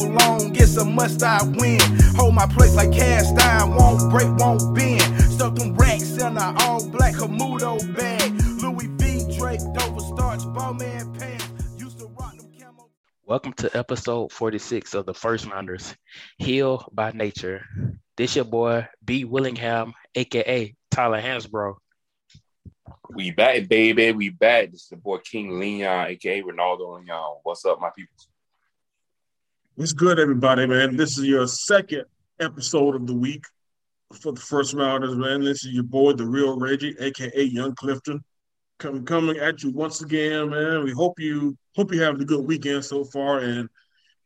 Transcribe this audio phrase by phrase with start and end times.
[0.00, 1.80] been down long, it's a must I win.
[2.16, 5.02] Hold my place like cast iron, won't break, won't bend.
[5.22, 8.32] Stuff them racks in a all black Camuto bag.
[8.62, 9.36] Louis V.
[9.38, 11.46] Drake, Dover starch, Bowman pants.
[11.76, 12.88] Used to rock them camo.
[13.26, 15.94] Welcome to episode 46 of the First Rounders,
[16.38, 17.64] Heel by Nature.
[18.16, 19.24] This your boy B.
[19.24, 21.76] Willingham, aka Tyler Hansbrough.
[23.12, 24.12] We back, baby.
[24.12, 24.70] We back.
[24.70, 27.38] This is the boy King Leon, aka Ronaldo Leon.
[27.42, 28.14] What's up, my people?
[29.80, 30.94] What's good, everybody, man?
[30.94, 32.04] This is your second
[32.38, 33.46] episode of the week
[34.12, 35.42] for the first rounders, man.
[35.42, 38.22] This is your boy, the real Reggie, aka Young Clifton,
[38.78, 40.84] coming coming at you once again, man.
[40.84, 43.70] We hope you hope you having a good weekend so far, and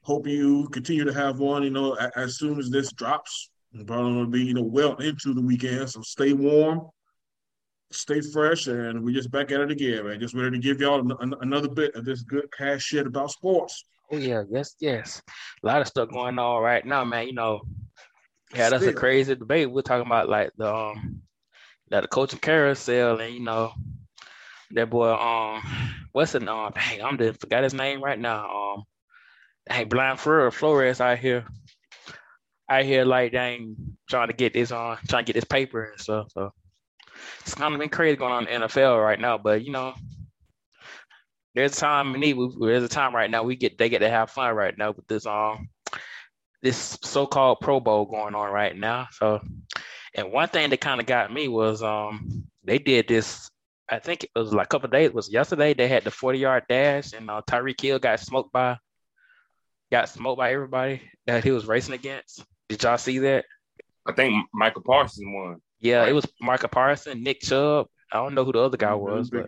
[0.02, 1.62] hope you continue to have one.
[1.62, 3.48] You know, a- as soon as this drops,
[3.86, 5.88] probably to be you know well into the weekend.
[5.88, 6.88] So stay warm,
[7.92, 10.18] stay fresh, and we're just back at it again, man.
[10.18, 13.30] Just ready to give y'all an- an- another bit of this good cash shit about
[13.30, 13.84] sports.
[14.12, 15.22] Oh yeah, yes, yes.
[15.62, 17.26] A lot of stuff going on right now, man.
[17.26, 17.62] You know,
[18.54, 19.70] yeah, that's a crazy debate.
[19.70, 21.22] We're talking about like the um
[21.90, 23.72] that the coaching carousel and you know
[24.72, 25.62] that boy um
[26.12, 28.74] what's the um dang I'm just forgot his name right now.
[28.74, 28.84] Um
[29.68, 31.44] dang blind Fleur Flores out here.
[32.68, 33.76] Out here like dang
[34.08, 36.30] trying to get this on trying to get this paper and stuff.
[36.32, 36.52] So
[37.40, 39.94] it's kind of been crazy going on in the NFL right now, but you know,
[41.54, 42.36] there's a time we need.
[42.60, 45.06] There's a time right now we get they get to have fun right now with
[45.06, 45.68] this um
[46.62, 49.08] this so-called Pro Bowl going on right now.
[49.12, 49.40] So,
[50.14, 53.50] and one thing that kind of got me was um they did this.
[53.88, 55.06] I think it was like a couple days.
[55.06, 58.52] It was yesterday they had the 40 yard dash and uh, Tyreek Hill got smoked
[58.52, 58.78] by
[59.92, 62.44] got smoked by everybody that he was racing against.
[62.68, 63.44] Did y'all see that?
[64.06, 65.60] I think Michael Parsons won.
[65.80, 67.88] Yeah, it was Michael Parsons, Nick Chubb.
[68.10, 69.46] I don't know who the other guy was, but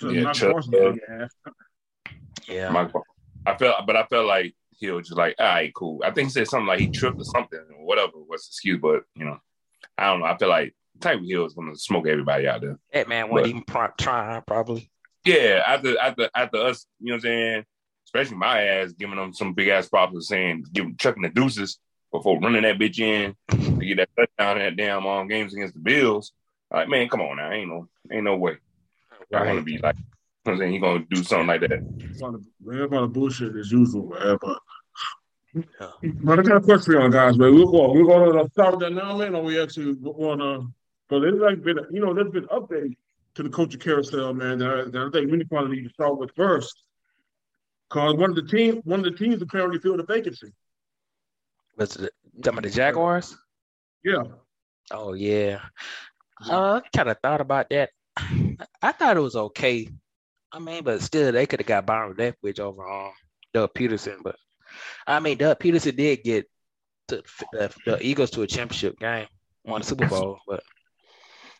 [0.00, 1.30] So Yeah, Chuck, Parsons, big ass.
[2.48, 2.70] yeah.
[2.70, 3.04] Michael.
[3.44, 6.00] I felt, but I felt like he was just like, all right, cool.
[6.04, 8.80] I think he said something like he tripped or something, or whatever was the excuse.
[8.80, 9.38] But you know,
[9.98, 10.26] I don't know.
[10.26, 12.78] I feel like Tyreek Hill is going to smoke everybody out there.
[12.94, 14.90] That man wasn't even pro- trying, probably.
[15.24, 17.64] Yeah, after after after us, you know what I'm saying?
[18.06, 21.78] Especially my ass giving them some big ass props and saying giving chucking the deuces
[22.10, 25.74] before running that bitch in to get that touchdown in that damn um, games against
[25.74, 26.32] the Bills.
[26.72, 27.50] Like, man, come on now.
[27.50, 28.56] Ain't no ain't no way.
[29.32, 30.06] I want to be like you know
[30.44, 31.80] what I'm saying he gonna do something like that.
[31.98, 34.38] It's on the- man, it's on the bullshit as usual, man.
[34.40, 34.58] But,
[35.54, 36.10] Yeah.
[36.22, 37.54] but I got a question for y'all guys, man.
[37.54, 40.72] We're going, we're going to start with that now, man, or we actually want to,
[41.08, 42.96] but there's like been, you know, there's been updates
[43.34, 46.16] to the coaching carousel, man, that, I- that I think we probably need to start
[46.18, 46.82] with first.
[47.88, 50.52] Because one of the team, one of the teams apparently filled a vacancy.
[51.76, 53.36] Was it talking about the Jaguars?
[54.04, 54.22] Yeah.
[54.92, 55.60] Oh yeah.
[56.48, 57.90] Uh, I kind of thought about that.
[58.82, 59.88] I thought it was okay.
[60.52, 63.12] I mean, but still, they could have got Byron Leftwich over um
[63.54, 64.22] Doug Pederson.
[64.22, 64.36] But
[65.06, 66.50] I mean, Doug Pederson did get
[67.08, 67.22] the,
[67.52, 69.26] the, the Eagles to a championship game,
[69.64, 70.38] won the Super Bowl.
[70.46, 70.62] But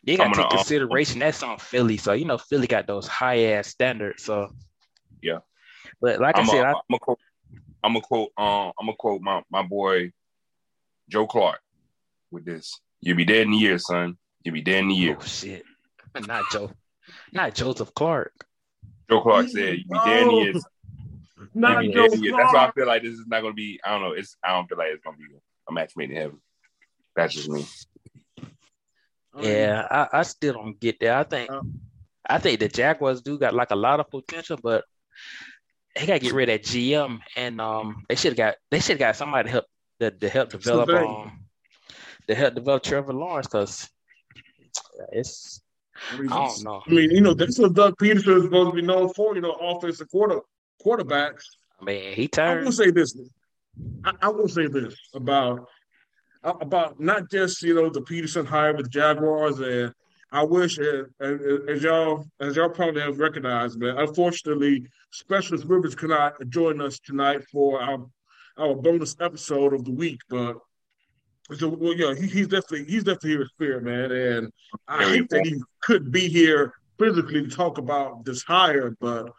[0.03, 1.97] you got to take um, consideration that's on Philly.
[1.97, 4.25] So you know, Philly got those high ass standards.
[4.25, 4.51] So
[5.23, 5.39] Yeah.
[6.01, 7.19] But like i said, I'm a, I, I'm a quote.
[7.83, 8.31] I'm a quote.
[8.37, 10.13] Um, I'm a quote my my boy
[11.09, 11.61] Joe Clark
[12.31, 12.81] with this.
[13.01, 14.17] You'll be dead in a year, son.
[14.43, 15.17] You'll be dead in a year.
[15.19, 15.65] oh shit,
[16.27, 16.71] not Joe,
[17.33, 18.33] not Joseph Clark.
[19.11, 20.61] Joe Clark said, "You be dead in a
[21.55, 22.37] Not You be Joe dead in.
[22.37, 23.81] That's why I feel like this is not going to be.
[23.85, 24.13] I don't know.
[24.13, 24.37] It's.
[24.45, 25.29] I don't feel like it's going to be
[25.69, 26.41] a match made in heaven.
[27.17, 27.67] That's just me.
[29.41, 31.15] Yeah, I, I still don't get that.
[31.15, 31.61] I think Uh,
[32.29, 34.85] I think the Jaguars do got like a lot of potential, but
[35.97, 38.93] they gotta get rid of that GM and um they should have got they should
[38.93, 39.65] have got somebody to help
[39.99, 41.05] to, to help develop thing.
[41.05, 41.41] um
[42.29, 43.91] to help develop Trevor Lawrence because
[45.13, 45.61] it's
[46.13, 46.83] I I don't know.
[46.87, 49.41] I mean, you know, that's what Doug Pederson is supposed to be known for, you
[49.41, 50.41] know, offensive quarter
[50.85, 51.45] quarterbacks.
[51.81, 52.61] I mean he turned.
[52.61, 53.19] I will turned say this.
[54.05, 55.67] I, I will say this about
[56.43, 59.93] uh, about not just you know the Pederson hire with the Jaguars, and
[60.33, 63.99] I wish, uh, as, as y'all as y'all probably have recognized, man.
[63.99, 68.07] Unfortunately, Specialist Rivers could not join us tonight for our
[68.59, 70.57] our bonus episode of the week, but.
[71.57, 74.53] So well, yeah, he, he's definitely he's definitely here spirit, man, and
[74.87, 79.33] I hate that he couldn't be here physically to talk about this hire, but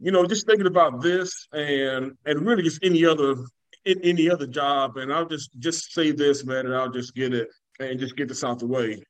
[0.00, 3.36] you know, just thinking about this and and really just any other
[3.84, 7.32] in any other job, and I'll just just say this, man, and I'll just get
[7.32, 7.48] it
[7.78, 9.02] and just get this out the way.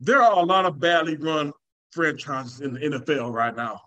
[0.00, 1.52] There are a lot of badly run
[1.92, 3.80] franchises in the NFL right now.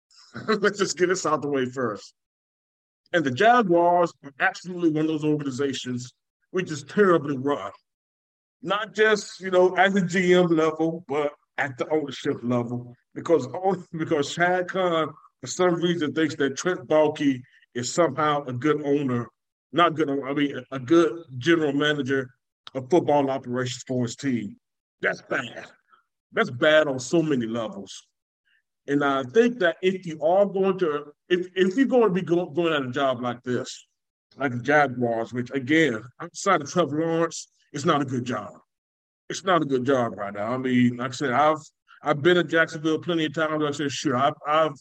[0.48, 2.14] Let's just get this out the way first.
[3.12, 6.12] And the Jaguars are absolutely one of those organizations
[6.56, 7.70] which is terribly run.
[8.62, 12.96] Not just, you know, at the GM level, but at the ownership level.
[13.14, 13.46] Because
[13.92, 15.10] because Shad Khan,
[15.42, 17.42] for some reason, thinks that Trent Baalke
[17.74, 19.28] is somehow a good owner,
[19.74, 22.30] not good, I mean, a good general manager
[22.74, 24.56] of football operations for his team.
[25.02, 25.66] That's bad.
[26.32, 28.06] That's bad on so many levels.
[28.88, 32.22] And I think that if you are going to, if, if you're going to be
[32.22, 33.85] go, going at a job like this,
[34.36, 38.52] like the Jaguars, which again, outside of Trevor Lawrence, it's not a good job.
[39.28, 40.52] It's not a good job right now.
[40.52, 41.58] I mean, like I said, I've
[42.02, 43.64] I've been in Jacksonville plenty of times.
[43.64, 44.74] I said, sure, I've I've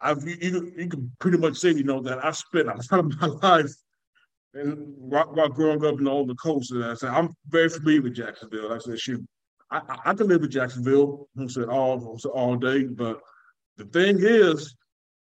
[0.00, 3.20] I've you, you can pretty much say, you know, that I've spent a lot of
[3.20, 3.72] my life
[4.54, 6.72] and while, growing up in the coast.
[6.72, 8.72] And I said, I'm very familiar with Jacksonville.
[8.72, 9.24] I said, shoot,
[9.70, 11.28] I, I, can live in Jacksonville.
[11.40, 13.20] I said all all day, but
[13.76, 14.74] the thing is,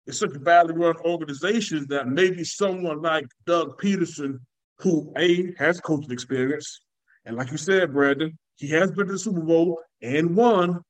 [0.09, 4.41] it's such a badly run organization that maybe someone like Doug Pederson,
[4.79, 6.81] who A has coaching experience,
[7.27, 10.81] and like you said, Brandon, he has been to the Super Bowl and won,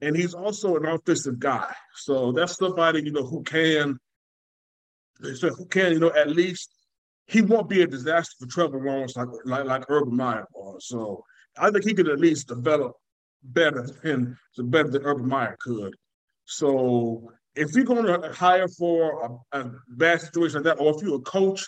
[0.00, 1.74] and he's also an offensive guy.
[1.96, 3.98] So that's somebody you know who can,
[5.34, 6.70] so who can you know at least
[7.26, 10.86] he won't be a disaster for Trevor Lawrence like like, like Urban Meyer was.
[10.86, 11.24] So
[11.58, 12.92] I think he could at least develop
[13.42, 15.96] better and better than Urban Meyer could.
[16.44, 21.02] So if you're going to hire for a, a, bad situation like that, or if
[21.02, 21.66] you're a coach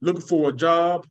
[0.00, 1.06] looking for a job,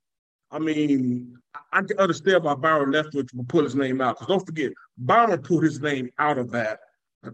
[0.52, 1.38] I mean,
[1.72, 4.16] I can understand why Byron Leftwich will pull his name out.
[4.16, 6.80] Because don't forget, Byron pulled his name out of that,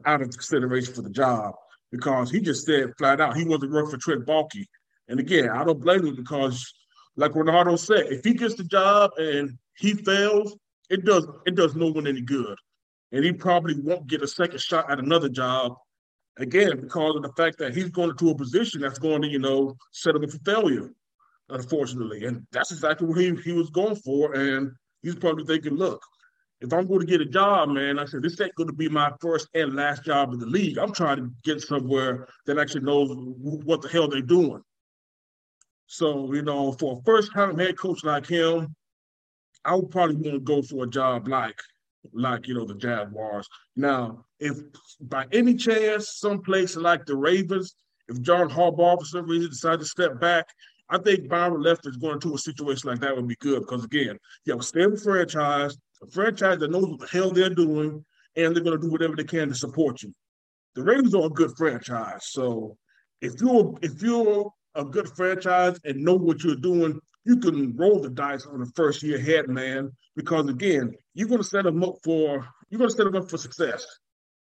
[0.06, 1.54] out of consideration for the job,
[1.92, 4.66] because he just said flat out he wasn't working for Trent Baalke.
[5.08, 6.74] And again, I don't blame him because,
[7.16, 10.58] like Renardo said, if he gets the job and he fails,
[10.90, 12.58] it does it does no one any good
[13.12, 15.78] and he probably won't get a second shot at another job
[16.38, 19.40] again because of the fact that he's going into a position that's going to, you
[19.40, 20.92] know, set him up for failure,
[21.50, 22.26] unfortunately.
[22.26, 24.34] And that's exactly what he, he was going for.
[24.34, 24.72] And
[25.02, 26.02] he's probably thinking, look,
[26.62, 28.90] if I'm going to get a job, man, I said, this ain't going to be
[28.90, 30.78] my first and last job in the league.
[30.78, 34.62] I'm trying to get somewhere that actually knows what the hell they're doing.
[35.88, 38.76] So, you know, for a first time head coach like him,
[39.64, 41.60] I would probably want to go for a job like
[42.14, 43.48] like you know the Jaguars.
[43.76, 44.58] Now, if
[45.02, 47.76] by any chance some place like the Ravens,
[48.08, 50.46] if John Harbaugh for some reason decided to step back,
[50.90, 54.18] I think Byron Leftwich going to a situation like that would be good because again,
[54.46, 58.06] you have a stable franchise, a franchise that knows what the hell they're doing,
[58.36, 60.14] and they're going to do whatever they can to support you.
[60.76, 62.78] The Ravens are a good franchise, so
[63.22, 68.00] if you're if you're a good franchise and know what you're doing, you can roll
[68.00, 71.84] the dice on the first year head man because again, you're going to set him
[71.84, 73.86] up for you're going to set him up for success.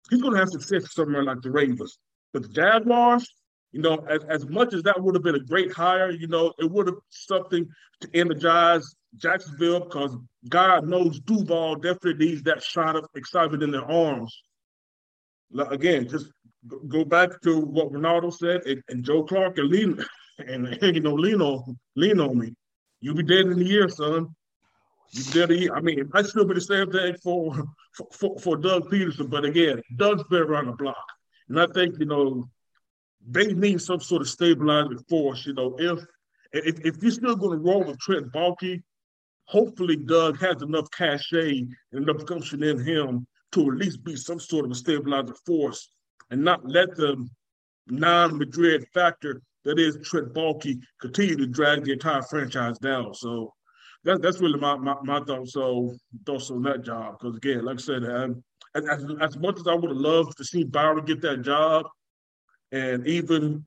[0.08, 1.98] He's going to have success somewhere like the Ravens,
[2.32, 3.28] but the Jaguars,
[3.72, 6.52] you know, as, as much as that would have been a great hire, you know,
[6.58, 7.68] it would have something
[8.00, 10.16] to energize Jacksonville because
[10.48, 14.34] God knows Duval definitely needs that shot of excitement in their arms.
[15.70, 16.30] Again, just
[16.88, 20.04] go back to what Ronaldo said, and, and Joe Clark and lean
[20.48, 22.54] and you know lean on lean on me.
[23.00, 24.34] You'll be dead in a year, son.
[25.12, 25.74] You dead a year.
[25.74, 27.64] I mean, it might still be the same thing for,
[28.12, 31.04] for for Doug Pederson, but again, Doug's been around the block,
[31.48, 32.48] and I think you know
[33.28, 35.46] they need some sort of stabilizing force.
[35.46, 36.04] You know, if
[36.52, 38.82] if if you're still going to roll with Trent Baalke,
[39.44, 44.38] hopefully Doug has enough cachet and enough gumption in him to at least be some
[44.38, 45.90] sort of a stabilizing force
[46.30, 47.28] and not let the
[47.88, 53.14] non-Madrid factor that is Trent Baalke continue to drag the entire franchise down.
[53.14, 53.52] So
[54.04, 57.18] that, that's really my, my, my thoughts, so, thoughts on that job.
[57.18, 58.42] Because again, like I said, um,
[58.74, 61.86] as, as much as I would have loved to see Byron get that job,
[62.72, 63.66] and even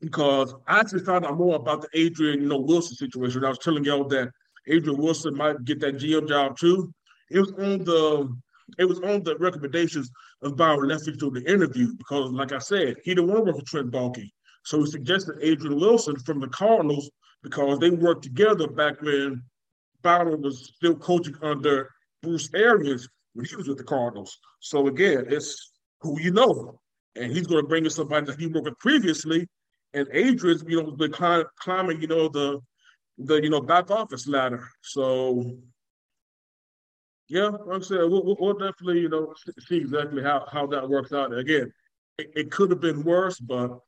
[0.00, 3.44] because I actually found out more about the Adrian, you know, Wilson situation.
[3.44, 4.30] I was telling y'all that
[4.66, 6.92] Adrian Wilson might get that GM job too.
[7.30, 8.36] It was on the
[8.78, 10.10] it was on the recommendations
[10.42, 13.56] of Byron Leftwich to the interview because, like I said, he didn't want to work
[13.56, 14.30] with Trent Baalke.
[14.62, 17.10] So he suggested Adrian Wilson from the Cardinals
[17.42, 19.42] because they worked together back when
[20.02, 21.90] Byron was still coaching under
[22.22, 24.38] Bruce Arians when he was with the Cardinals.
[24.60, 26.78] So again, it's who you know.
[27.14, 29.46] And he's going to bring in somebody that he worked with previously.
[29.92, 32.60] And Adrian's, you know, been climbing, you know, the
[33.18, 34.66] the you know back office ladder.
[34.80, 35.52] So
[37.28, 39.34] yeah, like I said, we'll, we'll definitely you know
[39.66, 41.36] see exactly how how that works out.
[41.36, 41.72] Again,
[42.18, 43.78] it, it could have been worse, but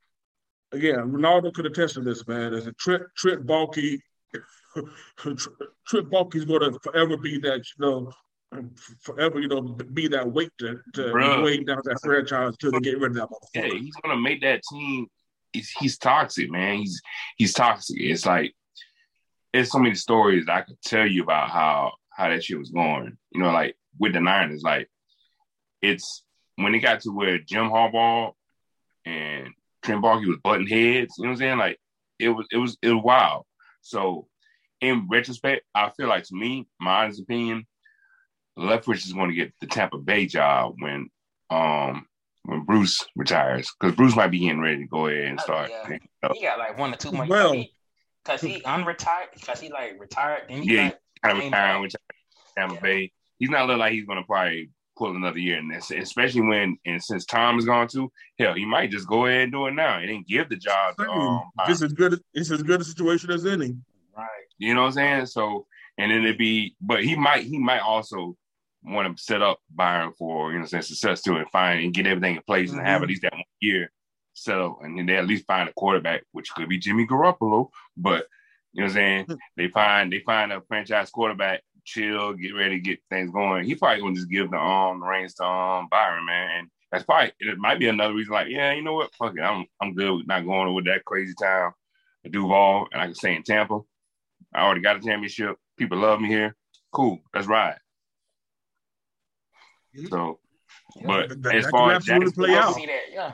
[0.71, 2.53] again, Ronaldo could attest to this, man.
[2.53, 3.99] As a Trent Trent Baalke,
[5.17, 8.11] Trent Baalke is going to forever be that, you know,
[9.01, 12.99] forever, you know, be that weight to, to weigh down that franchise until they get
[12.99, 13.29] rid of that.
[13.53, 15.07] Yeah, he's gonna make that team.
[15.53, 16.79] He's, he's toxic, man.
[16.79, 17.01] He's
[17.37, 17.97] he's toxic.
[17.99, 18.53] It's like
[19.53, 23.17] there's so many stories I could tell you about how how that shit was going.
[23.31, 24.89] You know, like with the Niners, like
[25.81, 26.23] it's
[26.55, 28.33] when it got to where Jim Harbaugh
[29.05, 29.49] and
[29.85, 31.15] Trent Baalke was butting heads.
[31.17, 31.57] You know what I'm saying?
[31.57, 31.79] Like
[32.19, 33.45] it was it was it was wild.
[33.81, 34.27] So
[34.81, 37.65] in retrospect, I feel like to me, my honest opinion,
[38.57, 41.09] Leftwich is going to get the Tampa Bay job when
[41.49, 42.07] um
[42.43, 45.71] when Bruce retires because Bruce might be getting ready to go ahead and start.
[45.71, 46.31] Oh, yeah.
[46.33, 47.29] He got like one or two months.
[47.29, 47.63] Well,
[48.23, 50.43] because he unretired, because he like retired.
[50.49, 51.95] Then he Yeah, got, kind of came retiring with
[52.57, 52.81] Tampa Yeah.
[52.81, 53.11] Bay.
[53.37, 56.77] He's not looking like he's going to probably pull another year in this, especially when
[56.85, 58.11] and since Tom is gone too.
[58.39, 60.95] Hell, he might just go ahead and do it now and then give the job
[60.97, 61.43] to um.
[61.67, 62.19] This is good.
[62.33, 63.75] It's as good a situation as any.
[64.15, 64.27] right.
[64.57, 65.25] You know what I'm saying?
[65.27, 65.65] So
[65.97, 68.35] and then it'd be, but he might he might also
[68.83, 72.05] want to set up Byron for you know saying success too and find and get
[72.07, 73.91] everything in place and have at least that one year
[74.33, 77.69] set up and then they at least find a quarterback, which could be Jimmy Garoppolo,
[77.97, 78.27] but
[78.73, 79.39] you know what I'm saying?
[79.57, 83.63] they find they find a franchise quarterback, chill, get ready, get things going.
[83.65, 86.49] He probably gonna just give the um the reins to um Byron, man.
[86.59, 89.13] And that's probably it might be another reason, like, yeah, you know what?
[89.15, 89.41] Fuck it.
[89.41, 91.71] I'm I'm good with not going with that crazy town,
[92.29, 93.79] Duval, and I can stay in Tampa.
[94.53, 95.55] I already got a championship.
[95.77, 96.55] People love me here.
[96.91, 97.19] Cool.
[97.33, 97.77] Let's ride.
[100.09, 100.39] So,
[101.05, 102.75] but That- that as far as Jacksonville, play I out.
[102.75, 103.01] see that.
[103.11, 103.33] Yeah.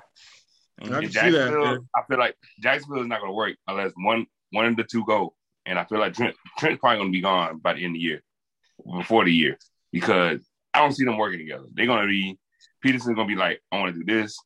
[0.82, 1.14] I in can see that.
[1.32, 1.86] Jacksonville.
[1.96, 5.06] I feel like Jacksonville is not going to work unless one one of the two
[5.06, 5.36] go.
[5.66, 7.94] And I feel like Trent Trent's probably going to be gone by the end of
[7.96, 8.22] the year,
[8.86, 9.58] before the year,
[9.92, 10.40] because
[10.74, 11.66] I don't see them working together.
[11.74, 12.38] They're going to be
[12.84, 14.38] Pederson's going to be like, I want to do this,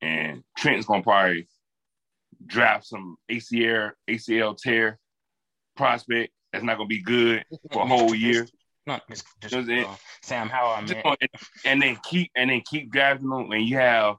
[0.00, 1.48] and Trent's going to probably
[2.44, 4.98] draft some ACL ACL tear
[5.76, 8.46] prospect that's not going to be good for a whole year.
[8.86, 11.16] No, just, uh, Sam Howell, go-
[11.64, 14.14] and then keep and then keep drafting them when you have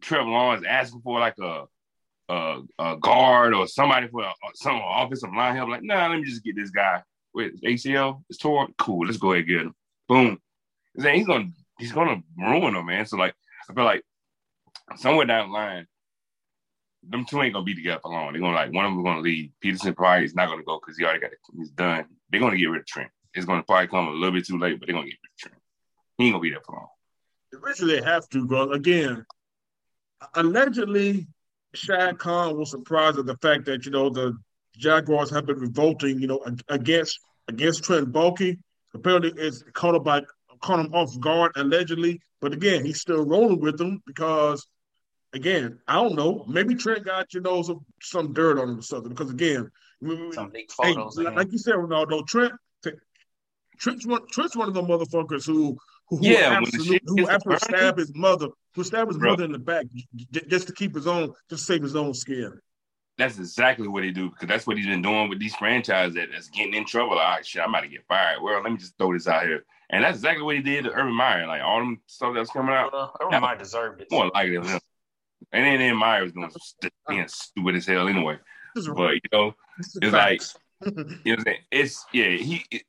[0.00, 1.64] Trevor Lawrence asking for like a
[2.28, 5.70] a, a guard or somebody for a, some offensive line help.
[5.70, 7.02] Like, nah, let me just get this guy
[7.34, 8.22] with ACL.
[8.28, 8.74] It's torn.
[8.78, 9.06] Cool.
[9.06, 9.74] Let's go ahead and get him.
[10.08, 10.38] Boom.
[10.94, 13.06] Then he's gonna he's gonna ruin them, man.
[13.06, 13.34] So like,
[13.68, 14.02] I feel like
[14.96, 15.86] somewhere down the line,
[17.08, 18.32] them two ain't gonna be together for long.
[18.32, 19.50] They're gonna like one of them gonna leave.
[19.64, 21.38] Pederson probably is not gonna go because he already got it.
[21.56, 22.04] He's done.
[22.30, 23.10] They're gonna get rid of Trent.
[23.34, 25.38] It's gonna probably come a little bit too late, but they're gonna get rid of
[25.38, 25.62] Trent.
[26.18, 26.88] He ain't gonna be there for long.
[27.52, 28.70] Eventually, they have to, bro.
[28.72, 29.24] Again,
[30.34, 31.26] allegedly,
[31.74, 34.36] Shad Khan was surprised at the fact that you know the
[34.80, 38.58] Jaguars have been revolting, you know, against against Trent Baalke.
[38.94, 40.22] Apparently, it's caught up by
[40.60, 44.66] caught him off guard allegedly, but again, he's still rolling with them because,
[45.32, 48.82] again, I don't know, maybe Trent got you know some, some dirt on him or
[48.82, 49.10] something.
[49.10, 49.70] Because again,
[50.32, 51.16] Some leaked Hey, photos.
[51.16, 52.52] like, like you said, Ronaldo, Trent,
[53.78, 57.98] Trent's one, Trent's one of the motherfuckers who, who, who Yeah, absolutely, who actually stabbed
[57.98, 59.30] his mother, who stabbed his Bro.
[59.30, 62.12] mother in the back j- just to keep his own, just to save his own
[62.12, 62.60] skin.
[63.20, 66.28] That's exactly what they do because that's what he's been doing with these franchises that,
[66.32, 67.12] that's getting in trouble.
[67.12, 68.40] All right, shit, I'm about to get fired.
[68.42, 69.64] Well, let me just throw this out here.
[69.90, 71.46] And that's exactly what he did to Urban Meyer.
[71.46, 74.08] Like all them stuff that's coming out, Well, Urban Meyer deserved it.
[74.10, 74.80] more likely than him.
[75.52, 78.38] And then, then Meyer was doing st- being stupid as hell anyway.
[78.74, 80.42] But you know, it's like-
[80.82, 81.58] you know what I'm saying?
[81.70, 82.82] It's yeah, he it,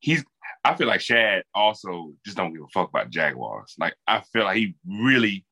[0.00, 0.24] he's
[0.64, 3.74] I feel like Shad also just don't give a fuck about Jaguars.
[3.78, 5.44] Like I feel like he really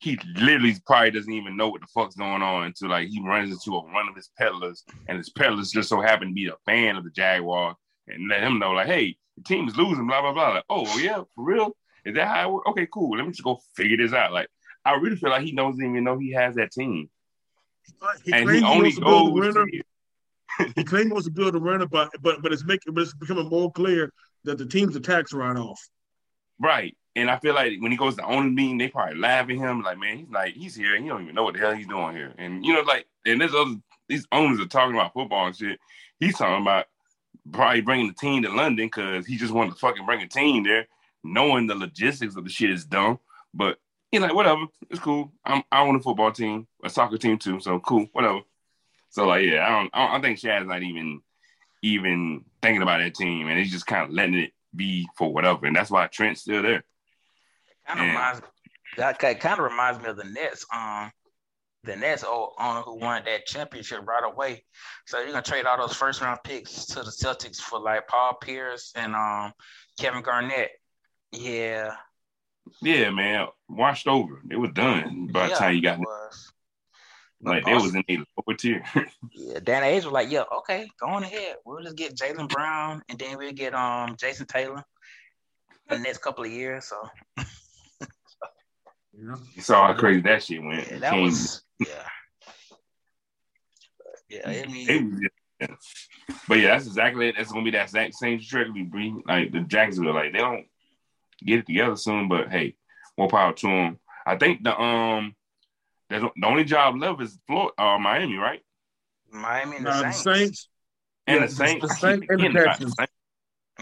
[0.00, 3.52] he literally probably doesn't even know what the fuck's going on until like he runs
[3.52, 6.54] into a one of his peddlers and his peddlers just so happen to be a
[6.64, 7.76] fan of the Jaguar
[8.08, 10.54] and let him know like, hey, the team is losing, blah blah blah.
[10.54, 11.76] Like, oh yeah, for real?
[12.06, 12.70] Is that how it works?
[12.70, 13.16] Okay, cool.
[13.16, 14.32] Let me just go figure this out.
[14.32, 14.48] Like
[14.84, 17.10] I really feel like he doesn't even know he has that team.
[18.24, 19.82] he and he he only wants to build a goes to,
[20.76, 23.14] He claims he wants to build a winner, but but but it's making but it's
[23.14, 24.12] becoming more clear
[24.44, 25.80] that the team's a tax write off.
[26.58, 26.96] Right.
[27.16, 29.82] And I feel like when he goes to owning meeting, they probably laugh at him.
[29.82, 32.14] Like, man, he's like, he's here he don't even know what the hell he's doing
[32.14, 32.32] here.
[32.38, 33.74] And you know, like, and there's other
[34.08, 35.80] these owners are talking about football and shit.
[36.18, 36.86] He's talking about
[37.52, 40.64] probably bringing the team to London because he just wanted to fucking bring a team
[40.64, 40.86] there,
[41.24, 43.18] knowing the logistics of the shit is dumb.
[43.54, 43.78] But
[44.10, 45.32] he's like, whatever, it's cool.
[45.44, 48.40] I'm I own a football team, a soccer team too, so cool, whatever.
[49.10, 51.22] So like, yeah, I don't, I, don't, I think Shad's not even
[51.82, 55.66] even thinking about that team, and he's just kind of letting it be for whatever,
[55.66, 56.84] and that's why Trent's still there.
[57.96, 58.42] Kind of reminds
[58.96, 60.66] that kind of reminds me of the Nets.
[60.74, 61.10] Um,
[61.84, 64.64] the Nets owner who won that championship right away.
[65.06, 68.34] So you're gonna trade all those first round picks to the Celtics for like Paul
[68.40, 69.52] Pierce and um
[69.98, 70.70] Kevin Garnett.
[71.32, 71.96] Yeah,
[72.82, 74.40] Yeah, man, washed over.
[74.44, 76.52] They were done by the yeah, time you got it was.
[77.42, 78.82] like they was in a lower tier.
[79.32, 81.56] Yeah, Danny Ainge was like, "Yeah, okay, go on ahead.
[81.64, 84.84] We'll just get Jaylen Brown, and then we'll get um Jason Taylor
[85.90, 87.08] in the next couple of years." So
[89.20, 89.36] You know?
[89.54, 90.90] you saw how crazy that shit went.
[90.90, 91.86] yeah, that Came- was yeah,
[94.28, 94.40] yeah.
[94.46, 95.20] I mean, it was
[95.60, 95.66] yeah.
[96.48, 97.34] But yeah, that's exactly it.
[97.36, 99.14] That's gonna be that exact same trajectory, Bree.
[99.26, 100.64] Like the Jacksonville, like they don't
[101.44, 102.28] get it together soon.
[102.28, 102.76] But hey,
[103.18, 103.98] more power to them.
[104.26, 105.34] I think the um
[106.08, 108.62] There's, the only job left is Florida, uh, Miami, right?
[109.30, 110.22] Miami and the Uh, Saints.
[110.22, 110.68] Saints.
[111.26, 111.82] And Yeah, the Saints.
[111.88, 112.94] the Saints and the Texans.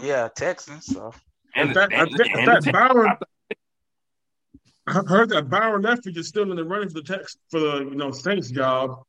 [0.01, 0.85] Yeah, Texans.
[0.85, 1.13] So
[1.55, 3.15] And In the, fact, I and, think- and fact, the Byron, I
[4.91, 7.95] heard that Byron Leftwich is still in the running for the Tex for the you
[7.95, 9.03] know Saints job.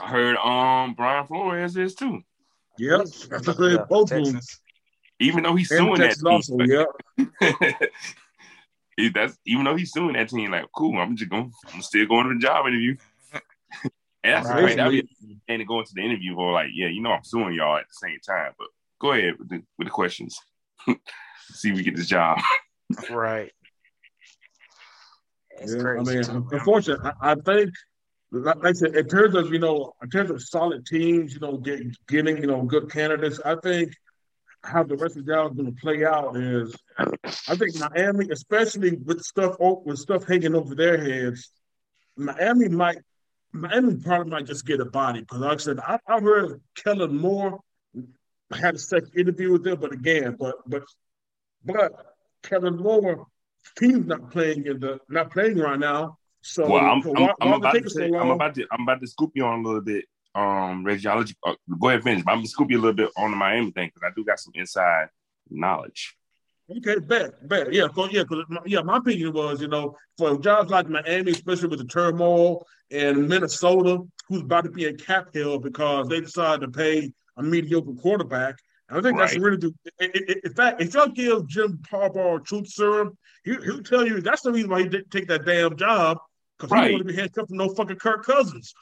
[0.00, 2.22] I heard um Brian Flores is too.
[2.78, 3.00] Yep,
[3.30, 4.40] that's what they Yeah, both of them.
[5.20, 6.86] Even though he's And suing that Texas also, team.
[7.50, 7.72] yeah.
[8.96, 12.06] He- that's even though he's suing that team, like, cool, I'm just going I'm still
[12.06, 12.96] going to the job interview.
[13.32, 13.42] and
[14.24, 14.60] that's Right.
[14.60, 14.76] great.
[14.76, 15.08] That'd be
[15.48, 18.18] and to the interview for like, yeah, you know I'm suing y'all at the same
[18.26, 18.52] time.
[18.58, 18.68] But
[19.00, 20.36] go ahead with the with the questions.
[21.52, 22.40] See if we get this job.
[23.08, 23.52] Right.
[25.60, 26.18] It's Yeah, crazy.
[26.18, 27.72] I mean, unfortunately, I, I think,
[28.30, 31.56] like I said, in terms of you know, in terms of solid teams, you know,
[31.56, 33.92] get, getting you know good candidates, I think
[34.62, 36.74] how the rest of the is going to play out is,
[37.48, 41.50] I think Miami, especially with stuff with stuff hanging over their heads,
[42.16, 42.98] Miami might,
[43.52, 47.16] Miami probably might just get a body because, like I said, I, I heard Kellen
[47.16, 47.60] Moore
[48.52, 50.82] had a second interview with them, but again, but but
[51.64, 51.92] but
[52.42, 53.26] Kellen Moore
[53.76, 56.18] team's not playing in the not playing right now.
[56.42, 58.54] So, well, I'm, so I'm, why, I'm why about to it so say, I'm about
[58.54, 60.04] to I'm about to scoop you on a little bit.
[60.34, 62.22] Um, Reggie, I'll let you uh, go ahead finish.
[62.24, 64.24] But I'm gonna scoop you a little bit on the Miami thing because I do
[64.24, 65.08] got some inside
[65.50, 66.14] knowledge.
[66.70, 67.72] Okay, bet, bet.
[67.72, 71.68] Yeah, yeah, cause my, yeah, my opinion was, you know, for jobs like Miami, especially
[71.68, 76.60] with the turmoil, and Minnesota, who's about to be in cap hell because they decided
[76.60, 78.56] to pay a mediocre quarterback.
[78.90, 79.42] I think that's Right.
[79.42, 79.74] really the.
[80.00, 84.20] i- i- In fact, if y'all give Jim Harbaugh truth serum, he, he'll tell you
[84.20, 86.18] that's the reason why he didn't take that damn job
[86.58, 86.82] because he Right.
[86.88, 88.72] didn't want to be handcuffed to no fucking Kirk Cousins.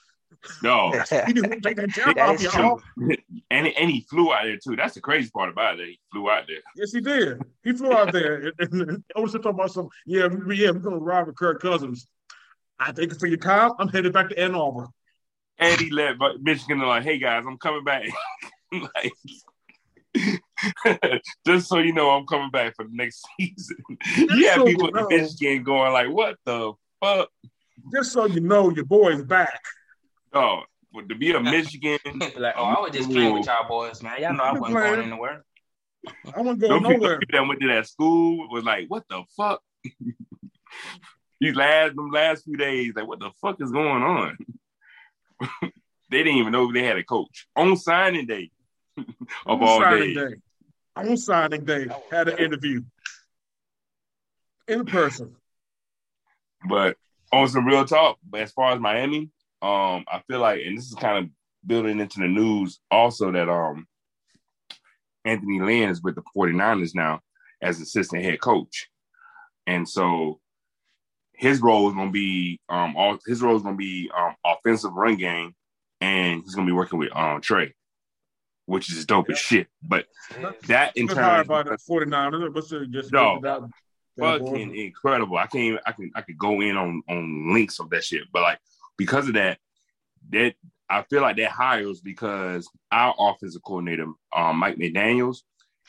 [0.63, 0.91] No,
[1.27, 2.81] He didn't want to take that job off y'all.
[2.97, 3.17] true.
[3.51, 4.77] and and he flew out there too.
[4.77, 5.89] That's the crazy part about it.
[5.89, 6.59] He flew out there.
[6.77, 7.41] Yes, he did.
[7.65, 8.53] He flew out there.
[8.61, 11.61] And, I was talking about some, yeah, we- yeah, we're going to ride with Kirk
[11.61, 12.07] Cousins.
[12.79, 13.73] I thank you for your time.
[13.79, 14.89] I'm headed back to Ann Arbor.
[15.59, 18.05] And he let but Michigan like, hey guys, I'm coming back.
[18.73, 19.13] like,
[21.47, 23.77] just so you know, I'm coming back for the next season.
[24.17, 25.09] you have so people you know.
[25.09, 27.29] in Michigan going like, what the fuck?
[27.93, 29.61] Just so you know, your boy's back.
[30.33, 31.99] Oh, but to be a Michigan,
[32.37, 34.21] like, oh, I was just playing with y'all boys, man.
[34.21, 35.45] Y'all know I wasn't going anywhere.
[36.35, 37.21] I wasn't Them going people nowhere.
[37.31, 39.61] that went to that school was like, what the fuck?
[41.41, 44.39] These last them last few days, like, what the fuck is going on?
[46.11, 48.51] they didn't even know they had a coach on signing day
[48.99, 50.17] of On all days.
[50.17, 50.35] day.
[50.97, 52.81] On signing day, had an interview
[54.67, 55.35] in person.
[56.69, 56.97] But
[57.33, 59.31] on some real talk, but as far as Miami,
[59.63, 61.31] um, I feel like, and this is kind of
[61.67, 63.87] building into the news also that um
[65.25, 67.21] Anthony Lynn is with the 49ers now
[67.61, 68.89] as assistant head coach.
[69.67, 70.39] And so
[71.33, 75.17] his role is gonna be um all his role is gonna be um offensive run
[75.17, 75.55] game
[76.01, 77.75] and he's gonna be working with um Trey,
[78.67, 79.69] which is dope as shit.
[79.83, 80.07] But
[80.67, 82.55] that in Good turn by the 49ers.
[82.55, 83.41] What's the just No.
[83.43, 83.63] that,
[84.17, 84.51] that boy.
[84.51, 85.39] fucking incredible.
[85.39, 88.25] I can't I can I could go in on on links of that shit.
[88.33, 88.59] But like
[88.99, 89.59] because of that,
[90.31, 90.55] that
[90.89, 95.39] I feel like that hires because our offensive coordinator, um, Mike McDaniels,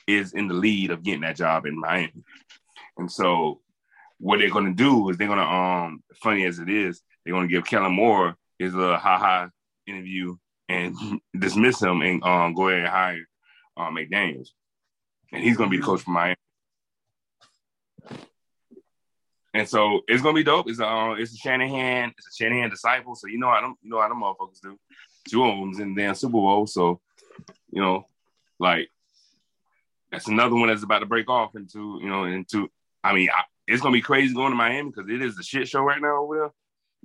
[0.08, 2.24] is in the lead of getting that job in Miami.
[2.98, 3.62] And so
[4.20, 7.66] what they're gonna do is they're gonna um funny as it is, they're gonna give
[7.66, 9.50] Kellen Moore his little ha ha
[9.86, 10.36] interview
[10.70, 10.96] and
[11.38, 13.26] dismiss him and um go ahead and hire
[13.78, 14.50] um McDaniels.
[15.32, 16.38] And he's gonna be the coach for Miami.
[19.54, 20.70] And so it's gonna be dope.
[20.70, 23.16] It's uh, it's a Shanahan, it's a Shanahan disciple.
[23.16, 24.78] So you know how them, you know how them motherfuckers do.
[25.28, 26.68] Two of them's in the damn Super Bowl.
[26.68, 27.02] So
[27.72, 28.06] you know,
[28.60, 28.90] like
[30.12, 32.70] that's another one that's about to break off into you know into.
[33.04, 35.68] I mean, I, it's gonna be crazy going to Miami because it is a shit
[35.68, 36.52] show right now over there.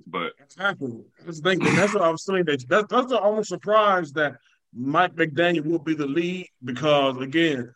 [0.07, 1.01] But Exactly.
[1.25, 1.75] That's the thing.
[1.75, 2.45] That's what I was saying.
[2.45, 4.35] That that's that's the only surprise that
[4.75, 7.71] Mike McDaniel will be the lead because again,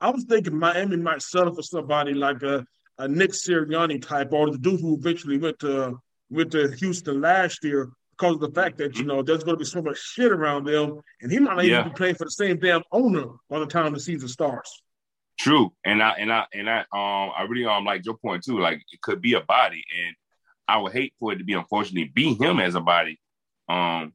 [0.00, 2.64] I was thinking Miami might settle for somebody like a,
[2.98, 5.98] a Nick Sirianni type or the dude who eventually went to
[6.30, 9.58] went to Houston last year because of the fact that you know there's going to
[9.58, 11.80] be so much shit around them, and he might not Yeah.
[11.80, 14.82] even be playing for the same damn owner by the time the season starts.
[15.38, 18.58] True, and I and I and I um I really um like your point too.
[18.60, 20.14] Like it could be a body, and
[20.68, 23.18] I would hate for it to be unfortunately be him as a body.
[23.68, 24.12] Um,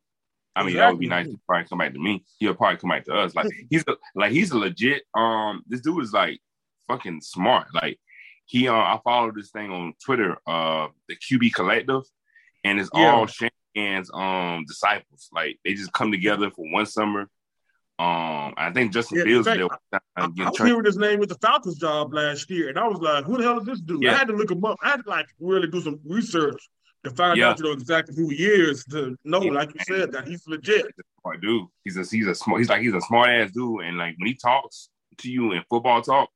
[0.55, 2.23] I mean that would be nice to probably come back to me.
[2.39, 3.35] He'll probably come back to us.
[3.35, 5.63] Like he's a, like he's a legit um.
[5.67, 6.39] This dude is like
[6.87, 7.67] fucking smart.
[7.73, 7.99] Like
[8.45, 12.03] he uh, I follow this thing on Twitter, uh, the QB Collective,
[12.63, 13.13] and it's Yeah.
[13.13, 15.29] all Shanahan's um disciples.
[15.31, 17.29] Like they just come together for one summer.
[17.99, 19.59] Um, I think Justin Yeah, Fields fact,
[19.91, 19.99] there.
[20.17, 22.99] I, I was hearing his name with the Falcons job last year, and I was
[22.99, 24.13] like, "Who the hell is this dude?" Yeah.
[24.13, 24.77] I had to look him up.
[24.83, 26.61] I had to like really do some research
[27.05, 27.49] to find Yeah.
[27.49, 29.51] out you know exactly who he is, to know, Yeah.
[29.51, 30.85] like you said, that he's legit.
[31.21, 31.65] smart dude.
[31.83, 32.59] He's a he's a smart.
[32.59, 35.63] He's like he's a smart ass dude, and like when he talks to you in
[35.67, 36.29] football talk,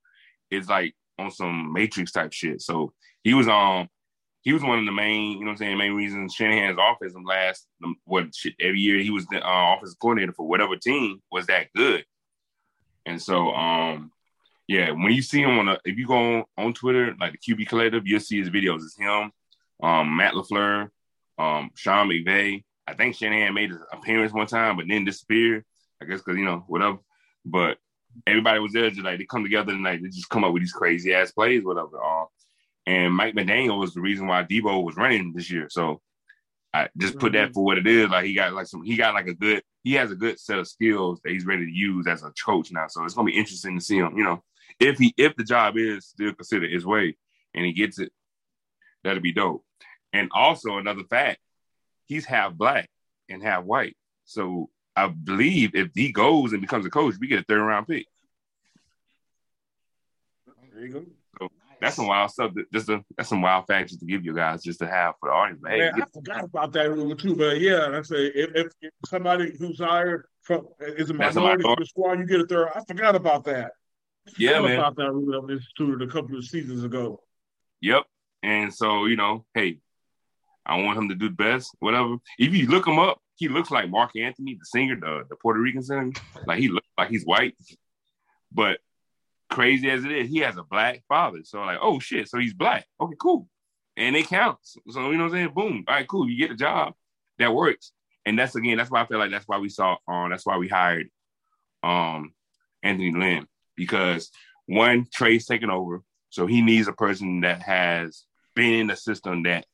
[0.49, 2.61] it's like on some Matrix type shit.
[2.63, 2.91] So
[3.23, 3.87] he was um
[4.41, 7.13] he was one of the main you know what I'm saying main reasons Shanahan's offense
[7.25, 8.25] last um, what
[8.59, 12.05] every year he was the uh, offensive coordinator for whatever team was that good,
[13.05, 14.11] and so um
[14.67, 17.55] yeah when you see him on a, if you go on, on Twitter like the
[17.55, 18.83] QB Collective you'll see his videos.
[18.83, 19.31] It's him,
[19.81, 20.89] um Matt Lafleur,
[21.37, 22.63] um Sean McVay.
[22.87, 25.63] I think Shanahan made an appearance one time, but then disappeared.
[26.01, 26.97] I guess because you know whatever.
[27.45, 27.77] But
[28.27, 30.63] everybody was there, just like they come together and like they just come up with
[30.63, 32.03] these crazy ass plays, whatever.
[32.03, 32.25] Uh,
[32.85, 35.67] and Mike McDaniel was the reason why Deebo was running this year.
[35.69, 36.01] So
[36.73, 37.53] I just put that mm-hmm.
[37.53, 38.09] for what it is.
[38.09, 40.59] Like he got like some, he got like a good, he has a good set
[40.59, 42.87] of skills that he's ready to use as a coach now.
[42.87, 44.17] So it's gonna be interesting to see him.
[44.17, 44.43] You know,
[44.79, 47.17] if he if the job is still considered his way
[47.53, 48.11] and he gets it,
[49.03, 49.63] that'll be dope.
[50.13, 51.39] And also another fact,
[52.07, 52.89] he's half black
[53.29, 53.97] and half white.
[54.25, 57.87] So I believe if he goes and becomes a coach, we get a third round
[57.87, 58.05] pick.
[60.73, 61.05] There you go.
[61.81, 62.51] That's some wild stuff.
[62.71, 65.33] Just a, that's some wild facts to give you guys just to have for the
[65.33, 65.61] audience.
[65.67, 68.91] Hey, Man, I forgot about that rule too, but yeah, I say if, if, if
[69.07, 72.69] somebody who's hired from is a minority minor- from the squad, you get a third.
[72.75, 73.71] I forgot about that.
[74.37, 74.79] yeah, forgot man.
[74.79, 77.23] about that rule that was instituted a couple of seasons ago.
[77.81, 78.03] Yep.
[78.43, 79.79] And so, you know, hey,
[80.65, 82.17] I want him to do the best, whatever.
[82.37, 85.59] If you look him up, he looks like Marc Anthony, the singer, the, the Puerto
[85.59, 86.11] Rican singer.
[86.45, 87.55] Like he looks like he's white.
[88.51, 88.79] But
[89.51, 91.41] crazy as it is, he has a black father.
[91.43, 92.87] So like, oh shit, so he's black.
[92.99, 93.47] Okay, cool.
[93.97, 94.77] And it counts.
[94.89, 95.53] So you know what I'm saying?
[95.53, 95.83] Boom.
[95.87, 96.27] All right, cool.
[96.27, 96.93] You get a job.
[97.37, 97.91] That works.
[98.25, 100.57] And that's again, that's why I feel like that's why we saw um that's why
[100.57, 101.09] we hired
[101.83, 102.33] um
[102.81, 103.47] Anthony Lynn.
[103.75, 104.31] Because
[104.65, 106.01] one, Trey's taking over.
[106.29, 108.23] So he needs a person that has
[108.55, 109.65] been in the system that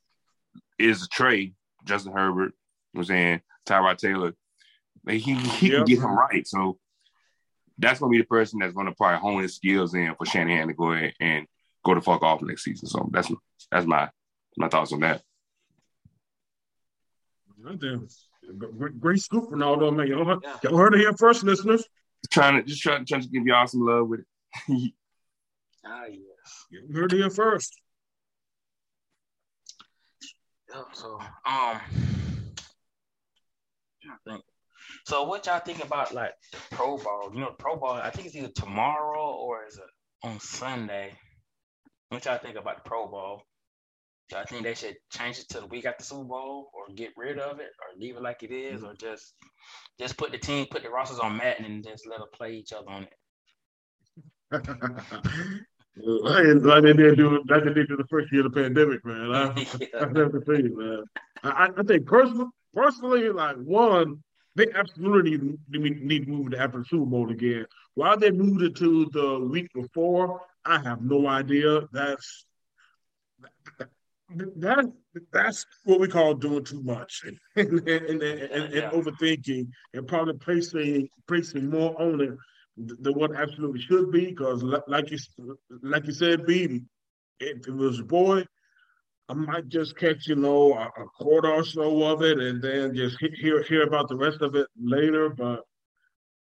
[0.80, 1.54] is a Trey,
[1.86, 2.54] Justin Herbert,
[2.94, 4.34] you know what I'm saying, Tyrod Taylor.
[5.06, 5.78] Like he he Yep.
[5.78, 6.48] can get him right.
[6.48, 6.80] So
[7.78, 10.74] that's gonna be the person that's gonna probably hone his skills in for Shanahan to
[10.74, 11.46] go ahead and
[11.86, 12.88] go the fuck off next season.
[12.88, 13.32] So that's
[13.72, 14.10] that's my
[14.58, 15.22] my thoughts on that.
[17.64, 18.08] Goddamn.
[18.58, 20.08] Great, great scoop, Ronaldo, man.
[20.08, 21.82] Y'all, heard- y'all heard it here first, listeners.
[22.24, 24.94] Just trying to just trying, trying to give y'all some love with it.
[25.90, 26.66] Ah, yes.
[26.70, 27.80] You heard it here first.
[30.70, 31.80] Yeah, so um I
[34.26, 34.44] think
[35.06, 37.32] so what y'all think about like the Pro Bowl?
[37.34, 39.84] You know, Pro Bowl, I think it's either tomorrow or is it
[40.24, 41.14] on Sunday.
[42.10, 43.44] What y'all think about the Pro Bowl?
[44.32, 47.40] Y'all think they should change it to the week after Super Bowl or get rid
[47.40, 49.34] of it or leave it like it is or just
[50.00, 52.74] just put the team, put the rosters on Madden and just let them play each
[52.74, 53.14] other on it.
[56.00, 59.32] Like they did do, like they did do the first year of the pandemic, man.
[59.34, 59.48] I, I
[59.80, 60.00] Yeah.
[60.00, 61.04] have to tell you, man.
[61.44, 64.24] I, I think personally, personally, like one,
[64.58, 65.38] they absolutely
[65.70, 67.66] need, to move it after the Super Bowl again.
[67.94, 71.82] Why they moved it to the week before, I have no idea.
[71.94, 72.46] That's
[74.58, 74.92] that
[75.32, 78.92] that's what we call doing too much and, and, and, and, and Yeah.
[78.92, 82.32] overthinking and probably placing placing more on it
[82.78, 84.26] than what absolutely should be.
[84.26, 85.18] Because like you
[85.84, 86.82] like you said, B,
[87.40, 88.44] if it was a boy,
[89.30, 92.96] I might just catch you know a, a quarter or so of it and then
[92.96, 95.30] just hear hear about the rest of it later.
[95.30, 95.64] But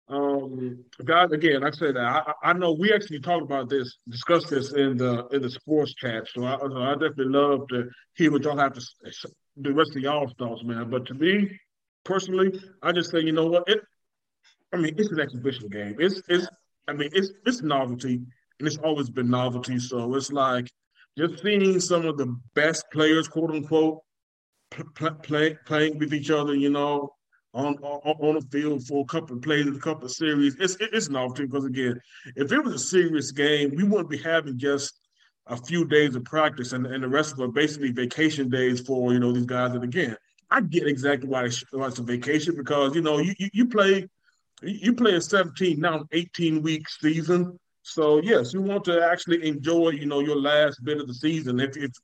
[0.08, 3.98] um, guys, again, like I said, I, I I know we actually talked about this,
[4.08, 6.26] discussed this in the in the sports chat.
[6.34, 8.80] So I, so I definitely love to hear what y'all have to
[9.56, 10.90] the rest of y'all's thoughts, man.
[10.90, 11.50] But to me,
[12.04, 13.68] personally, I just say, you know what?
[13.68, 13.80] It,
[14.72, 15.96] I mean, it's an exhibition game.
[15.98, 16.48] It's it's
[16.88, 18.14] I mean, it's it's novelty,
[18.58, 19.78] and it's always been novelty.
[19.78, 20.70] So it's like
[21.18, 24.00] just seeing some of the best players, quote unquote,
[24.70, 27.10] pl- pl- play, playing with each other, you know,
[27.52, 30.56] on, on on the field for a couple of plays, a couple of series.
[30.60, 32.00] It's it's novelty because again,
[32.36, 35.00] if it was a serious game, we wouldn't be having just
[35.46, 39.12] a few days of practice and, and the rest of them basically vacation days for
[39.12, 39.72] you know these guys.
[39.72, 40.16] And again,
[40.50, 44.08] I get exactly why why it's a vacation because you know you you, you play
[44.62, 47.58] you play a 17 now 18 week season.
[47.90, 51.58] So yes, you want to actually enjoy you know your last bit of the season
[51.58, 52.00] if it's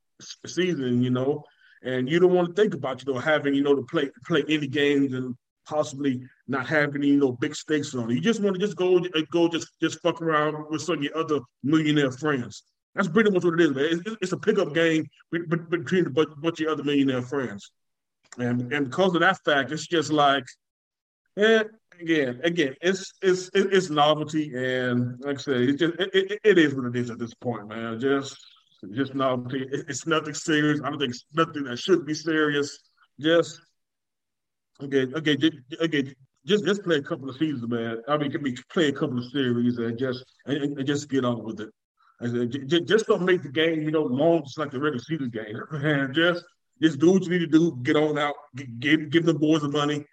[0.47, 1.45] season you know
[1.83, 4.45] and you don't want to think about you know having you know to play play
[4.49, 5.35] any games and
[5.67, 8.15] possibly not having you know big stakes on it.
[8.15, 11.17] You just want to just go go just just fuck around with some of your
[11.17, 12.65] other millionaire friends.
[12.95, 14.03] That's pretty much what it is, man.
[14.07, 17.71] It's, it's a pickup game be- be- between a bunch of other millionaire friends,
[18.39, 20.45] and and because of that fact, it's just like,
[21.37, 21.65] eh,
[22.01, 26.59] again, again, it's it's it's novelty, and like I said, it just it, it, it
[26.59, 27.99] is what it is at this point, man.
[28.01, 28.37] Just
[28.93, 29.41] Just not.
[29.53, 30.81] It's nothing serious.
[30.83, 32.79] I don't think it's nothing that should be serious.
[33.21, 33.61] Just
[34.83, 35.37] okay, okay,
[35.81, 36.15] okay.
[36.47, 38.03] Just just play a couple of seasons, man.
[38.09, 41.43] I mean, can play a couple of series and just and, and just get on
[41.43, 41.71] with it.
[42.23, 45.61] Said, just don't make the game, you know, long just like the regular season game.
[45.73, 46.45] And just
[46.81, 47.79] just do what you need to do.
[47.83, 48.35] Get on out.
[48.79, 50.05] Give give the boys the money,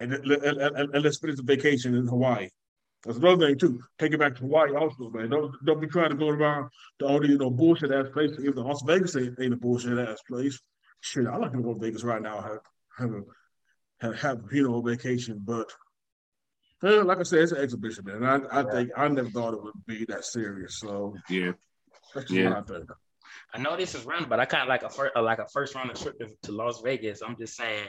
[0.00, 2.48] and, and, and, and let's finish the vacation in Hawaii.
[3.04, 3.80] That's another thing too.
[3.98, 5.30] Take it back to Hawaii also, man.
[5.30, 8.40] Don't don't be trying to go around the all these you know bullshit ass places.
[8.40, 10.60] Even the Las Vegas ain't, ain't a bullshit ass place.
[11.00, 12.42] Shit, I like to go to Vegas right now.
[12.42, 12.58] Have
[12.98, 13.22] have a,
[14.00, 15.72] have, have you know a vacation, but
[16.82, 18.24] well, like I said, it's an exhibition, man.
[18.24, 18.70] I, I yeah.
[18.70, 20.78] think I never thought it would be that serious.
[20.78, 21.52] So yeah,
[22.14, 22.60] that's yeah.
[23.54, 25.74] I know this is run, but I kind of like a first, like a first
[25.74, 27.22] round trip to Las Vegas.
[27.22, 27.88] I'm just saying.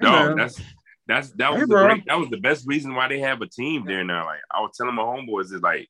[0.00, 0.60] No, that's
[1.06, 3.46] that's that was hey, the great, that was the best reason why they have a
[3.46, 4.26] team there now.
[4.26, 5.88] Like I was telling my homeboys, is like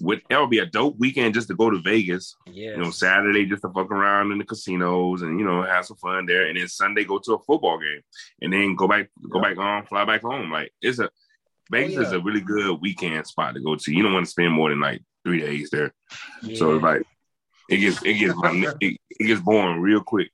[0.00, 2.34] would that would be a dope weekend just to go to Vegas.
[2.46, 2.72] Yeah.
[2.72, 5.96] You know, Saturday just to fuck around in the casinos and you know have some
[5.96, 8.00] fun there, and then Sunday go to a football game,
[8.40, 10.50] and then go back go back on fly back home.
[10.50, 11.08] Like it's a oh,
[11.70, 12.06] Vegas oh, yeah.
[12.06, 13.92] is a really good weekend spot to go to.
[13.92, 15.92] You don't want to spend more than like three days there.
[16.42, 16.56] Yeah.
[16.56, 17.02] So like
[17.68, 18.34] it gets it gets
[18.80, 20.30] it, it gets boring real quick.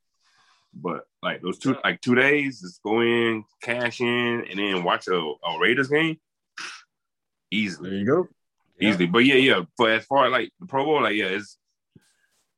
[0.73, 5.07] But like those two, like two days, just go in, cash in, and then watch
[5.07, 6.17] a, a Raiders game.
[7.51, 7.89] Easily.
[7.89, 8.27] There you go.
[8.79, 9.05] Easily.
[9.05, 9.11] Yeah.
[9.11, 9.61] But yeah, yeah.
[9.77, 11.57] But as far as like the Pro Bowl, like yeah, it's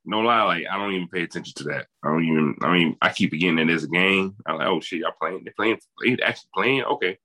[0.05, 1.87] no lie, like I don't even pay attention to that.
[2.03, 2.55] I don't even.
[2.61, 4.35] I mean, I keep forgetting that there's a game.
[4.45, 5.41] I'm like, oh shit, y'all playing?
[5.43, 5.79] They're playing.
[6.03, 6.83] They actually playing?
[6.83, 7.17] Okay.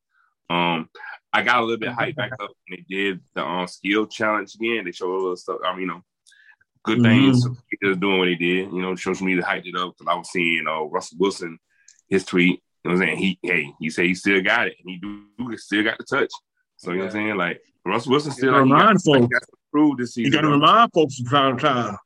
[0.50, 0.88] Um,
[1.32, 4.54] I got a little bit hyped back up when they did the um skill challenge
[4.54, 4.84] again.
[4.84, 5.58] They showed a little stuff.
[5.64, 6.02] I mean, you know,
[6.84, 7.46] good things.
[7.46, 8.00] Mm-hmm.
[8.00, 8.72] doing what he did.
[8.72, 11.58] You know, social media hyped it up because I was seeing, you know, Russell Wilson,
[12.08, 12.62] his tweet.
[12.84, 13.18] You know what I'm saying?
[13.18, 16.30] He, hey, he said he still got it, he do still got the touch.
[16.76, 17.36] So you know what I'm saying?
[17.36, 19.32] Like Russell Wilson still like, remind got, folks.
[19.32, 19.42] Like,
[19.72, 20.32] prove this season.
[20.32, 21.96] You got to remind folks from time to time.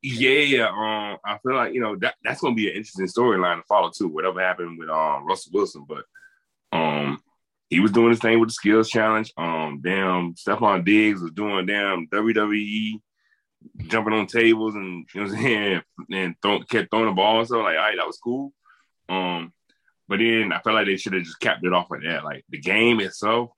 [0.00, 3.66] Yeah, um, I feel like you know that that's gonna be an interesting storyline to
[3.68, 4.06] follow too.
[4.06, 6.04] Whatever happened with um Russell Wilson, but
[6.70, 7.20] um
[7.68, 9.32] he was doing his thing with the skills challenge.
[9.36, 13.00] Um, damn, Stefon Diggs was doing damn WWE
[13.86, 17.40] jumping on tables and you know what I'm saying, and throw, kept throwing the ball
[17.40, 18.52] and so like, all right, that was cool.
[19.08, 19.52] Um,
[20.08, 22.24] but then I felt like they should have just capped it off like that.
[22.24, 23.50] Like the game itself,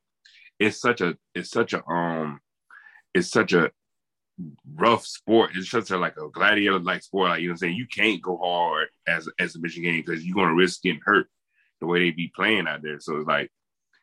[0.59, 2.41] it's such a, it's such a, um,
[3.15, 3.71] it's such a
[4.75, 5.51] rough sport.
[5.55, 7.31] It's such a like a gladiator like sport.
[7.31, 10.03] Like you know what I'm saying, you can't go hard as as a mission game
[10.05, 11.29] because you're gonna risk getting hurt
[11.81, 13.01] the way they be playing out there.
[13.01, 13.51] So it's like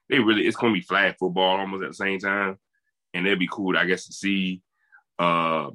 [0.09, 2.57] they really, it's gonna be flag football almost at the same time,
[3.13, 4.61] and it'd be cool, I guess, to see
[5.19, 5.69] uh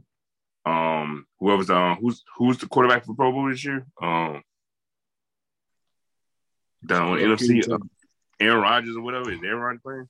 [0.65, 3.87] um, whoever's um, who's who's the quarterback for Pro Bowl this year?
[4.01, 4.43] Um,
[6.85, 7.79] down NFC, uh,
[8.41, 9.31] Aaron Rodgers or whatever.
[9.31, 10.09] Is Aaron Rodgers playing?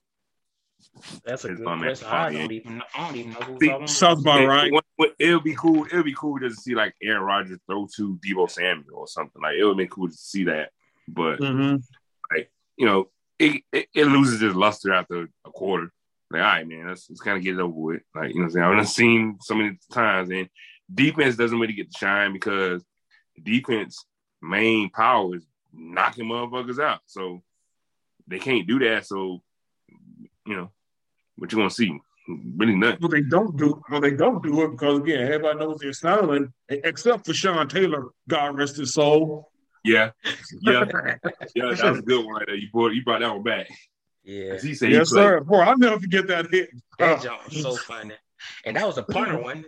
[1.24, 2.08] That's a good question.
[2.08, 4.72] I don't even I don't even know who's Sounds about right.
[5.18, 5.86] It'll be cool.
[5.86, 9.40] It'll be cool just to see like Aaron Rodgers throw to Deebo Samuel or something.
[9.40, 10.70] Like it would be cool to see that.
[11.08, 11.76] But mm-hmm.
[12.34, 15.92] like you know, it, it, it loses its luster after a quarter.
[16.32, 18.02] Like, all right, man, let's, let's kind of get it over with.
[18.14, 18.80] Like, you know what I'm saying?
[18.80, 20.48] I've seen so many times, and
[20.92, 22.82] defense doesn't really get to shine because
[23.42, 24.04] defense
[24.40, 27.00] main power is knocking motherfuckers out.
[27.06, 27.42] So
[28.26, 29.06] they can't do that.
[29.06, 29.42] So,
[30.46, 30.70] you know,
[31.36, 31.98] what you gonna see?
[32.56, 32.98] Really nothing.
[33.00, 34.00] Well, they don't do well.
[34.00, 38.10] They don't do it because again, everybody knows they're styling, except for Sean Taylor.
[38.28, 39.50] God rest his soul.
[39.84, 40.10] Yeah,
[40.60, 40.84] yeah,
[41.56, 41.74] yeah.
[41.74, 42.54] That was a good one right there.
[42.54, 43.68] You brought you brought that one back.
[44.24, 44.58] Yeah.
[44.60, 45.40] He said yes, he sir.
[45.40, 46.70] Boy, I'll never forget that hit.
[46.98, 48.14] That uh, jump was so funny.
[48.64, 49.64] And that was a punter one.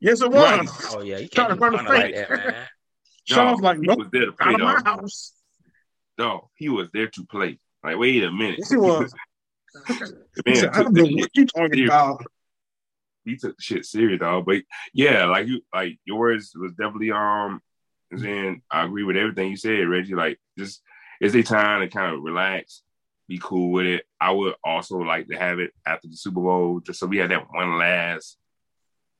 [0.00, 0.36] Yes, it was.
[0.36, 0.68] Right.
[0.92, 2.66] Oh yeah, you can't run like that, man.
[3.24, 5.32] Sean's like, nope, was there to play, out of my house.
[6.16, 7.58] No, he was there to play.
[7.84, 8.56] Like, wait a minute.
[8.58, 9.12] Yes, he was.
[9.88, 11.90] man, said, I don't know what you talking serious.
[11.90, 12.24] about.
[13.24, 14.46] He took the shit serious, dog.
[14.46, 14.62] But
[14.94, 17.60] yeah, like you, like yours was definitely um.
[18.10, 20.14] And I agree with everything you said, Reggie.
[20.14, 20.80] Like, just
[21.20, 22.82] it's a time to kind of relax
[23.28, 24.04] be cool with it.
[24.20, 27.30] I would also like to have it after the Super Bowl, just so we had
[27.30, 28.38] that one last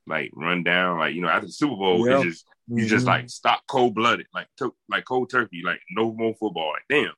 [0.07, 0.97] like run down.
[0.97, 2.17] Like you know, after the Super Bowl, yep.
[2.17, 2.87] it's just you mm-hmm.
[2.87, 6.73] just like stop cold blooded, like to, like cold turkey, like no more football.
[6.73, 7.13] Like damn,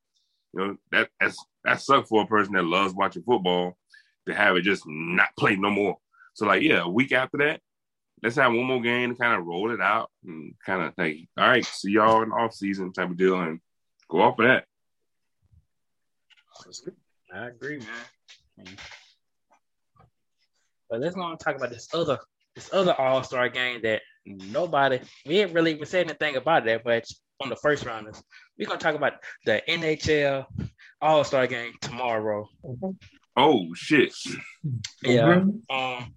[0.53, 3.77] you know that that's that sucks for a person that loves watching football
[4.27, 5.97] to have it just not play no more.
[6.33, 7.61] So like yeah, a week after that,
[8.21, 11.27] let's have one more game to kind of roll it out and kind of like
[11.37, 13.59] all right, see y'all in off season type of deal and
[14.09, 14.65] go off of that.
[17.33, 18.67] I agree, man.
[20.89, 22.19] But let's go and talk about this other
[22.55, 26.83] this other All Star game that nobody we didn't really even say anything about that,
[26.83, 27.05] but
[27.41, 28.21] on the first rounders,
[28.57, 29.13] we're gonna talk about
[29.45, 30.45] the NHL
[31.01, 32.47] All Star game tomorrow.
[33.37, 34.13] Oh shit!
[35.01, 35.43] Yeah.
[35.69, 35.75] Mm-hmm.
[35.75, 36.13] Um.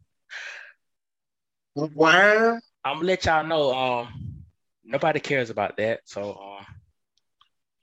[1.74, 2.58] Wow.
[2.84, 3.74] I'm gonna let y'all know.
[3.74, 4.42] Um,
[4.84, 6.00] nobody cares about that.
[6.04, 6.66] So um,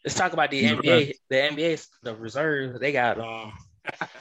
[0.03, 1.13] let's talk about the NBA.
[1.29, 2.79] The NBA, the reserves.
[2.79, 3.53] They got um,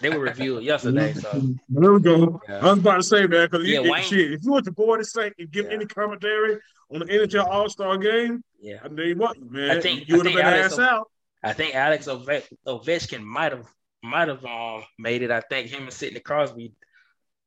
[0.00, 1.12] they were reviewed yesterday.
[1.14, 1.30] So
[1.68, 2.40] There we go.
[2.48, 2.58] Yeah.
[2.58, 5.00] I was about to say that because Yeah, Wayne- shit, if you want to board
[5.00, 5.72] this thing and give Yeah.
[5.72, 6.58] any commentary
[6.92, 10.16] on the NHL All Star game, yeah, I tell you what, man, I think- you
[10.16, 11.10] would have been Alex ass O- out.
[11.42, 13.66] I think Alex Ove- Ovechkin might have
[14.02, 15.30] might have um made it.
[15.30, 16.72] I think him and Sidney Crosby,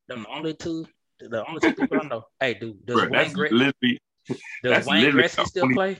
[0.08, 0.86] them the only two,
[1.20, 2.24] the only two people I know.
[2.40, 6.00] Hey, dude, does Bro, Wayne that's Gre- literally does that's Wayne literally Gretzky still play?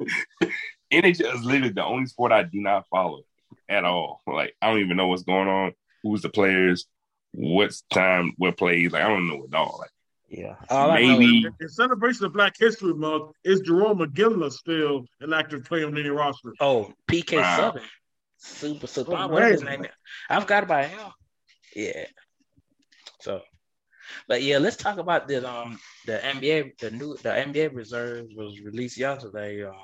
[0.92, 3.22] NHL is literally the only sport I do not follow
[3.68, 4.20] at all.
[4.26, 5.72] Like I don't even know what's going on,
[6.02, 6.86] who's the players,
[7.32, 8.92] what's time, what plays.
[8.92, 9.76] Like I don't know at all.
[9.80, 9.90] Like
[10.28, 15.32] Yeah, all maybe is- In celebration of Black History Month, is Jerome McGinley still an
[15.32, 16.54] active player on any roster?
[16.60, 17.56] oh PK Wow.
[17.56, 17.82] Southern,
[18.38, 19.14] super super.
[19.14, 19.72] Oh, whatever his man.
[19.80, 19.90] name is.
[20.30, 21.00] I forgot about him.
[21.76, 22.06] Yeah.
[23.20, 23.42] So,
[24.26, 28.58] but yeah, let's talk about the um the NBA the new the NBA reserve was
[28.60, 29.64] released yesterday.
[29.64, 29.74] Um,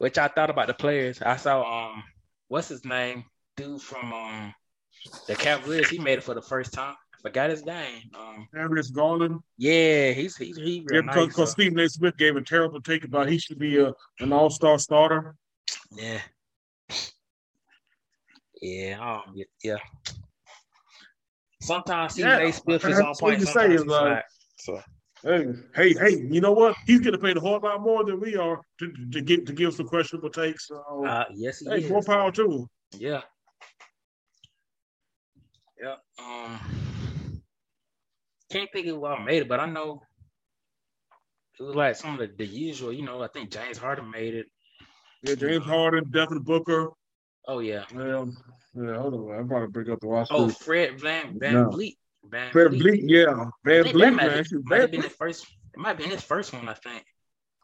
[0.00, 1.20] which I thought about the players.
[1.20, 2.02] I saw um
[2.48, 3.24] what's his name
[3.56, 4.54] dude from um
[5.28, 5.90] the Cavaliers.
[5.90, 6.94] He made it for the first time.
[7.14, 8.10] I forgot his name.
[8.18, 9.40] Um, Darius Garland.
[9.58, 11.36] yeah, he's he's he Yeah, because nice.
[11.36, 11.88] so- Stephen A.
[11.88, 15.36] Smith gave a terrible take about he should be a, an all star starter.
[15.92, 16.20] Yeah.
[18.62, 19.76] Yeah, um, yeah.
[21.60, 22.52] Sometimes Yeah, Stephen A.
[22.52, 23.40] Smith is on what point.
[23.40, 24.22] you say Sometimes is, he's uh, not.
[24.56, 24.82] So
[25.22, 26.26] Hey, hey, hey!
[26.30, 26.76] You know what?
[26.86, 29.74] He's getting paid a whole lot more than we are to, to get to give
[29.74, 30.68] some questionable takes.
[30.68, 31.90] So, uh, yes, he hey, is.
[31.90, 32.66] more power to him.
[32.98, 33.20] Yeah.
[35.82, 35.96] Yeah.
[36.18, 37.42] Um.
[38.50, 40.02] Can't think of what made it, but I know
[41.58, 42.92] it was like some of the, the usual.
[42.92, 44.46] You know, I think James Harden made it.
[45.22, 46.88] Yeah, James Harden, Devin Booker.
[47.46, 47.84] Oh yeah.
[47.94, 48.36] Um,
[48.74, 49.34] yeah, hold on.
[49.34, 50.34] I'm about to bring up the roster.
[50.34, 51.68] Oh, Fred Van Van No.
[51.68, 51.96] Vleet.
[52.24, 52.78] Van Fred Vleet.
[52.80, 54.36] Bleak, yeah, I Van think Bleak, that might, man.
[54.36, 55.46] have, Shoot, might have Van been his first.
[55.74, 57.04] It might have been his first one, I think.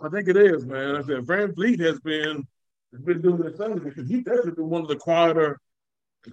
[0.01, 0.97] I think it is, man.
[0.97, 2.47] I said Van Vleet has been
[2.93, 5.59] has been doing this thing because he definitely been one of the quieter,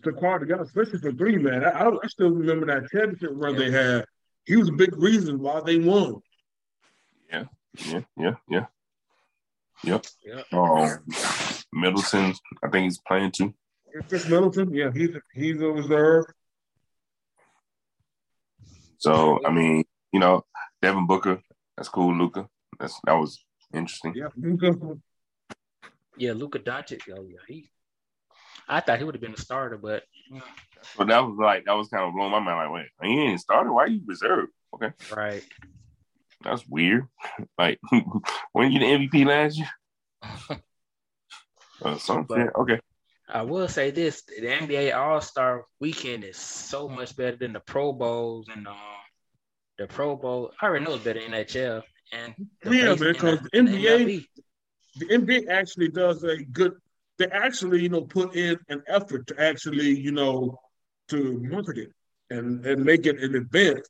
[0.03, 1.63] the quieter guys, especially for three man.
[1.63, 4.05] I, I, I still remember that championship run they had.
[4.45, 6.21] He was a big reason why they won.
[7.31, 7.45] yeah,
[7.87, 8.35] yeah, yeah.
[8.49, 8.65] yeah.
[9.83, 10.05] Yep.
[10.25, 10.45] Yep.
[10.53, 10.97] Um,
[11.73, 12.33] Middleton,
[12.63, 13.53] I think he's playing too.
[14.07, 16.25] Khris Middleton, yeah, he's he's a reserve.
[19.03, 20.45] So I mean, you know,
[20.81, 21.41] Devin Booker,
[21.75, 22.15] that's cool.
[22.15, 22.47] Luka,
[22.79, 24.13] that's that was interesting.
[24.15, 24.97] Yeah, Luka.
[26.17, 27.01] Yeah, Luka Doncic.
[27.11, 27.69] Oh yeah, he.
[28.69, 30.45] I thought he would have been a starter, but you know,
[30.97, 32.71] But that was like that was kind of blowing my mind.
[32.71, 33.73] Like, wait, he ain't started.
[33.73, 34.53] Why are you reserved?
[34.73, 35.43] Okay, right.
[36.41, 37.05] that's weird.
[37.57, 37.81] like,
[38.53, 39.69] when you the MVP last year?
[41.83, 42.49] Uh, something.
[42.53, 42.79] But- okay.
[43.33, 47.59] I will say this: the NBA All Star Weekend is so much better than the
[47.61, 48.75] Pro Bowls and um,
[49.79, 50.51] the Pro Bowl.
[50.61, 53.49] I already know it's better than NHL and the Yeah, base- man, and 'cause the-
[53.51, 54.27] the NBA MLB.
[54.97, 56.73] the NBA actually does a good.
[57.17, 60.59] They actually, you know, put in an effort to actually, you know,
[61.09, 61.89] to market it
[62.29, 63.87] and and make it an event.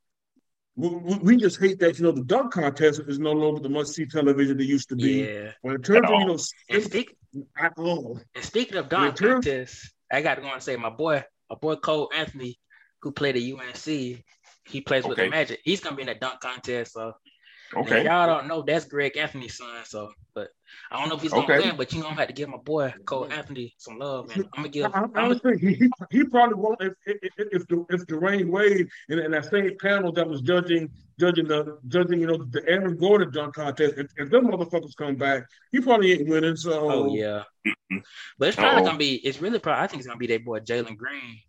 [0.75, 4.08] We, just hate that, you know, the dunk contest is no longer the must see
[4.08, 5.25] television it used to be.
[5.25, 5.51] Yeah.
[5.62, 6.38] But in terms of, you know,
[6.69, 7.15] And, speak,
[7.58, 10.89] at all, and speaking of dunk Return- contests, I got to go and say my
[10.89, 12.60] boy, my boy Cole Anthony,
[13.02, 14.24] who played at UNC,
[14.65, 15.60] he plays with the Magic.
[15.63, 16.93] He's gonna be in that dunk contest.
[16.93, 17.13] So
[17.75, 18.03] And Okay.
[18.03, 19.83] y'all don't know that's Greg Anthony's son.
[19.86, 20.49] So, but
[20.91, 21.59] I don't know if he's gonna Okay.
[21.59, 21.75] win.
[21.75, 24.43] But you know, I'm gonna have to give my boy Cole Anthony some love, and
[24.53, 24.86] I'm gonna give.
[24.86, 27.86] I, I'm gonna, don't think he, he, he probably won't if if if, if, the,
[27.89, 32.27] if Dwyane Wade and, and that same panel that was judging judging the judging you
[32.27, 36.27] know the Aaron Gordon dunk contest if, if them motherfuckers come back he probably ain't
[36.27, 37.43] winning so oh yeah,
[38.38, 38.86] but it's probably Uh-oh.
[38.86, 39.15] gonna be.
[39.15, 39.83] It's really probably.
[39.83, 41.39] I think it's gonna be that boy Jalen Green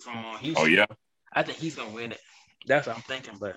[0.00, 0.64] from uh, Houston.
[0.64, 0.86] Oh yeah.
[1.32, 2.20] I think he's gonna win it.
[2.66, 3.34] That's what I'm thinking.
[3.38, 3.56] But,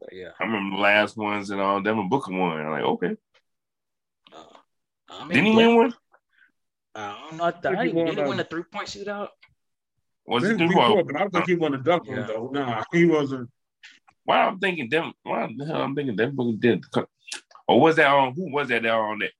[0.00, 2.58] but yeah, I remember the last ones and uh, Devin Booker won.
[2.58, 3.16] I'm like, okay.
[4.34, 4.42] uh,
[5.08, 5.94] I mean, Didn't he win one?
[6.94, 7.44] I don't know.
[7.44, 9.28] I think thought he he won, did he uh, win a three point shootout.
[10.26, 11.06] Was it Maybe three before, point?
[11.06, 13.50] but I don't think he won a dunk one though nah he wasn't
[14.24, 15.12] Why I'm thinking Devin?
[15.22, 16.90] Why the hell I'm thinking Devin Booker did?
[16.90, 17.08] Cut
[17.66, 18.34] or was that on?
[18.34, 19.32] Who was that on that?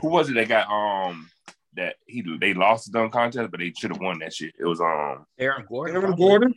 [0.00, 1.28] Who was it that got um
[1.74, 4.54] that he they lost the dunk contest, but they should have won that shit.
[4.58, 5.96] It was um Aaron Gordon.
[5.96, 6.16] Aaron.
[6.16, 6.54] Gordon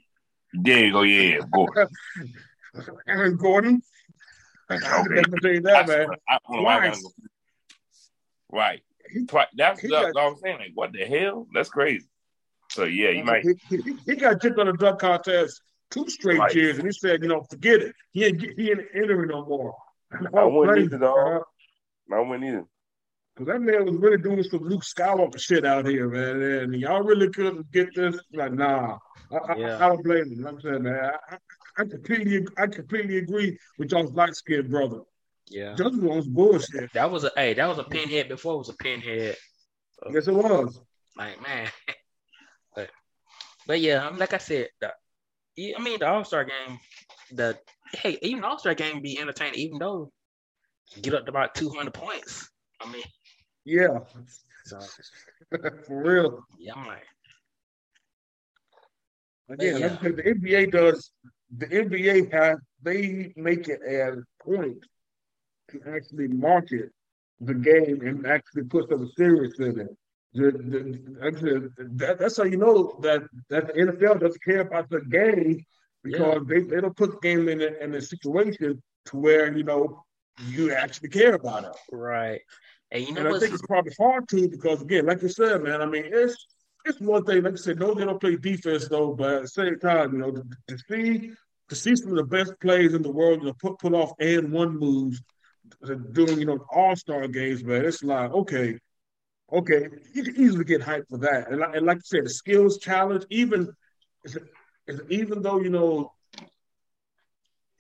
[0.54, 1.88] there you go, yeah, Gordon.
[3.08, 3.82] Aaron Gordon
[4.70, 5.16] I can Okay.
[5.22, 7.04] definitely tell that man I, I don't know why I gotta Twice.
[7.04, 8.82] go- Right.
[9.10, 9.48] He- Twice.
[9.56, 10.60] That's he what I was saying.
[10.60, 11.48] Like, what the hell?
[11.54, 12.08] That's crazy.
[12.70, 13.44] So yeah, you might.
[13.44, 16.56] he, he, he got tipped on the dunk contest two straight Right.
[16.56, 19.76] years and he said you know forget it he ain't he ain't entering no more
[20.36, 21.44] I wouldn't either, dog.
[22.14, 22.66] I wouldn't either.
[23.38, 26.42] Cause that man was really doing some Luke Skywalker shit out here, man.
[26.42, 28.20] And y'all really couldn't get this.
[28.34, 28.98] Like, nah,
[29.32, 29.76] I, I, Yeah.
[29.78, 30.42] I don't blame him.
[30.44, 31.38] Like I said, man, I,
[31.78, 35.02] I completely, I completely agree with y'all's light skinned brother.
[35.50, 35.76] Yeah.
[35.76, 36.94] Justin was bullshit.
[36.94, 39.36] That was a hey, that was a pinhead before it was a pinhead.
[40.12, 40.80] Yes, it was.
[41.18, 41.68] Like man.
[42.76, 42.90] but
[43.68, 44.94] but yeah, I'm like I said, the,
[45.78, 46.80] I mean the All Star game,
[47.34, 47.58] the
[47.94, 50.12] hey, even All Star game be entertaining, even though
[51.02, 52.50] get up to about 200 points.
[52.82, 53.04] I mean,
[53.66, 54.00] yeah,
[54.66, 54.80] so,
[55.88, 56.44] for real.
[56.58, 57.06] Yeah, I'm like,
[59.50, 59.98] again, yeah.
[60.02, 61.12] the NBA does.
[61.58, 64.84] The NBA has they make it a point
[65.70, 66.90] to actually market
[67.40, 69.98] the game and actually put some serious in it.
[70.34, 75.02] The, the, that, that's how you know that that the NFL doesn't care about the
[75.02, 75.66] game
[76.04, 76.56] because yeah.
[76.56, 80.06] they, they don't put the game in a, in a situation to where you know
[80.48, 81.76] you actually care about it.
[81.92, 82.42] Right.
[82.92, 85.62] And you know, and I think it's probably hard to because again, like you said,
[85.64, 86.46] man, I mean, it's
[86.86, 87.44] it's one thing.
[87.44, 90.20] Like I said, no, they don't play defense though, but at the same time, you
[90.20, 91.32] know, to, to see
[91.70, 94.14] to see some of the best players in the world, you know, put put off
[94.20, 95.22] and one moves
[95.88, 97.86] uh, doing, you know, all star games, man.
[97.86, 98.78] It's like okay,
[99.52, 101.52] okay, you can easily get hyped for that.
[101.52, 103.70] And, and like I said, the skills challenge, even
[105.10, 106.12] even though you know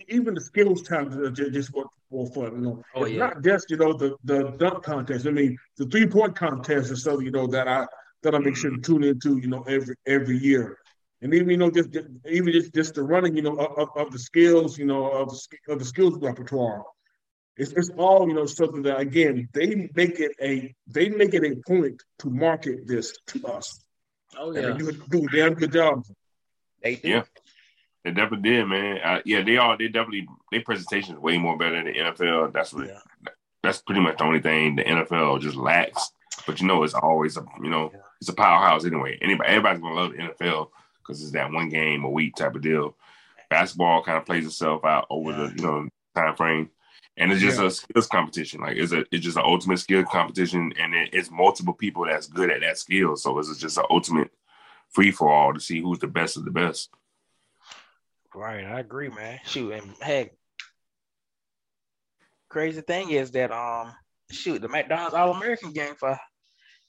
[0.08, 2.56] even the skills challenge just, just for, for fun.
[2.56, 3.20] You know, oh, it's yeah.
[3.20, 5.28] not just you know the the dunk contest.
[5.28, 7.86] I mean, the three point contest is something you know that I
[8.24, 9.38] that I make sure to tune into.
[9.38, 10.78] You know, every every year,
[11.22, 13.36] and even you know just, just even just just the running.
[13.36, 14.78] You know, of, of the skills.
[14.78, 16.84] You know, of the, of the skills repertoire.
[17.57, 21.43] It's, it's all you know something that again they make it a they make it
[21.43, 23.84] a point to market this to us.
[24.38, 26.03] Oh yeah, and they do, do a damn good job.
[26.82, 27.09] They do.
[27.09, 27.24] Yeah.
[28.03, 28.97] They definitely did, man.
[29.03, 32.51] Uh, yeah, they all they definitely their presentation is way more better than the NFL.
[32.53, 32.99] That's what Yeah.
[33.61, 36.09] that's pretty much the only thing the NFL just lacks.
[36.47, 37.99] But you know, it's always a you know Yeah.
[38.22, 39.17] It's a powerhouse anyway.
[39.22, 40.69] Anybody everybody's gonna love the NFL
[40.99, 42.95] because it's that one game a week type of deal.
[43.49, 46.69] Basketball kind of plays itself out over the you know time frame,
[47.17, 47.65] and it's just Yeah.
[47.65, 48.61] a skills competition.
[48.61, 52.28] Like it's a it's just an ultimate skill competition, and it, it's multiple people that's
[52.28, 53.15] good at that skill.
[53.17, 54.32] So it's just an ultimate
[54.89, 56.89] free for all to see who's the best of the best.
[58.36, 59.39] Right, I agree, man.
[59.45, 60.32] Shoot, and heck,
[62.49, 63.93] crazy thing is that um,
[64.30, 66.17] shoot, the McDonald's All American game for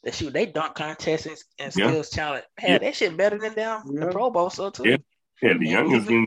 [0.02, 1.88] the shoot, they dunk contest and, and Yeah.
[1.88, 2.44] skills challenge.
[2.58, 2.78] Hell, Yeah.
[2.78, 4.88] that shit better than them the Pro Bowl, so too.
[4.88, 4.96] Yeah.
[5.42, 6.26] Yeah, the And youngest even-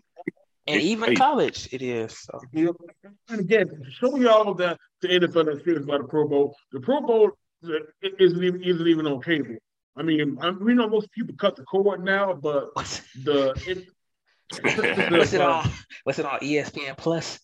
[0.67, 1.15] And even hey.
[1.15, 2.17] college, it is.
[2.19, 2.76] So You
[3.30, 6.55] and again, to show y'all that the NFL is serious about the Pro Bowl.
[6.71, 7.32] The Pro Bowl
[8.19, 9.57] isn't even, isn't even on cable.
[9.95, 13.88] I mean, I, we know most people cut the cord now, but what's, the it,
[15.11, 15.69] what's it on?
[16.03, 17.39] What's it on ESPN Plus?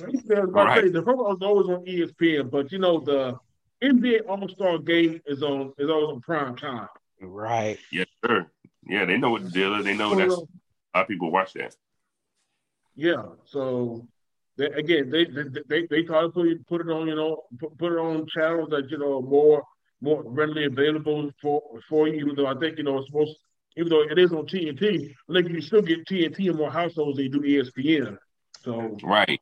[0.00, 0.92] Right.
[0.92, 3.36] The Pro Bowl is always on ESPN, but you know the
[3.82, 6.88] NBA All Star Game is on is always on prime time.
[7.20, 7.78] Right.
[7.92, 8.46] Yes, sir.
[8.86, 9.84] Yeah, they know what the deal is.
[9.84, 10.48] They know that's a lot
[10.94, 11.76] of people watch that.
[12.96, 14.06] Yeah, so
[14.56, 17.44] they, again, they, they they they try to put it, put it on, you know,
[17.58, 19.64] put, put it on channels that you know are more
[20.00, 22.14] more readily available for for you.
[22.14, 23.36] Even though I think you know it's supposed,
[23.76, 27.16] even though it is on TNT, I think you still get TNT in more households
[27.16, 28.18] than you do ESPN.
[28.62, 29.40] So Right.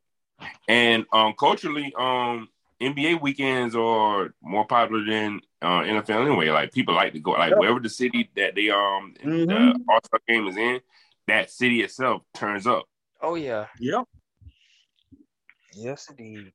[0.68, 2.48] And um culturally, um
[2.80, 6.50] NBA weekends are more popular than uh, NFL anyway.
[6.50, 7.58] Like people like to go like Yep.
[7.58, 9.48] wherever the city that they um Mhm.
[9.48, 10.80] the All Star game is in,
[11.26, 12.84] that city itself turns up.
[13.20, 13.66] Oh yeah.
[13.80, 14.02] yeah,
[15.74, 16.52] Yes, indeed.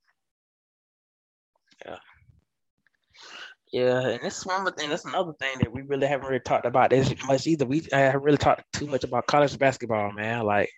[1.85, 1.97] Yeah.
[3.71, 4.89] Yeah, and this is one thing.
[4.91, 7.65] That's another thing that we really haven't really talked about as much either.
[7.65, 10.45] We I haven't really talked too much about college basketball, man.
[10.45, 10.69] Like,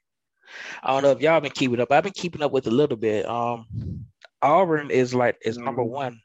[0.81, 1.91] I don't know if y'all been keeping up.
[1.91, 3.25] I've been keeping up with a little bit.
[3.27, 3.67] Um,
[4.45, 5.89] Auburn is like is number Mhm.
[5.89, 6.21] one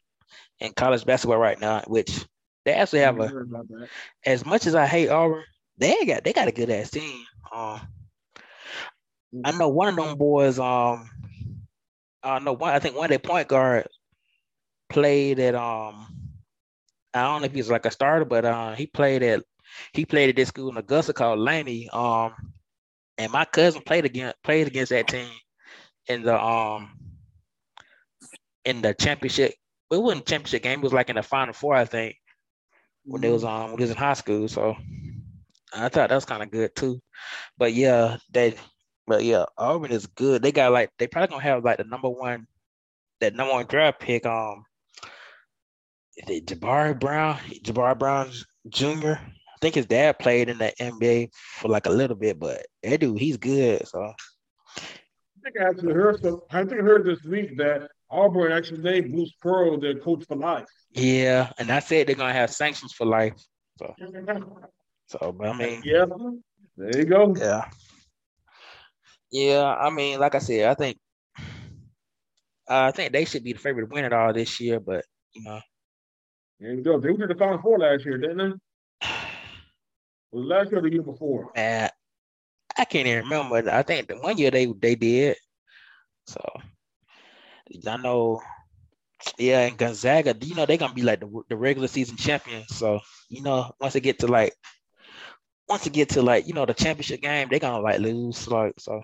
[0.60, 2.26] in college basketball right now, which
[2.64, 3.32] they actually have a.
[3.32, 3.90] heard about that.
[4.26, 5.44] As much as I hate Auburn,
[5.78, 7.24] they got they got a good ass team.
[7.52, 7.80] Um,
[9.44, 10.58] I know one of them boys.
[10.58, 11.08] Um,
[12.22, 12.72] I know one.
[12.74, 13.86] I think one of their point guard
[14.88, 15.54] played at.
[15.54, 16.06] Um,
[17.14, 19.42] I don't know if he's like a starter, but uh, he played at
[19.92, 21.88] he played at this school in Augusta called Laney.
[21.90, 22.34] Um,
[23.18, 25.30] and my cousin played against played against that team
[26.08, 26.90] in the um
[28.64, 29.54] in the championship.
[29.90, 30.80] It wasn't championship game.
[30.80, 32.16] It was like in the final four, I think,
[33.04, 34.48] when it was um when they was in high school.
[34.48, 34.76] So
[35.74, 37.00] I thought that was kind of good too.
[37.58, 38.54] But yeah, they
[39.06, 40.42] but yeah, Auburn is good.
[40.42, 42.46] They got like they probably gonna have like the number one
[43.20, 44.26] that number one draft pick.
[44.26, 44.64] Um,
[46.16, 48.30] is it Jabari Brown, Jabari Brown
[48.68, 49.12] Jr.
[49.12, 53.00] I think his dad played in the NBA for like a little bit, but that
[53.00, 53.86] dude, he's good.
[53.86, 54.82] So I
[55.42, 56.40] think I actually heard some.
[56.50, 60.36] I think I heard this week that Auburn actually named Bruce Pearl their coach for
[60.36, 60.68] life.
[60.92, 63.34] yeah, and I said they're gonna have sanctions for life.
[63.78, 63.94] So,
[65.06, 66.06] so but I mean, yeah,
[66.76, 67.34] there you go.
[67.36, 67.64] yeah,
[69.30, 70.98] Yeah, I mean, like I said, I think
[72.68, 75.04] uh, I think they should be the favorite to win it all this year, but
[75.34, 75.61] you know,
[76.61, 76.98] There you go.
[77.00, 79.06] They were in the final four last year, didn't they?
[80.32, 81.52] Was last year or the year before?
[81.54, 81.90] man,
[82.76, 83.70] I can't even remember.
[83.70, 85.36] I think the one year they they did.
[86.26, 86.40] So
[87.86, 88.40] I know,
[89.38, 92.64] yeah, and Gonzaga, you know, they're gonna be like the, the regular season champion.
[92.68, 94.54] So you know, once they get to like,
[95.68, 98.74] once they get to like, you know, the championship game, they're gonna like lose, like
[98.78, 99.02] so,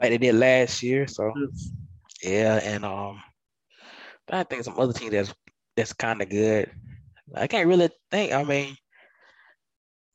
[0.00, 1.06] like they did last year.
[1.06, 1.32] So
[2.22, 3.22] yeah, and um,
[4.26, 5.34] but I think some other team that's
[5.76, 6.70] that's kind of good.
[7.34, 8.32] I can't really think.
[8.32, 8.76] I mean,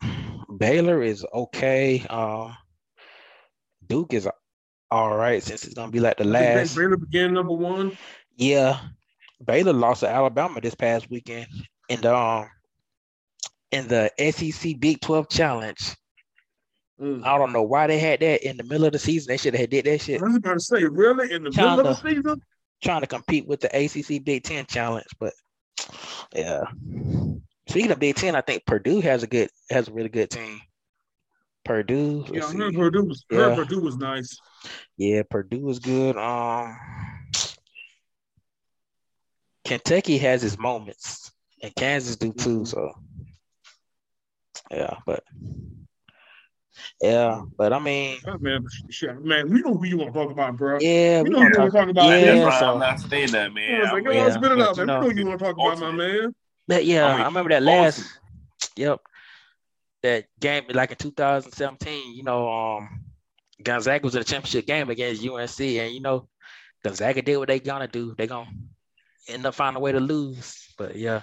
[0.57, 2.05] Baylor is okay.
[2.09, 2.53] Uh,
[3.87, 4.27] Duke is
[4.89, 6.75] all right since it's gonna be like the last.
[6.75, 7.97] Baylor began number one.
[8.35, 8.79] Yeah,
[9.43, 11.47] Baylor lost to Alabama this past weekend
[11.89, 12.49] in the um
[13.71, 15.95] in the SEC Big Twelve Challenge.
[17.01, 17.23] Mm.
[17.23, 19.29] I don't know why they had that in the middle of the season.
[19.29, 20.21] They should have did that shit.
[20.21, 22.41] I was about to say, really, in the middle of the season?
[22.81, 25.33] trying to compete with the ACC Big Ten Challenge, but
[26.33, 26.63] yeah.
[27.67, 30.59] Speaking of Big Ten, I think Purdue has a good has a really good team.
[31.67, 32.73] Purdue, Yeah, I heard.
[32.75, 33.55] Purdue was, I heard Yeah.
[33.55, 34.39] Purdue was nice.
[34.97, 36.15] Yeah, Purdue is good.
[36.17, 36.77] Um,
[39.65, 42.65] Kentucky has its moments, and Kansas do too.
[42.65, 42.93] So,
[44.71, 45.23] yeah, but
[47.01, 50.31] yeah, but I mean, Oh, man, shit, man, we know who you want to talk
[50.31, 50.77] about, bro.
[50.79, 52.05] yeah, we we know who you want to talk about.
[52.05, 53.75] Yeah, That's so- I'm not saying that, man.
[53.75, 55.01] I was like, I'm yo, with- spit it yeah, out, but man.
[55.03, 56.35] you We know know- you want to talk about, my man.
[56.69, 57.99] But yeah, I mean, I remember that last.
[57.99, 58.11] awesome.
[58.77, 58.99] Yep,
[60.03, 62.15] that game like in 2017.
[62.15, 63.01] You know, um,
[63.61, 66.27] Gonzaga was in a championship game against UNC, and you know,
[66.83, 68.13] Gonzaga did what they gonna do.
[68.17, 68.49] They gonna
[69.27, 70.73] end up finding a way to lose.
[70.77, 71.21] But yeah,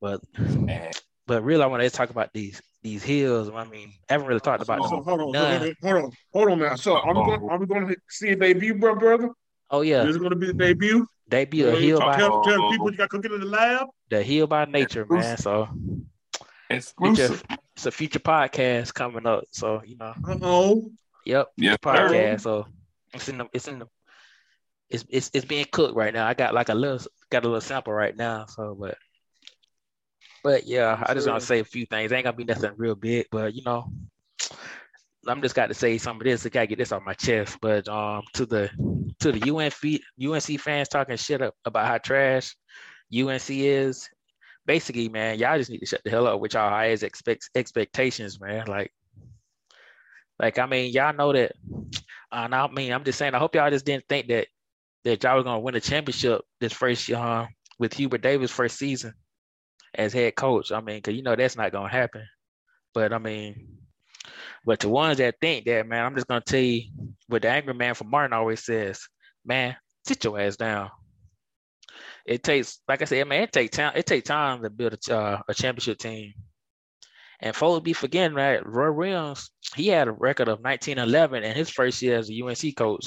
[0.00, 0.90] but Man,
[1.26, 3.48] But really, I want to talk about these these hills.
[3.54, 4.82] I mean, I haven't really talked about.
[4.88, 5.60] So, hold on, None.
[5.60, 6.74] hold on, hold on, hold on now.
[6.74, 7.24] So, I'm Uh-oh.
[7.38, 9.30] going, I'm going to see a debut, bro, brother.
[9.70, 11.06] Oh yeah, This is going to be the debut.
[11.28, 13.86] debut a hill by Tell, tell people you got cooking in the lab.
[14.10, 15.38] the hill by nature, man.
[15.38, 15.68] So
[16.76, 17.40] exclusive.
[17.40, 19.44] future, it's a future podcast coming up.
[19.50, 20.90] So you know, oh.
[21.24, 21.78] yep, Yes, sir.
[21.78, 22.40] podcast.
[22.42, 22.66] So
[23.14, 23.86] it's in the it's in the
[24.90, 26.26] it's it's it's being cooked right now.
[26.26, 27.00] I got like a little
[27.30, 28.46] got a little sample right now.
[28.46, 28.96] So but
[30.42, 32.12] but yeah, I just want to say a few things.
[32.12, 33.90] Ain't gonna be nothing real big, but you know.
[35.26, 36.44] I'm just got to say some of this.
[36.44, 37.58] I gotta get this off my chest.
[37.60, 38.70] But um, to the
[39.20, 42.56] to the UNC UNC fans talking shit up about how trash
[43.16, 44.08] UNC is,
[44.66, 48.40] basically, man, y'all just need to shut the hell up with y'all highest expect expectations,
[48.40, 48.66] man.
[48.66, 48.92] Like,
[50.38, 51.52] like I mean, y'all know that.
[52.30, 53.34] And I mean, I'm just saying.
[53.34, 54.46] I hope y'all just didn't think that
[55.04, 57.46] that y'all were gonna win a championship this first uh,
[57.78, 59.14] with Hubert Davis first season
[59.94, 60.72] as head coach.
[60.72, 62.26] I mean, cause you know that's not gonna happen.
[62.94, 63.78] But I mean,
[64.64, 66.90] but the ones that think that, man, I'm just gonna tell you
[67.26, 69.00] what the angry man from Martin always says,
[69.44, 70.90] man, sit your ass down.
[72.26, 73.92] It takes, like I said, man, it takes time.
[73.96, 76.34] It takes time to build a, uh, a championship team.
[77.40, 78.64] And folks be forgetting, right?
[78.64, 82.76] Roy Williams, he had a record of 1911 in his first year as a UNC
[82.76, 83.06] coach.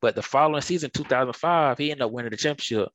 [0.00, 2.88] But the following season, 2005, he ended up winning the championship.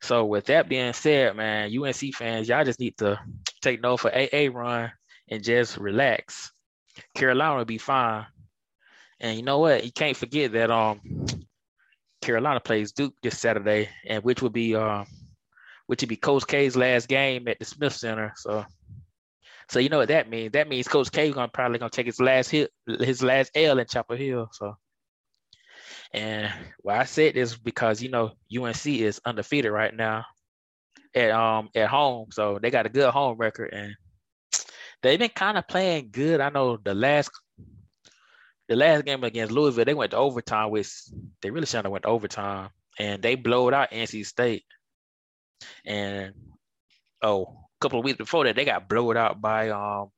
[0.00, 3.20] So with that being said, man, UNC fans, y'all just need to
[3.60, 4.92] take note for AA run
[5.28, 6.52] and just relax.
[7.14, 8.26] Carolina will be fine.
[9.20, 9.84] And you know what?
[9.84, 11.00] You can't forget that um
[12.20, 15.06] Carolina plays Duke this Saturday, and which would be um
[15.86, 18.32] which would be Coach K's last game at the Smith Center.
[18.36, 18.64] So
[19.68, 20.52] so you know what that means?
[20.52, 23.86] That means Coach K gonna probably gonna take his last hit his last L in
[23.86, 24.48] Chapel Hill.
[24.52, 24.76] So
[26.12, 26.52] and
[26.82, 30.24] why I said this because you know UNC is undefeated right now
[31.14, 32.28] at um at home.
[32.30, 33.94] So they got a good home record and
[35.02, 36.40] they've been kind of playing good.
[36.40, 37.30] I know the last
[38.68, 40.90] the last game against Louisville, they went to overtime, which
[41.40, 44.64] they really shouldn't have went to overtime, and they blowed out NC State.
[45.84, 46.34] And
[47.22, 50.10] oh, a couple of weeks before that, they got blowed out by um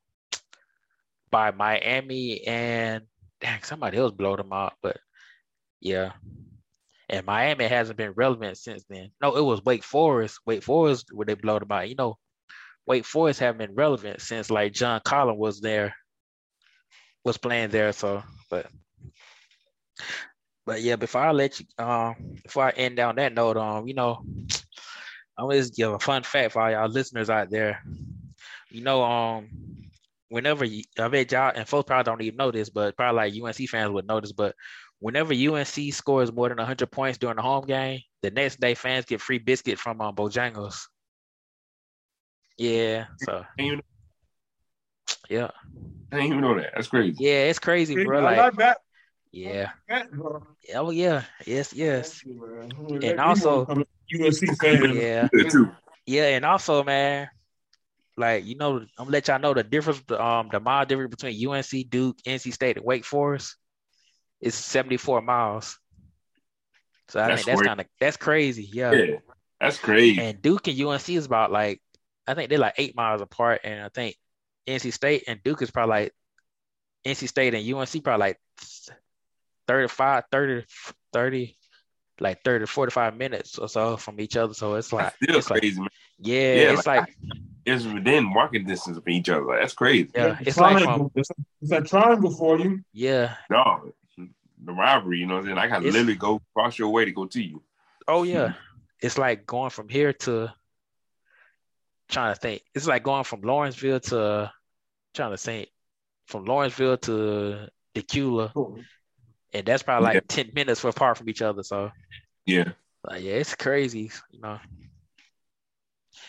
[1.31, 3.05] by Miami and
[3.41, 4.97] dang somebody else blowed them out, but
[5.81, 6.13] yeah.
[7.11, 9.11] And Miami hasn't been relevant since then.
[9.23, 10.41] No, it was Wake Forest.
[10.45, 11.89] Wake Forest where they blowed them out.
[11.89, 12.19] You know,
[12.87, 15.95] Wake Forest haven't been relevant since like John Collins was there,
[17.25, 17.93] was playing there.
[17.93, 18.67] So, but,
[20.67, 23.95] but yeah, before I let you, um, before I end down that note, um, you
[23.95, 24.23] know,
[25.39, 27.83] I'm gonna just give a fun fact for all y'all listeners out there.
[28.71, 29.49] You know, um,
[30.29, 33.57] whenever you, I bet y'all and folks probably don't even know this, but probably like
[33.57, 34.55] UNC fans would notice, but
[35.01, 39.05] whenever UNC scores more than 100 points during the home game, the next day fans
[39.05, 40.87] get free biscuit from um, Bojangles.
[42.57, 43.83] Yeah, so And you know,
[45.29, 45.51] Yeah,
[46.13, 46.73] I didn't even know that.
[46.75, 47.17] That's crazy.
[47.19, 48.21] yeah, it's crazy, bro.
[48.21, 48.79] I Like, like that.
[49.33, 50.43] yeah, that bro.
[50.75, 52.35] oh yeah, yes, yes, you,
[52.91, 53.05] man.
[53.05, 54.97] And also- I'm a UNC fan.
[54.97, 55.71] yeah, too.
[56.07, 57.29] yeah, and also, man,
[58.17, 61.49] like you know, I'm gonna let y'all know the difference, um, the mile difference between
[61.49, 63.57] UNC, Duke, NC State, and Wake Forest
[64.41, 65.79] is 74 miles.
[67.09, 68.93] So I That's think that's kind of that's crazy, yeah.
[68.93, 69.17] Yeah,
[69.61, 70.21] that's crazy.
[70.21, 71.83] And Duke and UNC is about like
[72.27, 74.17] I think they're like eight miles apart, and I think
[74.69, 76.13] NC State and Duke is probably like
[77.07, 78.39] NC State and UNC probably like
[79.67, 80.65] 35, 30,
[81.13, 81.57] 30,
[82.21, 84.55] like 30 to 45 minutes or so from each other.
[84.55, 85.89] So it's like That's still it's like crazy, man.
[86.19, 87.17] yeah, Yeah, it's like
[87.65, 89.47] It's within walking distance of each other.
[89.61, 90.11] That's crazy.
[90.15, 91.13] yeah, it's like from triangle.
[91.15, 91.31] It's,
[91.63, 92.81] it's a triangle for you.
[92.93, 93.37] yeah.
[93.51, 93.93] No,
[94.65, 95.59] the rivalry, you know what I'm saying?
[95.59, 97.63] I got to It's- literally go cross your way to go to you.
[98.09, 98.55] Oh yeah.
[99.01, 100.53] It's like going from here to
[102.09, 102.63] trying to think.
[102.75, 104.51] It's like going from Lawrenceville to
[105.19, 105.69] trying to think
[106.27, 108.53] from Lawrenceville to Dacula.
[109.53, 110.21] and that's probably like Yeah.
[110.29, 111.63] 10 minutes apart from each other.
[111.63, 111.91] So
[112.47, 112.73] Yeah.
[113.05, 114.61] like, yeah, it's crazy, you know.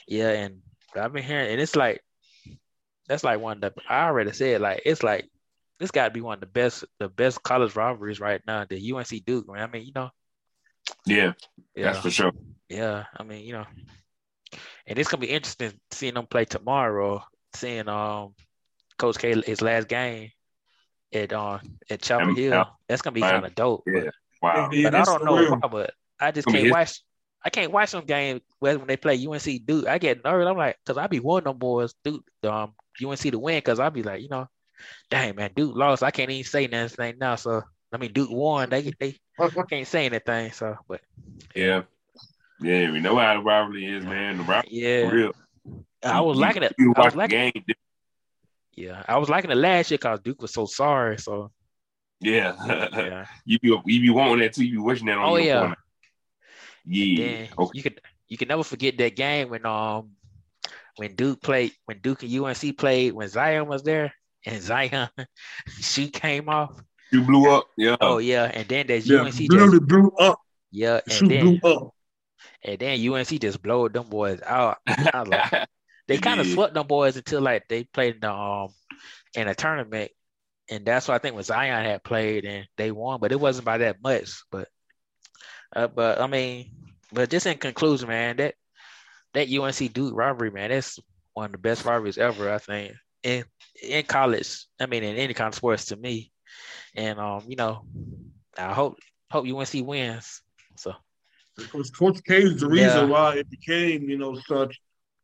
[0.08, 0.62] Yeah, and
[0.96, 2.02] I've been hearing, and it's like
[3.08, 5.30] that's like one of the I already said, like it's like
[5.80, 8.66] this got to be one of the best, the best college rivalries right now.
[8.66, 9.62] The UNC Duke, man.
[9.64, 10.10] I mean, you know,
[11.06, 11.34] Yeah.
[11.76, 12.32] yeah, That's for sure.
[12.70, 13.06] yeah.
[13.16, 13.66] I mean, you know,
[14.88, 17.24] and it's gonna be interesting seeing them play tomorrow.
[17.54, 18.34] Seeing um
[19.00, 20.30] Coach K his last game
[21.14, 22.52] at um at Chapel Hill.
[22.52, 22.66] yeah.
[22.88, 23.84] That's gonna be kind of dope.
[23.86, 24.10] but- Yeah.
[24.42, 24.70] Wow.
[24.72, 25.60] It but I don't know surreal.
[25.62, 25.68] why.
[25.68, 27.02] But I just can't watch.
[27.44, 29.88] I can't watch some game when when they play UNC Duke.
[29.88, 30.48] I get nervous.
[30.48, 32.74] I'm like, cause I be wanting them boys Duke, um,
[33.04, 33.62] UNC to win.
[33.62, 34.48] Cause I be like, you know,
[35.10, 36.04] dang man, Duke lost.
[36.04, 37.36] I can't even say nothing now.
[37.36, 38.70] So I mean, Duke won.
[38.70, 39.18] They they
[39.70, 40.52] can't say anything.
[40.52, 41.02] So, but
[41.56, 41.84] Yeah.
[42.62, 44.38] Yeah, we know how the rivalry is, man.
[44.38, 45.34] The rivalry is yeah, real.
[46.04, 46.76] I was You- liking it.
[46.78, 47.52] You I was watch the liking.
[47.56, 47.76] game.
[48.80, 51.20] Yeah, I was liking it last year cause Duke was so sorry.
[51.20, 51.52] So
[52.22, 52.56] Yeah.
[52.66, 54.64] yeah, you be you be wanting that too.
[54.64, 55.58] You be wishing that on Oh, your yeah.
[55.60, 55.80] opponent.
[56.86, 57.18] Yeah.
[57.18, 57.72] then Okay.
[57.78, 60.12] you could you can never forget that game when um
[60.96, 64.14] when Duke played when Duke and UNC played when Zion was there
[64.46, 65.10] and Zion
[65.82, 66.72] she came off.
[67.12, 67.68] You blew up.
[67.76, 67.98] Yeah.
[68.00, 70.40] Oh yeah, and then that Yeah, UNC just blew up.
[70.72, 71.94] yeah, The shoe and then blew up.
[72.64, 74.78] and then UNC just blowed them boys out.
[74.88, 75.68] I was like,
[76.10, 76.60] they kind of did.
[76.60, 78.70] swept them boys until like they played in the um
[79.36, 80.12] in a tournament,
[80.70, 83.66] and that's what I think when Zion had played and they won, but it wasn't
[83.66, 84.44] by that much.
[84.52, 84.70] But
[85.76, 86.72] uh, but I mean,
[87.12, 88.56] but just in conclusion, man, that
[89.34, 91.00] that UNC Duke rivalry, man, that's
[91.34, 92.50] one of the best rivalries ever.
[92.52, 92.94] I think
[93.24, 93.46] in
[93.84, 94.66] in college.
[94.80, 96.32] I mean, in any kind of sports to me,
[96.96, 97.86] and um, you know,
[98.58, 98.98] I hope
[99.32, 100.42] hope UNC wins.
[100.78, 100.94] So
[101.58, 103.08] Because Coach K is the reason Yeah.
[103.08, 104.80] why it became, you know, such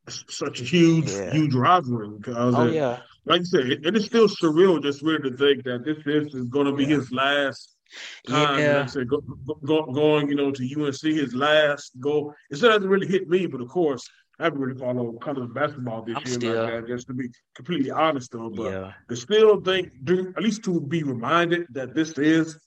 [0.08, 1.30] such a huge, Yeah.
[1.32, 2.10] huge rivalry.
[2.18, 5.36] Because oh uh, yeah, like I said, it, it is still surreal just really to
[5.36, 6.96] think that this is, is going to be Yeah.
[6.96, 7.76] his last
[8.28, 8.54] time.
[8.54, 12.34] Like yeah, I said, go, go, go- going, you know, to UNC, his last go.
[12.50, 16.02] It still hasn't really hit me, but of course, I haven't really followed college basketball
[16.02, 18.50] this I'm year still- like that, just to be completely honest though.
[18.50, 22.58] But yeah, I still think, do at least to be reminded that this is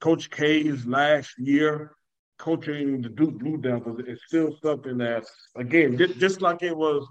[0.00, 1.92] Coach K's last year
[2.40, 4.00] coaching the Duke Blue Devils.
[4.06, 5.24] It's still something that,
[5.56, 7.06] again, just, just like it was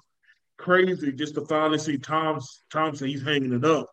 [0.57, 3.87] crazy just to finally see Tom's Thompson, he's hanging it up.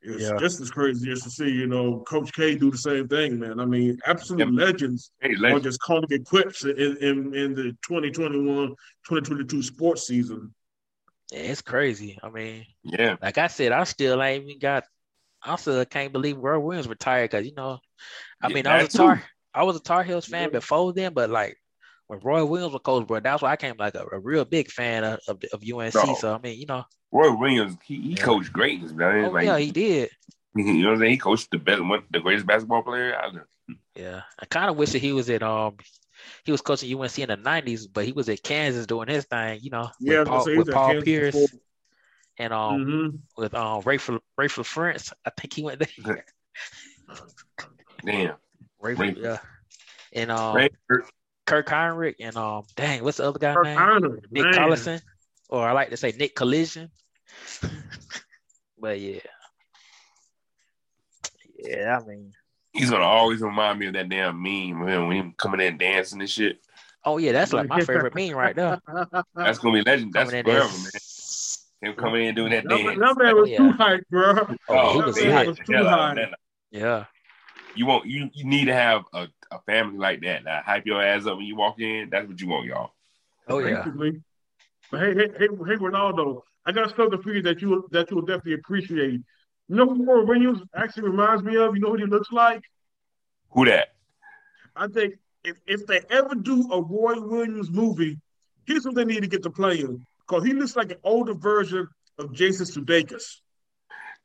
[0.00, 0.38] It's Yeah.
[0.38, 3.60] just as crazy just to see, you know, Coach K do the same thing, man.
[3.60, 4.66] I mean, absolute Yep.
[4.66, 10.52] legends Hey, are just calling it quits in, in, in the 2021-2022 sports season.
[11.30, 12.18] Yeah, it's crazy.
[12.22, 13.16] I mean, Yeah.
[13.22, 14.84] like I said, I still ain't even got.
[15.44, 17.78] I still can't believe Roy Williams retired because you know,
[18.42, 18.98] I Yeah, mean, I was a.
[18.98, 19.22] Tar,
[19.54, 20.58] I was a Tar Heels fan Yeah.
[20.58, 21.56] before then, but like
[22.06, 24.70] when Roy Williams was coach, bro, that's why I came like a, a real big
[24.70, 25.94] fan of, of, of UNC.
[25.94, 26.14] No.
[26.14, 28.22] So I mean, you know, Roy Williams, he, he Yeah.
[28.24, 29.26] coached greatness, man.
[29.26, 30.10] oh like, yeah, he did.
[30.54, 31.10] you know what I'm saying?
[31.12, 33.48] He coached the best, one, the greatest basketball player out there.
[33.94, 35.76] Yeah, I kind of wish that he was at um,
[36.44, 39.60] he was coaching UNC in the '90s, but he was at Kansas doing his thing,
[39.62, 41.48] you know, Yeah, with Paul, gonna say, he with Paul Pierce before.
[42.38, 43.18] and um Mhm.
[43.36, 45.12] with um Rayful Raef LaFrentz.
[45.26, 46.24] I think he went there.
[48.04, 48.34] Damn.
[48.82, 49.22] Rayful, Rayful.
[49.22, 49.38] yeah,
[50.12, 50.54] and um.
[50.56, 50.72] Right?
[51.44, 53.78] Kirk Hinrich and um dang, what's the other guy Kirk name?
[53.78, 54.54] Hinrich, Nick man.
[54.54, 55.02] Collison,
[55.48, 56.90] or I like to say Nick Collision.
[58.78, 59.18] but yeah,
[61.58, 62.32] yeah, I mean,
[62.72, 65.78] He's gonna always remind me of that damn meme of him when he coming in
[65.78, 66.58] dancing and shit.
[67.04, 68.80] oh yeah, that's like my favorite meme right there.
[69.34, 70.12] That's gonna be legend.
[70.12, 70.78] That's Coming forever, there.
[70.78, 70.90] man.
[71.92, 72.98] Him coming in doing that That, dance.
[73.00, 73.56] that man was Yeah.
[73.58, 74.56] too hyped, bro.
[74.68, 75.32] Oh, he Oh, was they hyped.
[75.32, 76.30] hyped was too hell out of hyped.
[76.30, 76.38] that.
[76.70, 77.04] Yeah,
[77.74, 81.02] You want you you need to have a, a family like that that hype your
[81.02, 82.10] ass up when you walk in.
[82.10, 82.92] That's what you want, y'all.
[83.48, 84.22] oh yeah, Basically.
[84.90, 88.16] But hey, hey, hey, hey, Ronaldo, I got something for you that you that you
[88.16, 89.20] will definitely appreciate.
[89.68, 91.74] You know who Roy Williams actually reminds me of?
[91.74, 92.62] You know what he looks like?
[93.50, 93.88] Who that?
[94.76, 95.14] I think
[95.44, 98.18] if, if they ever do a Roy Williams movie,
[98.66, 100.04] here's what they need to get to playing.
[100.26, 103.40] Because he looks like an older version of Jason Sudeikis.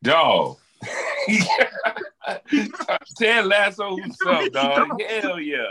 [0.04, 0.58] Dog.
[3.18, 5.02] Ted Lasso himself, dog.
[5.02, 5.64] Hell yeah.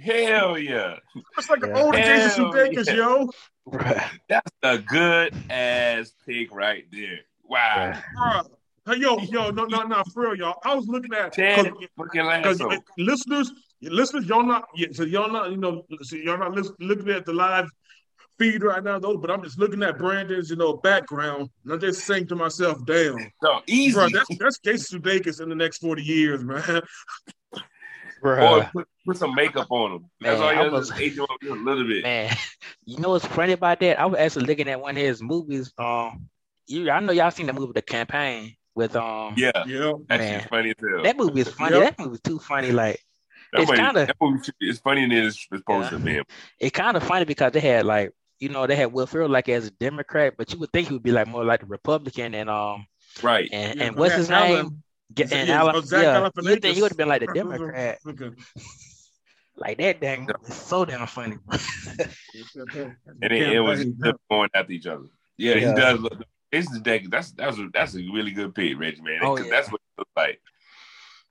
[0.00, 0.96] Hell yeah.
[1.38, 1.82] It's like an Yeah.
[1.82, 2.94] older Jason Hell Sudeikis, yeah.
[2.94, 3.30] yo.
[3.68, 4.10] Bruh.
[4.28, 7.20] That's a good ass pick right there.
[7.44, 7.92] Wow.
[8.18, 8.46] Bruh.
[8.86, 10.60] Hey, yo, yo, no, no, no, for real, y'all.
[10.64, 12.70] I was looking at Ted fucking because Lasso.
[12.98, 13.50] listeners,
[13.80, 17.24] listeners, y'all not, yeah, so y'all not, you know, so y'all not lis- looking at
[17.24, 17.70] the live
[18.38, 19.16] feed right now, though.
[19.16, 22.78] But I'm just looking at Brandon's, you know, background, and I'm just saying to myself,
[22.86, 23.94] "Damn, So easy.
[23.94, 26.82] bro, that's that's Jason Sudeikis in the next 40 years, man."
[28.22, 28.72] Or Bruh.
[28.72, 30.10] put, put some makeup on him.
[30.20, 31.02] That's Man, all you I have to was- do.
[31.02, 32.02] Age him a little bit.
[32.04, 32.34] Man,
[32.86, 34.00] you know what's funny about that?
[34.00, 35.72] I was actually looking at one of his movies.
[35.76, 36.28] Um,
[36.66, 39.34] you, I know y'all seen the movie The Campaign with um.
[39.36, 39.50] Yeah.
[39.66, 40.40] Yeah, That Man.
[40.40, 41.02] shit's funny as hell.
[41.02, 41.76] That movie is funny.
[41.76, 41.96] Yep.
[41.98, 42.72] That movie's too funny.
[42.72, 42.98] Like
[43.52, 45.98] That it's kinda- that movie is funny than it's supposed Yeah.
[45.98, 46.20] to be.
[46.60, 48.10] it's kind of funny because they had like
[48.40, 50.94] you know they had Will Ferrell like as a Democrat, but you would think he
[50.94, 52.86] would be like more like a Republican and um
[53.22, 53.48] Right.
[53.52, 54.82] and, Yeah, and what's his Alan- name?
[55.14, 57.98] Ge- And yeah, Alan, Zach yeah, you think he would have been like the Democrat?
[59.56, 61.36] Like that dang it's so damn funny.
[63.22, 65.04] And it, it was just going after each other.
[65.36, 65.68] Yeah, Yeah.
[65.68, 66.22] he does look.
[66.50, 67.02] It's the deck.
[67.08, 69.20] That's that's a, that's a really good pick, Reggie man.
[69.22, 69.52] Oh, 'cause yeah.
[69.52, 70.40] That's what it looks like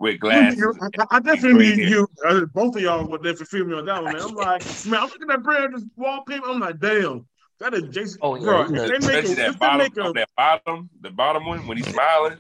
[0.04, 0.62] with glasses.
[1.00, 2.08] I, I definitely Great need you.
[2.28, 4.22] Uh, both of y'all would definitely feel me on that one, man.
[4.22, 6.46] I'm like, man, I'm looking at Brandon's wallpaper.
[6.50, 7.26] I'm like, damn,
[7.62, 8.20] that is Jason.
[8.22, 10.12] Oh, yeah, bro, he if they make Especially a, that if they bottom, make a,
[10.14, 12.38] that bottom, the bottom one when he's smiling.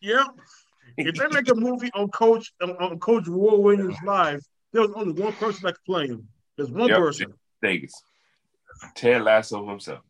[0.00, 0.24] yeah,
[0.98, 4.42] if they make a movie on Coach on, on Coach Roy Williams live,
[4.72, 6.26] there was only one person that could play him.
[6.56, 6.98] There's one Yep.
[6.98, 7.34] person.
[7.62, 8.02] Vegas.
[8.96, 10.00] Ted Lasso himself.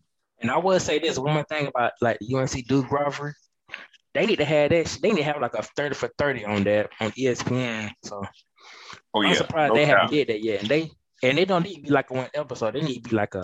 [0.40, 3.34] And I will say this one more thing about like UNC Duke rivalry.
[4.16, 4.98] They need to have that.
[5.02, 7.90] They need to have like a thirty for thirty on that on ESPN.
[8.04, 8.24] So
[9.14, 9.88] Oh I'm surprised no they doubt.
[9.88, 10.60] haven't did that yet.
[10.60, 10.90] And they
[11.22, 12.74] and they don't need to be like one episode.
[12.74, 13.42] They need to be like a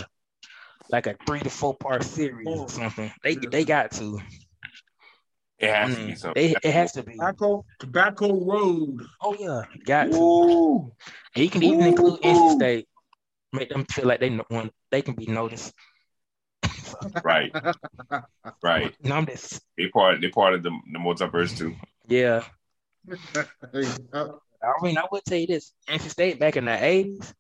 [0.91, 3.13] like a three to four part series or something.
[3.23, 4.21] They they got to.
[5.59, 6.43] It has to be Mm, something.
[6.43, 7.13] they, it has to be.
[7.13, 9.01] Tobacco, Tobacco Road.
[9.23, 10.91] Oh yeah, got to.
[11.35, 12.51] And you can even include NC Ooh.
[12.51, 12.89] State.
[13.53, 14.71] Make them feel like they know one.
[14.91, 15.73] They can be noticed.
[17.25, 17.53] Right,
[18.63, 18.95] right.
[19.05, 20.21] No, I'm just They part.
[20.21, 21.75] They part of the the multiverse too.
[22.09, 22.45] yeah.
[23.75, 27.33] I mean, I would tell you this: NC State back in the '80s,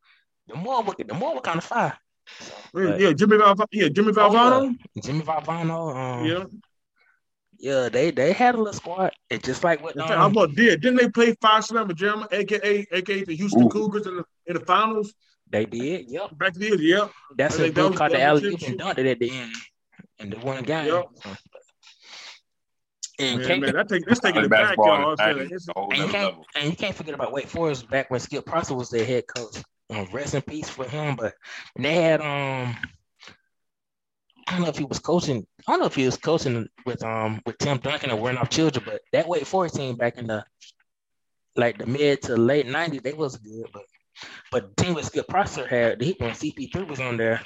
[0.49, 1.97] the more we- the more were kind of fire.
[2.73, 3.67] But- yeah, Jimmy Valvano.
[3.73, 4.75] Yeah, Jimmy Valvano.
[5.03, 6.45] Jimmy Valvano, um, Yeah.
[7.59, 9.13] yeah, they they had a little squad.
[9.31, 10.81] It's just like what In fact, How um, about did?
[10.81, 13.69] Didn't they play Phi Slama Jam, aka aka the Houston Ooh.
[13.69, 15.15] Cougars in the in the finals
[15.53, 16.11] they did.
[16.11, 16.77] Yep, back then?
[16.81, 17.09] Yeah.
[17.37, 19.19] that's I a think that dude caught the that alley oop and dunked it at
[19.21, 19.55] the end,
[20.19, 20.87] and the one game.
[20.87, 21.05] Yep.
[23.19, 25.11] And Man, can't man, that take this taking College it back, basketball y'all.
[25.13, 27.15] in the I'm saying, 90s, it's- a whole And you can't and you can't forget
[27.15, 29.59] about Wake Forest back when Skip Prosser was their head coach.
[29.91, 31.17] Um, rest in peace for him.
[31.17, 31.35] But
[31.75, 32.75] when they had um,
[34.49, 35.47] I don't know if he was coaching.
[35.69, 38.85] I don't know if he was coaching with um with Tim Duncan or Randolph Childress,
[38.85, 40.45] but that Wake Forest team back in the
[41.55, 43.67] like the mid to late nineties, they was good.
[43.73, 43.83] But
[44.51, 47.43] but the team with Skip Prosser had he when CP3 was on there,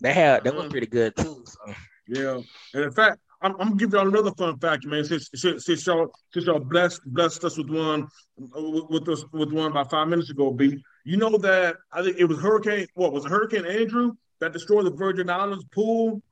[0.00, 1.44] they had they was pretty good too.
[1.46, 1.74] So
[2.06, 2.40] Yeah,
[2.74, 5.04] and in fact, I'm, I'm gonna give y'all another fun fact, man.
[5.04, 9.52] Since since, since y'all since y'all blessed blessed us with one with, with us with
[9.52, 10.82] one about five minutes ago, B.
[11.04, 12.86] You know that I think it was Hurricane.
[12.94, 16.22] What was it, Hurricane Andrew that destroyed the Virgin Islands pool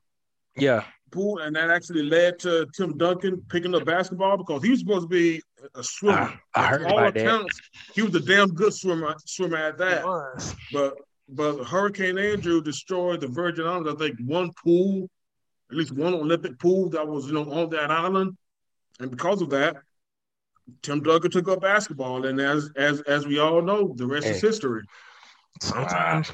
[0.60, 4.80] yeah, pool, and that actually led to Tim Duncan picking up basketball because he was
[4.80, 5.40] supposed to be
[5.74, 6.38] a swimmer.
[6.54, 7.26] I, I heard All about that.
[7.26, 7.60] accounts,
[7.94, 10.04] he was a damn good swimmer swimmer at that.
[10.72, 10.94] But
[11.28, 13.90] but Hurricane Andrew destroyed the Virgin Islands.
[13.90, 15.08] I think one pool,
[15.70, 18.36] at least one Olympic pool that was you know on that island,
[19.00, 19.76] and because of that,
[20.82, 24.40] Tim Duncan took up basketball, and as as as we all know, the rest is
[24.40, 24.82] history.
[25.60, 26.32] Sometimes,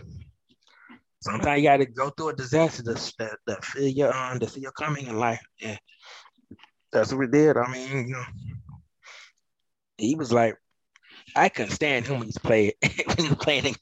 [1.21, 4.47] sometimes you got to go through a disaster to, to, to feel your um to
[4.47, 5.41] feel your coming in life.
[5.61, 5.77] Yeah,
[6.93, 7.57] that's what we did.
[7.57, 8.25] I mean, you know,
[9.99, 10.57] he was like,
[11.37, 12.75] I couldn't stand him when he played
[13.07, 13.75] when he was playing in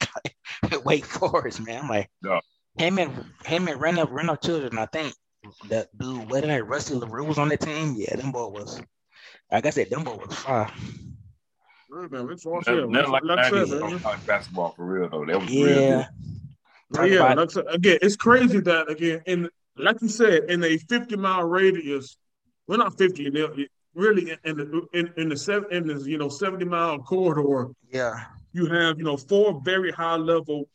[0.63, 1.83] with Wake Forest, man.
[1.83, 2.39] I'm like, Yeah.
[2.77, 4.73] him and him and Randall Randall Childress.
[4.77, 5.13] I think
[5.69, 7.95] that dude, what that Rusty LaRue was on the team.
[7.97, 8.81] Yeah, them boy was.
[9.51, 10.71] Like I said, them boy was fire.
[11.91, 14.05] Yeah, man, it's all Nothing, nothing like like I said, 90s man.
[14.05, 15.25] on basketball for real though.
[15.25, 16.07] That was real Yeah,
[16.91, 16.95] good.
[16.95, 21.15] Talk yeah, like again, it's crazy that again, in like you said, in a 50
[21.17, 22.17] mile radius,
[22.67, 26.09] we're well, not 50, they- really in, in the in, in the seven in the
[26.09, 30.67] you know 70 mile corridor, yeah, you have you know four very high level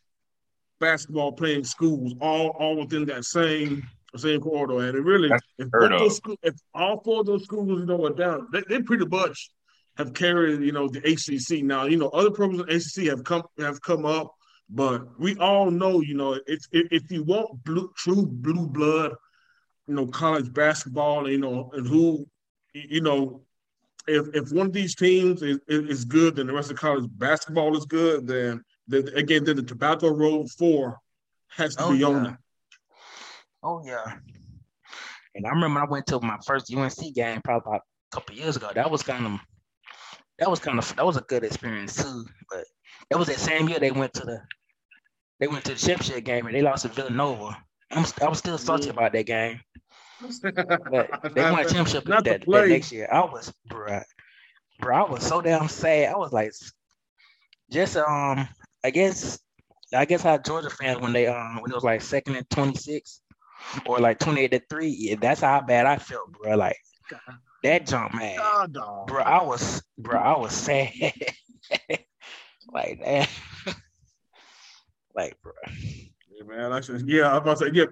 [0.81, 3.83] basketball playing schools, all all within that same
[4.17, 4.89] same corridor.
[4.89, 6.01] And it really, That's if, heard of.
[6.01, 9.07] those school, if all four of those schools, you know, are down, they, they pretty
[9.07, 9.51] much
[9.97, 11.65] have carried, you know, the ACC.
[11.65, 14.35] Now, you know, other programs in ACC have come have come up,
[14.71, 19.13] but we all know, you know, if if, if you want blue, true blue blood,
[19.87, 22.27] you know, college basketball, you know, and who,
[22.75, 23.43] you know,
[24.07, 27.77] if if one of these teams is, is good, then the rest of college basketball
[27.77, 28.27] is good.
[28.27, 30.99] Then, then again, then the Tobacco Road Four
[31.49, 32.07] has to Oh, be yeah.
[32.07, 32.37] on it.
[33.63, 34.15] Oh yeah.
[35.35, 38.57] And I remember I went to my first UNC game probably about a couple years
[38.57, 38.71] ago.
[38.75, 39.41] That was kind of
[40.39, 42.25] that was kind of that was a good experience too.
[42.51, 42.65] But
[43.11, 44.41] that was that same year they went to the
[45.41, 47.57] they went to the championship game and they lost to Villanova.
[47.91, 48.99] I'm, I was still salty mm-hmm.
[48.99, 49.61] about that game,
[50.21, 53.09] but they won a championship that, that next year.
[53.11, 54.03] I was, bruh,
[54.81, 56.13] bro, I was so damn sad.
[56.13, 56.53] I was like,
[57.71, 58.49] just um,
[58.85, 59.39] I guess,
[59.95, 62.77] I guess how Georgia fans when they um when it was like second and twenty
[62.77, 63.21] six,
[63.87, 64.89] or like twenty eight to three.
[64.89, 66.57] Yeah, that's how bad I felt, bro.
[66.57, 66.77] Like
[67.63, 68.39] that jump, man,
[68.73, 69.07] dog.
[69.07, 69.23] bro.
[69.23, 70.91] I was, bro, I was sad,
[72.73, 73.29] like that,
[75.15, 75.53] like, bro.
[76.39, 76.73] Yeah, man.
[76.73, 77.87] I said, yeah, I was about to say, yeah,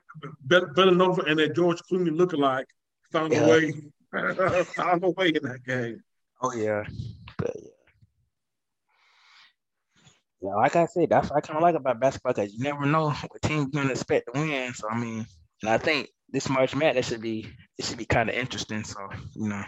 [0.46, 2.66] Vill- Villanova and that George Clooney looking like
[3.12, 3.40] found Yeah.
[3.46, 3.72] a way,
[4.64, 6.02] found a way in that game.
[6.42, 6.84] Oh yeah,
[7.38, 7.70] but yeah.
[10.42, 12.84] Yeah, like I said, that's what I kind of like about basketball because you never
[12.84, 14.72] know what team you're gonna expect to win.
[14.74, 15.26] So I mean,
[15.62, 18.84] and I think this March Madness should be it should be kind of interesting.
[18.84, 18.98] So
[19.34, 19.64] you know,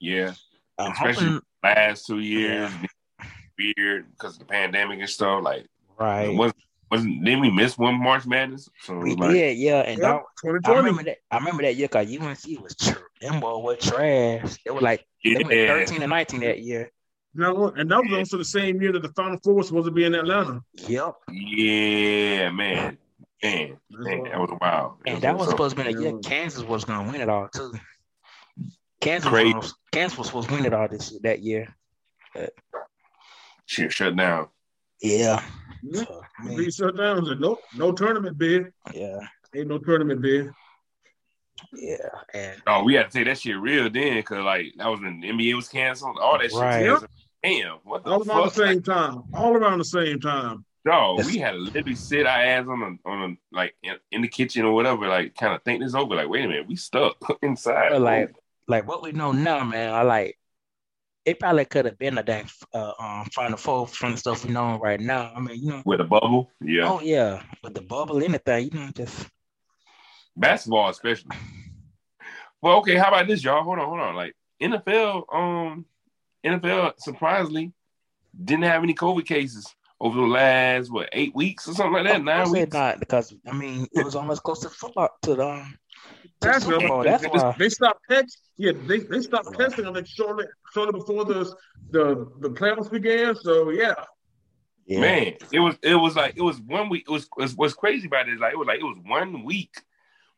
[0.00, 0.34] Yeah.
[0.78, 2.70] I'm Especially- hoping Last two years,
[3.58, 5.42] weird because of the pandemic and stuff.
[5.42, 5.64] Like,
[5.98, 6.28] right.
[6.28, 6.58] wasn't
[6.94, 8.68] wasn't didn't we miss one March Madness?
[8.80, 11.18] So We like, did, yeah, and Yeah, dog, I remember that.
[11.30, 14.56] I remember that year because UNC was tr- them boy was trash.
[14.64, 16.90] They were like they went 13 and 19 that year.
[17.34, 19.90] No, and that was also the same year that the Final Four was supposed to
[19.90, 20.60] be in Atlanta.
[20.86, 22.96] Yep, yeah, man,
[23.42, 24.94] man, man, that was wild.
[25.06, 27.48] and that was so- supposed to be the year Kansas was gonna win it all
[27.48, 27.74] too.
[29.00, 29.52] Kansas Crazy.
[29.54, 31.74] was, Kansas was supposed to win it all this that year.
[33.66, 34.48] shit shut down.
[35.02, 35.42] Yeah.
[35.86, 36.04] Yeah.
[36.04, 38.72] So, I mean, shut down and said, nope, no tournament bid.
[38.94, 39.18] yeah,
[39.54, 40.50] Ain't no tournament bid.
[41.72, 41.96] yeah,
[42.32, 45.20] and Oh, we had to take that shit real then, cause like that was when
[45.20, 46.60] the NBA was canceled, all that shit.
[46.60, 46.84] Right.
[46.86, 47.10] canceled.
[47.42, 49.22] Damn, what the All around the same time.
[49.34, 50.64] All around the same time.
[50.86, 54.22] No, we had to literally sit our ass on a on a like in, in
[54.22, 56.14] the kitchen or whatever, like kind of think this over.
[56.14, 57.96] Like, wait a minute, we stuck inside.
[57.98, 58.34] Like-
[58.66, 59.92] like what we know now, man.
[59.92, 60.38] I like
[61.24, 61.40] it.
[61.40, 64.78] Probably could have been a dang uh, um Final Four from the stuff we know
[64.78, 65.32] right now.
[65.34, 65.82] I mean, you know.
[65.84, 69.28] with a bubble, yeah, Oh yeah, with the bubble, anything, you know, just
[70.36, 71.36] basketball especially.
[72.60, 73.62] Well, okay, how about this, y'all?
[73.62, 74.14] Hold on, hold on.
[74.14, 75.84] Like NFL, um,
[76.44, 77.72] NFL surprisingly
[78.42, 79.66] didn't have any COVID cases
[80.00, 82.16] over the last what eight weeks or something like that.
[82.16, 82.74] I Nine said weeks.
[82.74, 85.83] not because I mean it was almost close to football to the um, to the
[86.40, 87.54] That's Super what- That's they, why.
[87.58, 88.38] they stopped text.
[88.56, 91.54] Yeah, they, they stopped testing on it shortly shortly before the
[91.90, 93.34] the the playoffs began.
[93.34, 93.94] So yeah,
[94.86, 95.00] Yeah.
[95.00, 97.04] Man, it was it was like it was one week.
[97.08, 98.98] It was, it was what's crazy about it is like it was like it was
[99.06, 99.74] one week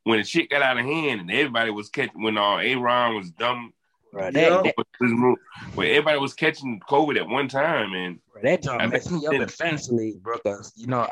[0.04, 3.30] when the shit got out of hand and everybody was catching when uh, Aaron was
[3.32, 3.72] dumb.
[4.12, 4.62] Right, Yeah.
[4.62, 5.36] that, that,
[5.74, 9.34] Where everybody was catching COVID at one time and that jump I messed me up
[9.34, 10.38] in fantasy league, bro.
[10.38, 11.10] Cause you know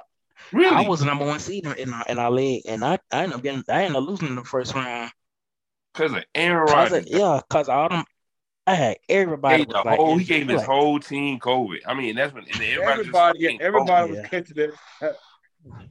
[0.52, 3.22] really I was the number one seed in our in our league, and I I
[3.24, 5.10] ended up getting I ended up losing in the first round.
[5.92, 7.06] because of Aaron Cause Rodgers.
[7.06, 8.04] of, yeah, cause all them
[8.66, 11.80] I had everybody Gave was the like, whole, he gave his like, whole team COVID.
[11.86, 14.28] I mean, that's when everybody, everybody, yeah, everybody was Yeah.
[14.28, 14.70] catching it.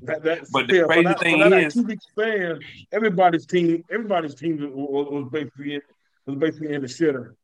[0.03, 2.59] That, that, But the yeah, crazy that, thing for that is- two week span,
[2.91, 5.81] everybody's team, everybody's team was, was basically in,
[6.25, 7.35] was basically in the shitter.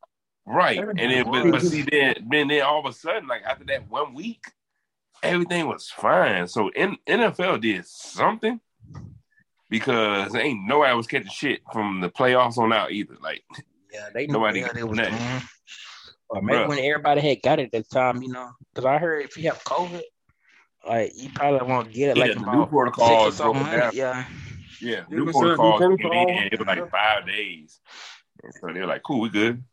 [0.45, 0.77] right.
[0.79, 3.89] And then, but, but see, then, then, then all of a sudden, like after that
[3.89, 4.43] one week,
[5.23, 6.47] everything was fine.
[6.47, 8.59] So in, NFL did something
[9.69, 13.15] because ain't nobody was catching shit from the playoffs on out either.
[13.21, 13.43] Like
[13.93, 15.47] yeah, they Nobody what they was nothing.
[16.29, 16.67] Or maybe Bruh.
[16.69, 19.49] when everybody had got it at the time, you know, because I heard if you
[19.49, 20.01] have COVID,
[20.87, 23.63] like you probably won't get it yeah, like the new six or protocols something.
[23.63, 23.91] broke down.
[23.93, 24.25] Yeah,
[24.79, 25.79] Yeah, Yeah, new but so that new protocols.
[25.79, 27.79] came protocol- It was like five days.
[28.43, 29.63] And so they're like, cool, we good.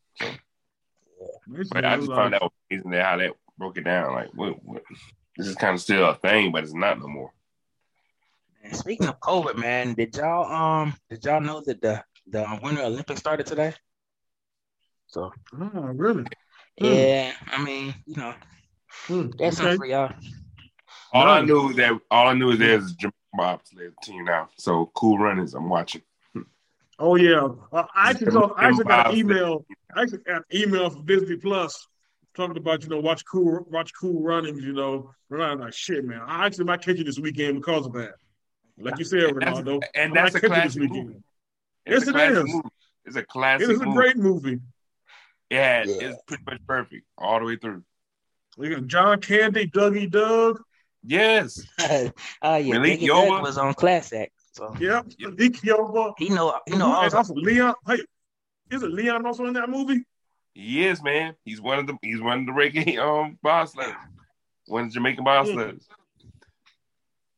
[1.71, 4.13] But I just found out amazing that how that broke it down.
[4.13, 4.83] Like, what, what,
[5.37, 7.33] this is kind of still a thing, but it's not no more.
[8.63, 12.83] And speaking of COVID, man, did y'all um did y'all know that the the Winter
[12.83, 13.75] Olympics started today?
[15.07, 16.25] So Oh, really?
[16.79, 16.85] Hmm.
[16.87, 18.35] yeah, I mean, you know,
[19.07, 19.77] Hmm, that's okay.
[19.77, 20.13] something for y'all.
[21.13, 24.49] All I knew is that all I knew is there's Jamal bobsled team now.
[24.57, 25.55] So cool runnings.
[25.55, 26.03] I'm watching.
[26.99, 29.67] Oh yeah, uh, I actually saw, I actually got an email.
[29.95, 31.87] I actually got an email from Disney Plus
[32.37, 34.63] talking about you know watch cool watch cool runnings.
[34.63, 36.21] You know, and I'm like shit, man.
[36.27, 38.13] I actually might catch you this weekend because of that.
[38.79, 39.83] Like you said, And that's- Ronaldo.
[39.95, 41.07] and that's a catch this classic weekend.
[41.09, 41.19] movie.
[41.87, 42.55] Yes, It's a it classic is.
[42.55, 42.69] movie.
[43.07, 43.97] It's a classic It is a movie.
[43.97, 44.61] great movie.
[45.51, 45.95] Yeah, Yeah.
[46.09, 47.85] it's pretty much perfect all the way through.
[48.59, 50.61] We got John Candy, Dougie Doug.
[51.05, 51.63] Yes.
[51.81, 53.43] oh yeah, Malik Biggie Doug Yoba?
[53.43, 55.07] was on Class Act, so Yep.
[55.19, 55.33] Yep.
[55.39, 56.15] Nick Yoba.
[56.19, 57.75] he know he know all and also Leon.
[57.87, 58.01] Hey,
[58.71, 60.05] is it Leon also in that movie?
[60.57, 61.35] He is, man.
[61.45, 63.95] He's one of the he's one of the reggae um bobsledders.
[64.67, 65.79] One of the Jamaican boss Mm.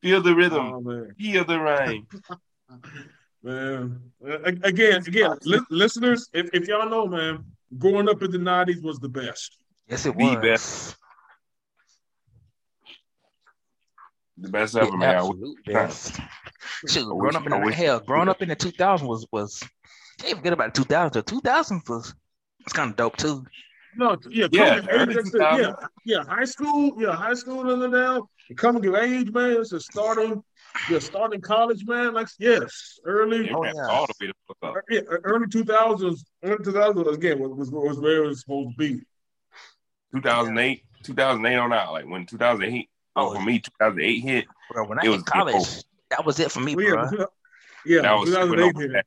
[0.01, 0.73] Feel the rhythm.
[0.73, 2.07] Oh Feel the rhyme.
[3.43, 4.01] man.
[4.25, 7.45] Uh, again, again, li- listeners, if, if y'all know, man,
[7.77, 9.57] growing up in the '90s was the best.
[9.89, 10.43] Yes, it was The was.
[10.45, 10.97] best.
[14.37, 15.09] The best The ever, man.
[15.09, 16.21] I absolute best.
[16.89, 19.61] Shoot, growing up in the hell, growing up in the 2000s was was.
[20.19, 21.13] Can't forget about the 2000s.
[21.15, 22.15] The 2000s was
[22.69, 23.45] it's kind of dope too.
[23.97, 25.41] No, yeah, Yeah, coming of early age, that's it.
[25.41, 25.59] 2000s.
[25.61, 29.53] yeah, yeah, high school, yeah, high school and then now coming of age, man.
[29.61, 30.43] It's a starting,
[30.91, 32.13] yeah, starting college, man.
[32.15, 33.73] Like yes, early, Oh, yeah.
[33.89, 34.85] all the way the fuck up.
[34.91, 38.71] yeah, early two thousands, early two thousands again was, was was where it was supposed
[38.71, 39.01] to be.
[40.15, 41.93] 2008, 2008 on out.
[41.93, 45.55] Like when 2008, Oh, oh, for me, 2008 hit, Bro, when I It was college,
[45.57, 45.67] over.
[46.11, 47.19] that was it for me, Well, yeah, bro.
[47.19, 47.31] but-
[47.85, 48.81] yeah, that was 2008 supernova.
[48.81, 48.91] hit.
[48.91, 49.07] Stat.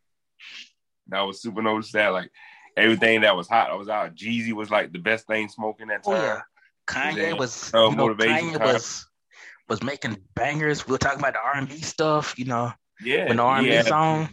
[1.07, 2.29] That was supernova stat.
[2.77, 4.15] Like everything that was hot, I was out.
[4.15, 6.13] Jeezy was like the best thing smoking that time.
[6.13, 6.23] Oh time.
[6.25, 6.41] yeah,
[6.87, 7.33] Kanye Yeah.
[7.33, 8.73] was Uh, you know, motivation Kanye time.
[8.73, 9.07] was
[9.69, 10.85] was making bangers.
[10.87, 13.57] We were talking about the R and B stuff, you know, Yeah, when the R
[13.57, 14.29] and B song.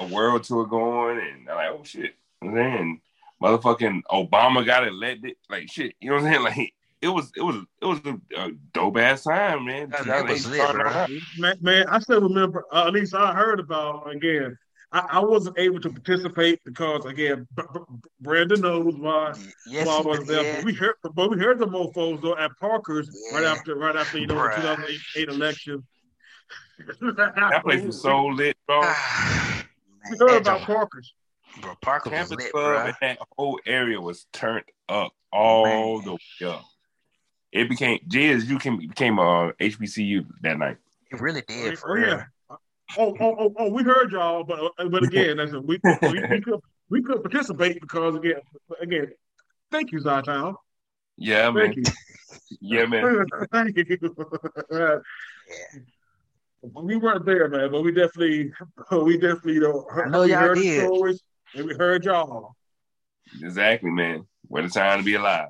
[0.00, 3.00] a world tour going, and I'm like, oh shit, and then
[3.42, 5.34] motherfucking Obama got elected.
[5.50, 6.44] Like shit, you know what I'm saying?
[6.58, 9.90] Like it was, it was, it was a, a dope ass time, man.
[9.90, 10.90] That- that was lit, started bro.
[10.90, 11.10] out.
[11.36, 12.64] Man, man, I still remember.
[12.72, 14.56] Uh, at least I heard about again.
[14.94, 17.80] I, I wasn't able to participate because again, B- B-
[18.20, 19.34] Brandon knows why.
[19.66, 20.42] Yes, why I wasn't there.
[20.44, 20.56] yeah.
[20.56, 24.18] But we heard, but we heard the mofo's though at Parker's right after, right after
[24.18, 24.54] you know Bruh.
[24.54, 25.84] the 2008 election.
[27.00, 28.80] That place was so lit, bro.
[28.82, 28.94] Man,
[30.10, 31.12] We heard about joint- Parker's.
[31.60, 32.86] bro, Parker was lit, Club bro.
[32.86, 36.04] and that whole area was turned up all Man.
[36.04, 36.64] the way up.
[37.52, 40.76] It became JSU came, became uh, a HBCU that night.
[41.10, 42.08] It really did, oh, for Oh, real.
[42.08, 42.24] yeah.
[42.96, 46.40] Oh, oh, oh, oh, we heard y'all, but uh, but again, that's we we, we
[46.42, 48.40] could we could participate because again,
[48.80, 49.12] again,
[49.70, 50.54] thank you, Zytown.
[51.16, 51.74] Yeah, man.
[51.76, 51.82] You.
[52.60, 53.26] Yeah, man.
[53.52, 54.14] Thank you.
[54.70, 54.96] Yeah.
[56.72, 58.50] We weren't there, man, but we definitely,
[58.90, 60.80] we definitely, you know, I know y'all heard the did.
[60.86, 61.22] stories
[61.54, 62.54] and we heard y'all.
[63.42, 64.26] Exactly, man.
[64.48, 65.48] What a time to be alive.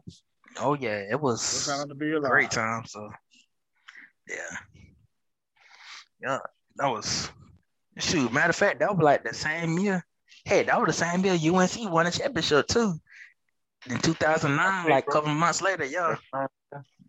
[0.58, 2.30] Oh yeah, it What was time to be a alive.
[2.32, 2.84] great time.
[2.86, 3.08] So
[4.28, 4.56] yeah,
[6.20, 6.38] yeah,
[6.76, 7.30] that was
[7.98, 8.32] shoot.
[8.32, 10.04] Matter of fact, that was like the same year.
[10.44, 12.94] Hey, that was the same year UNC won a championship too.
[13.86, 16.16] In 2009, like a couple months later, yeah,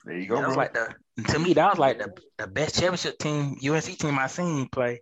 [0.04, 0.64] There you go, that was bro.
[0.64, 0.94] like the
[1.32, 5.02] to me that was like the, the best championship team UNC team I seen play.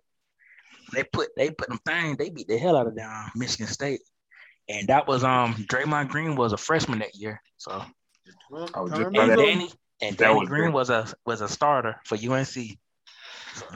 [0.92, 2.16] They put they put them things.
[2.18, 4.00] They beat the hell out of down Michigan State,
[4.68, 7.40] and that was um Draymond Green was a freshman that year.
[7.56, 7.82] So
[8.50, 9.46] Well, I was just and about is to- up.
[9.46, 10.74] Danny and That Danny was Green great.
[10.74, 12.78] was a was a starter for UNC.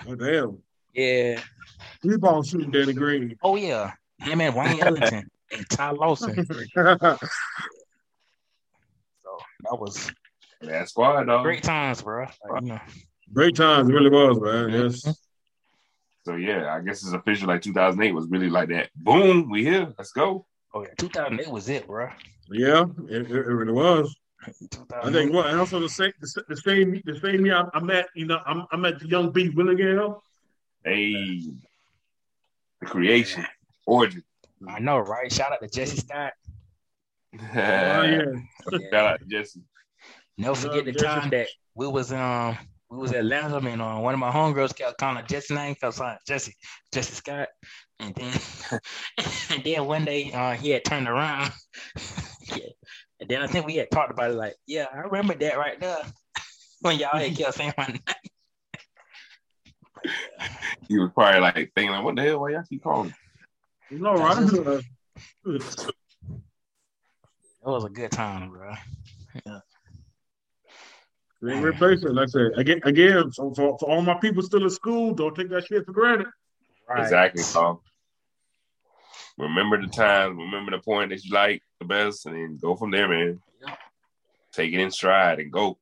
[0.07, 0.59] Oh, damn.
[0.95, 1.41] Yeah.
[2.03, 3.37] Three ball shooting Danny Green.
[3.43, 3.93] Oh yeah.
[4.19, 6.35] Him and Wayne Ellington and Ty Lawson.
[6.45, 6.57] So
[9.65, 10.11] that was
[10.61, 11.43] That squad, dog.
[11.45, 12.27] great times, bro.
[12.51, 12.81] Like, you know,
[13.33, 14.71] Great times, it really was, man.
[14.71, 15.03] Yes.
[16.25, 17.49] So yeah, I guess it's official.
[17.49, 18.89] Like 2008 was really like that.
[18.97, 19.93] Boom, we here.
[19.99, 20.47] Let's go.
[20.75, 22.09] oh yeah, 2008 was it, bro.
[22.51, 24.15] Yeah, it, it, it really was.
[25.03, 27.81] I think what and also the same the, the same the same year I, I
[27.83, 30.17] met you know I'm I met the young B Willingham.
[30.85, 31.43] Hey,
[32.81, 33.45] the creation,
[33.87, 34.23] origin.
[34.69, 35.33] I know, right?
[35.33, 36.33] Shout out to Jesse Scott.
[37.35, 38.23] Oh yeah.
[38.91, 39.61] Shout out to Jesse.
[40.37, 41.05] Never forget the Jesse.
[41.05, 42.57] time that we was um
[42.91, 45.95] we was at Lanham and uh, one of my homegirls kept calling Jesse's name, kept
[45.95, 46.55] saying Jesse,
[46.93, 47.49] Jesse Scott.
[48.01, 48.33] And then
[49.51, 51.53] and then one day uh, he had turned around.
[52.57, 52.69] yeah.
[53.21, 55.79] And then I think we had talked about it like, yeah, I remember that right
[55.81, 55.99] there.
[56.81, 58.01] when y'all had kept saying my name.
[60.89, 62.41] He was probably like thinking like, what the hell?
[62.41, 63.15] Why y'all keep calling?
[63.91, 64.37] You know, right?
[64.37, 64.85] That
[67.65, 68.75] was a good time, bro.
[71.47, 72.13] Can't replace it.
[72.13, 73.31] Like I said, again, again.
[73.33, 76.27] So for, for all my people still in school, don't take that shit for granted.
[76.89, 77.03] Right.
[77.03, 77.81] Exactly, Tom.
[79.39, 82.91] Remember the times, remember the point that you like the best, and then go from
[82.91, 83.41] there, man.
[83.65, 83.77] Yeah.
[84.53, 85.79] Take it in stride and go.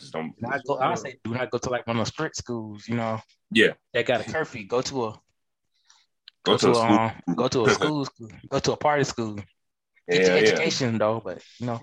[0.00, 0.34] Just don't.
[0.40, 2.36] Do not go, I would say do not go to like one of those strict
[2.36, 3.20] schools, you know,
[3.50, 4.66] Yeah, that got a curfew.
[4.66, 5.20] Go to a
[6.44, 6.96] go to a school.
[6.96, 9.36] um, go to a school, school, go to a party school.
[10.10, 10.48] Get Yeah, your yeah.
[10.48, 11.80] education though, but you know,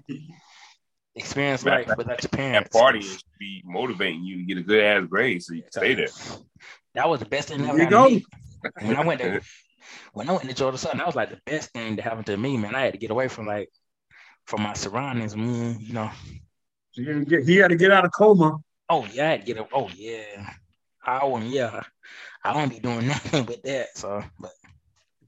[1.15, 1.87] experience Right.
[1.87, 2.75] life without your That parents.
[2.77, 5.93] party should be motivating you to get a good ass grade so you can stay
[5.95, 6.07] there.
[6.95, 8.05] That was the best thing that There you go.
[8.05, 8.25] me.
[8.81, 9.41] When I went to
[10.13, 12.37] when I went to Georgia Southern, that was like the best thing that happened to
[12.37, 12.73] me, man.
[12.75, 13.69] I had to get away from like
[14.47, 16.09] from my surroundings, me, you know.
[16.95, 18.57] He had to get, he had to get out of coma.
[18.89, 20.49] Oh yeah, I had to get a, oh yeah.
[21.05, 21.81] I wouldn't yeah.
[22.43, 23.97] I won't be doing nothing with that.
[23.97, 24.51] So but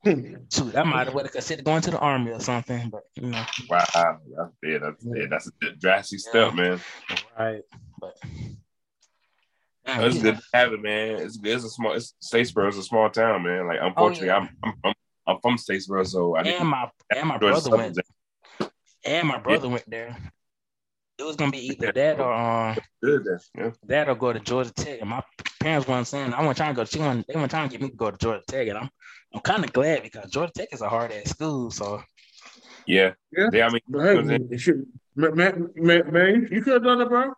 [0.05, 3.23] shoot, I might have would have considered going to the army or something, but you
[3.27, 6.79] know, Wow, that's, yeah, that's, yeah, that's a drastic step, man.
[7.37, 7.63] right.
[7.99, 8.15] But
[9.85, 11.19] Man, It's we- good to have it, man.
[11.21, 11.55] It's good.
[11.55, 11.93] It's a small.
[11.93, 13.67] It's, Statesboro is a small town, man.
[13.67, 14.47] Like oh, unfortunately, Oh, yeah.
[14.47, 14.93] I'm, I'm I'm
[15.27, 16.61] I'm from Statesboro, so I didn't.
[16.61, 17.97] and my and my brother went
[19.05, 20.15] and my brother went there.
[21.19, 22.77] It was gonna be either that or um.
[23.03, 23.71] Yeah.
[23.85, 25.01] that or go to Georgia Tech.
[25.01, 25.23] And my
[25.59, 26.85] parents weren't saying I wasn't trying to go.
[26.85, 28.89] She wasn't, they weren't trying to get me to go to Georgia Tech, and I'm
[29.33, 31.71] I'm kind of glad because Georgia Tech is a hard ass school.
[31.71, 32.01] So
[32.85, 33.13] Yeah.
[33.35, 33.49] Yeah.
[33.51, 36.73] Yeah, I mean, But hey, Was it- it should, man, man, man, man, you could
[36.73, 37.33] have done it, bro.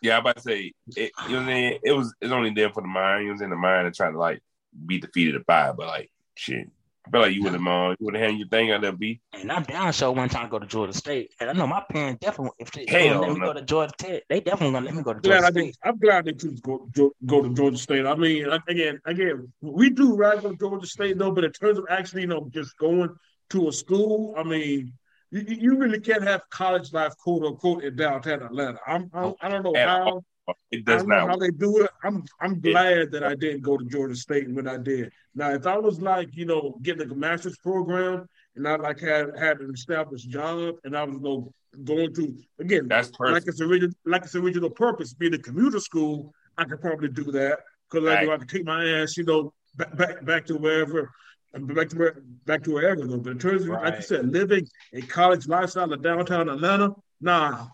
[0.00, 1.78] yeah, I'm about to say, it, you know what I'm saying?
[1.82, 3.24] It was, it's only there for the mind.
[3.24, 4.40] You know what The mind and trying to like
[4.86, 6.68] be defeated at five, but like, shit.
[7.04, 8.92] I feel like you would have, uh, you would have had your thing out there,
[8.92, 9.20] B.
[9.32, 11.82] and I'm down sure one time to go to Georgia State, and I know my
[11.90, 13.46] parents definitely if they, Hell gonna let me no.
[13.46, 15.76] go to Georgia Tech, they definitely gonna let me go to Glad Georgia I State.
[15.82, 18.06] I'm glad they could go, go go to Georgia State.
[18.06, 21.78] I mean, again, again, we do right go to Georgia State though, but in terms
[21.78, 23.10] of actually, you know, just going
[23.50, 24.92] to a school, I mean,
[25.32, 28.78] you, you really can't have college life, quote unquote, in downtown Atlanta.
[28.86, 30.22] I'm, I'm I don't know At how.
[30.70, 31.90] It I does know how they do it.
[32.02, 35.12] I'm I'm glad that I didn't go to Georgia State when I did.
[35.34, 38.26] Now, if I was like, you know, getting a master's program
[38.56, 41.52] and I like had had an established job and I was know,
[41.84, 46.34] going to again That's like its original like its original purpose, being a commuter school,
[46.58, 48.30] I could probably do that because like, Right.
[48.30, 51.10] I could take my ass, you know, back back, back to wherever.
[51.54, 53.18] Back to where, back to wherever though.
[53.18, 57.66] But in terms of, like you said, living a college lifestyle in downtown Atlanta, nah,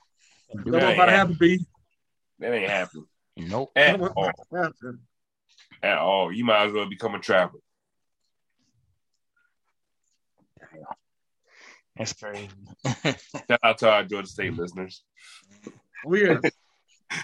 [0.66, 0.94] Yeah, that.
[0.94, 1.36] about to happen.
[1.38, 1.64] Be
[2.40, 3.70] That ain't happening Nope.
[3.76, 4.10] at all.
[4.24, 5.00] about to happen.
[5.82, 6.32] At all.
[6.32, 7.60] You might as well become a traveler.
[11.96, 12.48] That's crazy.
[13.04, 15.02] Shout out to our Georgia State listeners.
[16.04, 16.38] We yeah.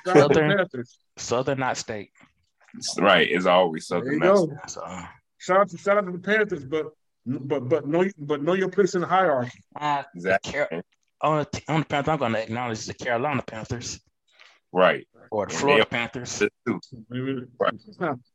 [0.04, 0.56] Shout out to the Southern.
[0.56, 0.98] Panthers.
[1.16, 2.10] Southern not state.
[2.98, 3.28] Right.
[3.30, 4.50] It's always There something you go.
[4.66, 4.84] So
[5.38, 6.86] Shout out to shout out to the Panthers, but
[7.24, 9.58] but but know but know your place in the hierarchy.
[9.80, 10.52] uh, Exactly.
[10.52, 10.82] Car-
[11.20, 14.00] on the on the Panthers, I'm gonna acknowledge the Carolina Panthers
[14.74, 15.06] Right.
[15.30, 16.38] or the Florida they- Panthers.
[16.66, 16.80] Too.
[17.08, 17.74] Maybe- Right.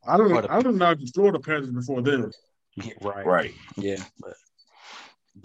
[0.07, 2.31] I don't Or the- I don't know if the Florida Panthers before them.
[2.75, 3.25] Yeah, right.
[3.25, 3.53] Right.
[3.75, 4.35] Yeah, but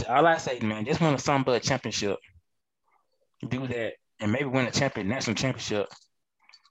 [0.09, 2.18] all I say, man, just win a something but championship.
[3.49, 5.88] Do that, and maybe win a champion national championship.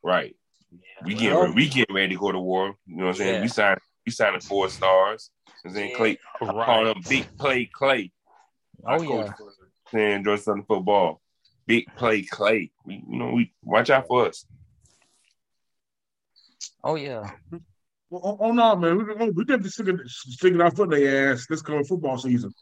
[0.04, 0.36] Right.
[0.72, 2.76] Yeah, We well, get we get ready to go to war.
[2.86, 3.34] You know what I'm saying?
[3.36, 3.42] Yeah.
[3.42, 5.30] We signed we signed four stars.
[5.66, 8.12] And then Yeah, Clay calling him Big Play Clay.
[8.86, 9.54] Oh Our coach yeah, for
[9.92, 11.22] Saying Georgia Southern football.
[11.66, 12.72] Big Play Clay.
[12.86, 14.46] We you know we watch out for us.
[16.84, 17.32] oh yeah.
[18.10, 21.34] Well, oh, oh no, man, we we we definitely sticking sticking our foot in their
[21.34, 22.54] ass this coming football season.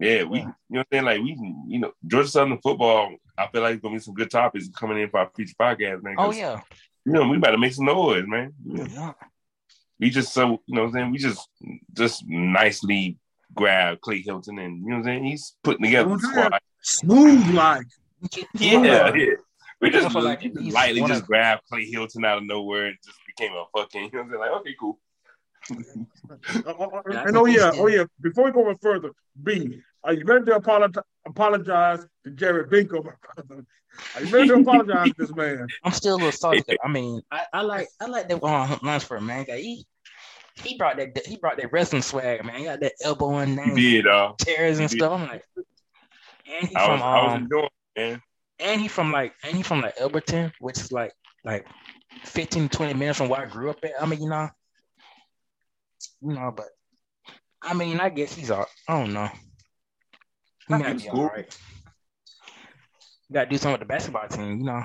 [0.00, 1.04] Yeah, we you know what I'm saying?
[1.04, 4.30] Like we you know, Georgia Southern football, I feel like it's gonna be some good
[4.30, 6.16] topics coming in for our future podcast, man.
[6.18, 6.60] Oh yeah.
[7.04, 8.52] You know, we about to make some noise, man.
[8.64, 9.12] You Yeah.
[9.98, 11.48] we just so you know what I'm saying, we just
[11.92, 13.18] just nicely
[13.54, 15.24] grab Clay Helton and you know what I'm saying?
[15.24, 16.60] He's putting together the squad.
[16.82, 17.86] Smooth like.
[18.54, 19.26] Yeah, yeah.
[19.80, 22.86] We just, I like we just lightly just of- grabbed Clay Helton out of nowhere
[22.86, 24.40] and just became a fucking, you know what I'm saying?
[24.40, 24.98] Like, okay, cool.
[26.30, 28.04] Uh, Yeah, I and oh yeah, he's oh yeah.
[28.20, 29.10] Before we go any further,
[29.42, 33.06] B, are you ready to apologize apologize to Jared Benko?
[34.16, 35.66] Are you ready to apologize to this man?
[35.84, 36.62] I'm still a little salty.
[36.62, 39.44] 'cause, I mean, I, I like I like that uh, Lunsford man.
[39.46, 39.86] 'cause He
[40.62, 42.56] he brought that he brought that wrestling swag, man.
[42.56, 45.12] He got that elbow and He name uh, tears and he stuff.
[45.12, 48.22] I'm like, and he I from was, I was um, enjoying it, man.
[48.58, 51.12] and he from like and he from like Elberton, which is like
[51.44, 51.66] like
[52.24, 53.92] 15 20 minutes from where I grew up at.
[54.00, 54.48] I mean, you know,
[56.20, 56.66] you know, but
[57.62, 59.28] I mean, I guess he's all I don't know.
[60.68, 61.20] He might be cool.
[61.20, 61.58] all right.
[63.32, 64.84] Got to do something with the basketball team, you know.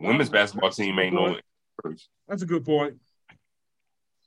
[0.00, 1.40] Women's basketball team ain't going.
[2.28, 2.96] That's a good point.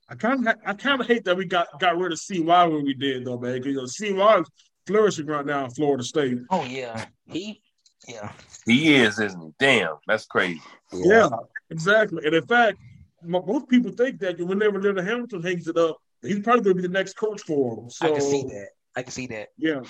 [0.09, 2.85] I kind of I kind of hate that we got got rid of CY when
[2.85, 3.61] we did though, man.
[3.61, 4.47] Because you know CY is
[4.87, 6.39] flourishing right now in Florida State.
[6.49, 7.61] Oh yeah, he
[8.07, 8.31] yeah
[8.65, 9.53] He is, isn't he?
[9.59, 10.61] Damn, that's crazy.
[10.91, 11.29] Yeah,
[11.69, 12.25] exactly.
[12.25, 12.77] And in fact,
[13.23, 16.81] mo- most people think that whenever Leonard Hamilton hangs it up, he's probably going to
[16.81, 17.89] be the next coach for him.
[17.89, 18.67] So I can see that.
[18.95, 19.49] I can see that.
[19.57, 19.81] yeah,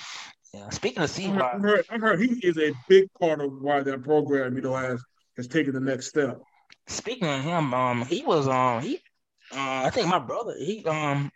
[0.54, 0.70] Yeah.
[0.70, 3.82] Speaking of I heard, I heard, I heard he is a big part of why
[3.82, 5.02] that program, you know, has
[5.38, 6.42] has taken the next step.
[6.88, 8.96] speaking of him, um, he was um he,
[9.52, 11.32] uh, I think my brother he um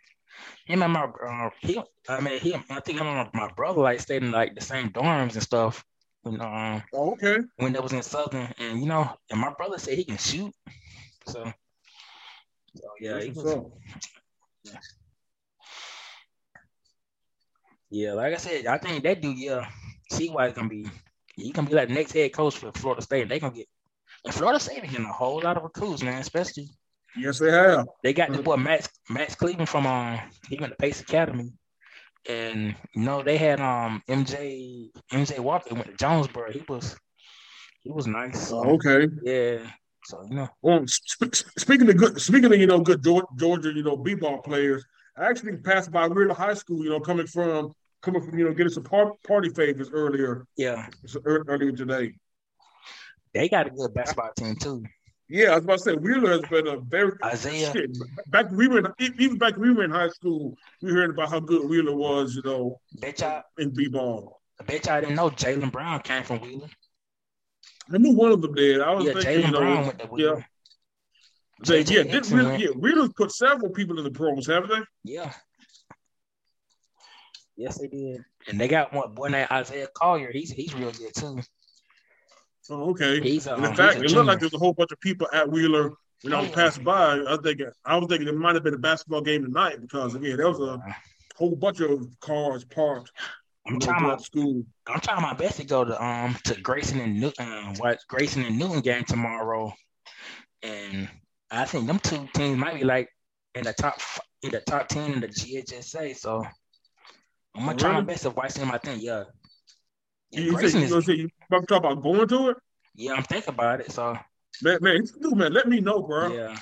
[0.66, 4.00] him and my uh, he I mean he I think him and my brother like
[4.00, 5.84] stayed in like the same dorms and stuff.
[6.22, 7.38] when um Oh, okay.
[7.56, 10.52] when that was in Southern, and you know, and my brother said he can shoot.
[11.26, 11.44] So,
[12.74, 13.66] so yeah, That's he was, up.
[17.90, 18.12] yeah.
[18.12, 19.68] Like I said, I think that dude, yeah,
[20.10, 20.86] CY he's gonna be.
[21.36, 23.28] He gonna be like the next head coach for Florida State.
[23.28, 23.68] They gonna get.
[24.24, 26.20] And Florida State getting a whole lot of recruits, man.
[26.20, 26.68] Especially
[27.16, 27.86] Yes, they have.
[28.02, 30.18] they got the boy Max Max Cleveland from um
[30.48, 31.52] he went to Pace Academy,
[32.28, 36.50] and you know they had um MJ MJ Walker went to Jonesboro.
[36.52, 36.96] He was
[37.82, 38.52] he was nice.
[38.52, 39.08] Oh, okay.
[39.22, 39.66] Yeah.
[40.04, 40.48] So you know.
[40.62, 44.38] Well, sp- sp- speaking of good, speaking of you know good Georgia, you know b-ball
[44.38, 44.84] players,
[45.16, 46.82] I actually passed by Wheeler High School.
[46.82, 50.86] You know, coming from coming from you know getting some par- party favors earlier Yeah,
[51.24, 52.14] earlier today.
[53.34, 54.82] they got a good basketball team too.
[55.32, 57.72] Yeah, I was about to say Wheeler has been a very Isaiah.
[57.72, 57.90] shit.
[58.30, 61.30] Back we were in, even back when we were in high school, we heard about
[61.30, 62.36] how good Wheeler was.
[62.36, 64.42] You know, Bet y'all, in b-ball.
[64.60, 66.68] I bet y'all didn't know Jaylen Brown came from Wheeler.
[67.90, 68.82] I knew one of them did.
[68.82, 70.46] I was Yeah, thinking, Jaylen you know, Brown went to Wheeler.
[71.64, 74.68] Say, JJ yeah, did Dixon Wheeler, yeah, Wheeler's put several people in the pros, haven't
[74.68, 75.12] they?
[75.14, 75.32] Yeah.
[77.56, 78.22] Yes, they did.
[78.48, 80.30] And they got one boy named Isaiah Collier.
[80.30, 81.40] He's he's real good too.
[82.72, 83.20] Oh, okay.
[83.20, 85.50] He's a, And in fact, it looked like there's a whole bunch of people at
[85.50, 85.92] Wheeler
[86.22, 87.16] when I was passing by.
[87.16, 90.14] I was thinking, I was thinking it might have been a basketball game tonight because
[90.14, 90.80] again, there was a
[91.36, 93.10] whole bunch of cars parked
[93.66, 94.64] I'm trying my school.
[94.86, 98.44] I'm trying my best to go to um to Grayson and Newton um, watch Grayson
[98.44, 99.72] and Newton game tomorrow,
[100.62, 101.08] and
[101.50, 103.08] I think them two teams might be like
[103.54, 104.00] in the top
[104.42, 106.16] in the top ten in the GHSA.
[106.16, 106.44] So
[107.54, 108.70] I'm gonna try my best to watch them.
[108.72, 109.24] I think yeah.
[110.32, 112.56] You, Grayson said, you, gonna say you talk about going to it?
[112.94, 113.92] yeah, I'm thinking about it.
[113.92, 114.16] So
[114.62, 116.32] Man, man, dude, man, let me know, bro.
[116.32, 116.56] yeah,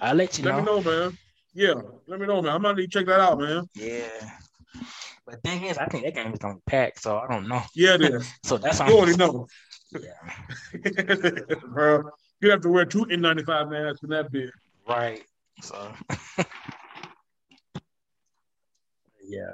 [0.00, 0.60] I'll let you let know.
[0.60, 1.18] me know, man.
[1.54, 1.74] Yeah,
[2.06, 2.54] let me know, man.
[2.54, 3.64] I might need to check that out, man.
[3.74, 4.08] Yeah.
[5.26, 7.62] But thing is, I think that game is gonna be packed, so I don't know.
[7.74, 8.28] Yeah, it is.
[8.44, 9.46] So that's how You already know,
[9.92, 10.80] yeah,
[11.68, 12.10] bro.
[12.40, 14.50] You have to wear two N95 masks in that bit.
[14.88, 15.22] right.
[15.62, 15.92] So
[19.24, 19.52] yeah,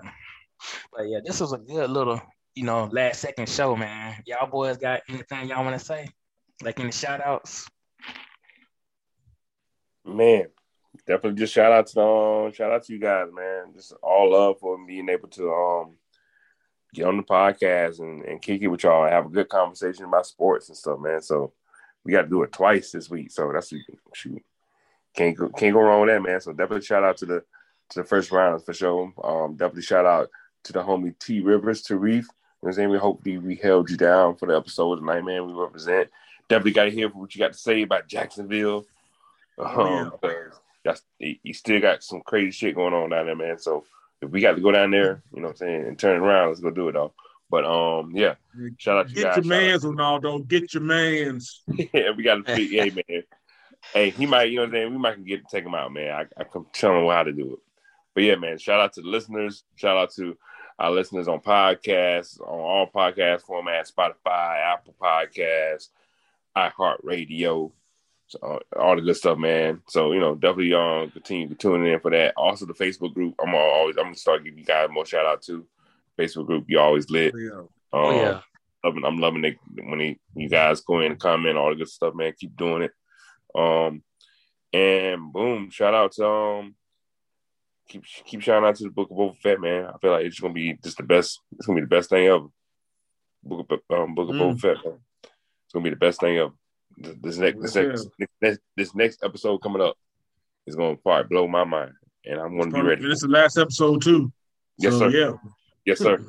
[0.93, 2.21] but yeah, this was a good little,
[2.59, 4.21] you know, last second show, man.
[4.27, 6.09] Y'all boys got anything y'all want to say?
[6.61, 7.69] Like any shout outs?
[10.05, 10.49] Man,
[11.07, 13.75] definitely just shout out to um, shout out to you guys, man.
[13.75, 15.97] Just all love for being able to um
[16.93, 20.07] get on the podcast and, and kick it with y'all and have a good conversation
[20.07, 21.23] about sports and stuff, man.
[21.23, 21.53] So
[22.03, 23.31] we got to do it twice this week.
[23.31, 23.73] So that's
[24.15, 24.43] shoot.
[25.15, 26.41] Can't go can't go wrong with that, man.
[26.41, 27.45] So definitely shout out to the
[27.91, 29.13] to the first round for sure.
[29.23, 30.29] Um, definitely shout out
[30.65, 32.25] to the homie T Rivers, Tarif.
[32.61, 32.91] You know what I'm saying?
[32.91, 35.47] We hopefully we held you down for the episode tonight, man.
[35.47, 36.11] We represent.
[36.49, 38.85] Definitely got to hear what you got to say about Jacksonville.
[39.59, 43.59] Oh, Um, he, he still got some crazy shit going on down there, man.
[43.59, 43.85] So
[44.21, 46.49] if we got to go down there, you know what I'm saying, and turn around,
[46.49, 47.13] let's go do it though.
[47.51, 48.35] But um, yeah,
[48.79, 49.37] shout out to you Get guys.
[49.37, 50.49] your mans, Ronaldo.
[50.49, 51.63] Get your mans.
[51.93, 52.71] yeah, we got to speak.
[52.73, 53.23] hey, man.
[53.93, 54.93] Hey, he might, you know what I'm saying?
[54.93, 56.11] We might get take him out, man.
[56.13, 57.59] I, I can tell him how to do it.
[58.15, 59.63] But yeah, man, shout out to the listeners.
[59.77, 60.37] Shout out to
[60.79, 65.89] our listeners on podcasts, on all podcast formats, Spotify, Apple Podcasts,
[66.57, 67.73] iHeartRadio,
[68.27, 69.81] so, uh, all the good stuff, man.
[69.89, 72.35] So, you know, definitely um continue to tune in for that.
[72.37, 73.35] Also the Facebook group.
[73.43, 75.67] I'm always I'm gonna start giving you guys more shout out to.
[76.19, 77.33] Facebook group, you always lit.
[77.37, 77.61] Yeah.
[77.61, 78.41] Um, Oh yeah.
[78.85, 81.89] loving, I'm loving it when he, you guys go in and comment, all the good
[81.89, 82.35] stuff, man.
[82.39, 82.93] Keep doing it.
[83.55, 84.03] Um,
[84.73, 86.75] and boom, shout out to um,
[87.89, 89.87] keep keep shouting out to the Book of Boba Fett, man.
[89.87, 91.41] I feel like it's gonna be just the best.
[91.53, 92.47] It's gonna be the best thing ever.
[93.43, 94.41] Book of um, Book of Mm.
[94.41, 94.99] Boba Fett, man.
[95.23, 96.53] It's gonna be the best thing ever.
[96.97, 98.09] This, this next this next,
[98.41, 99.97] next this next episode coming up
[100.67, 101.93] is gonna probably blow my mind,
[102.25, 103.03] and I'm gonna be ready.
[103.03, 104.33] This is the last episode too.
[104.79, 105.17] Yes, so, sir.
[105.17, 105.33] Yeah.
[105.85, 106.25] Yes, sir.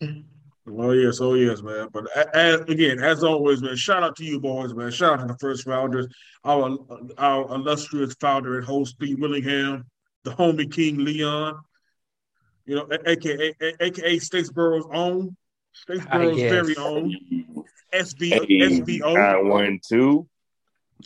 [0.68, 1.88] oh yes, oh yes, man.
[1.92, 4.90] But as, again, as always, man, shout out to you boys, man.
[4.90, 6.06] Shout out to the first rounders,
[6.44, 6.76] our
[7.18, 9.84] our illustrious founder and host, Steve Willingham,
[10.24, 11.60] the homie King Leon,
[12.64, 15.36] you know, aka a- aka Statesboro's own,
[15.88, 17.14] Statesboro's very own
[17.92, 19.14] SB Hey, SBO.
[19.14, 20.26] nine one two.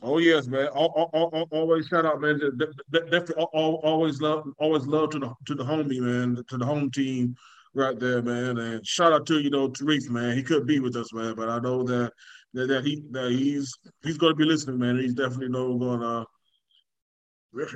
[0.03, 0.69] Oh yes, man.
[0.75, 2.39] Al- al- al- al- Always shout out, man.
[2.39, 6.01] De- de- de- Definitely al- al- always love, always love to the to the homie,
[6.01, 7.37] man, to the home team
[7.75, 8.59] right there, man.
[8.59, 10.37] And shout out to you know Tariq, man.
[10.37, 12.13] He could be with us, man, but I know that
[12.55, 13.73] that, that he that he's
[14.03, 14.99] he's going to be listening, man.
[14.99, 16.25] He's definitely know going to.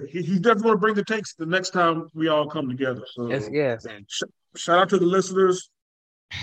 [0.08, 3.02] He, he's definitely going to bring the takes the next time we all come together.
[3.12, 3.84] So Yes, yes.
[3.86, 4.08] And
[4.56, 5.68] shout out to the listeners.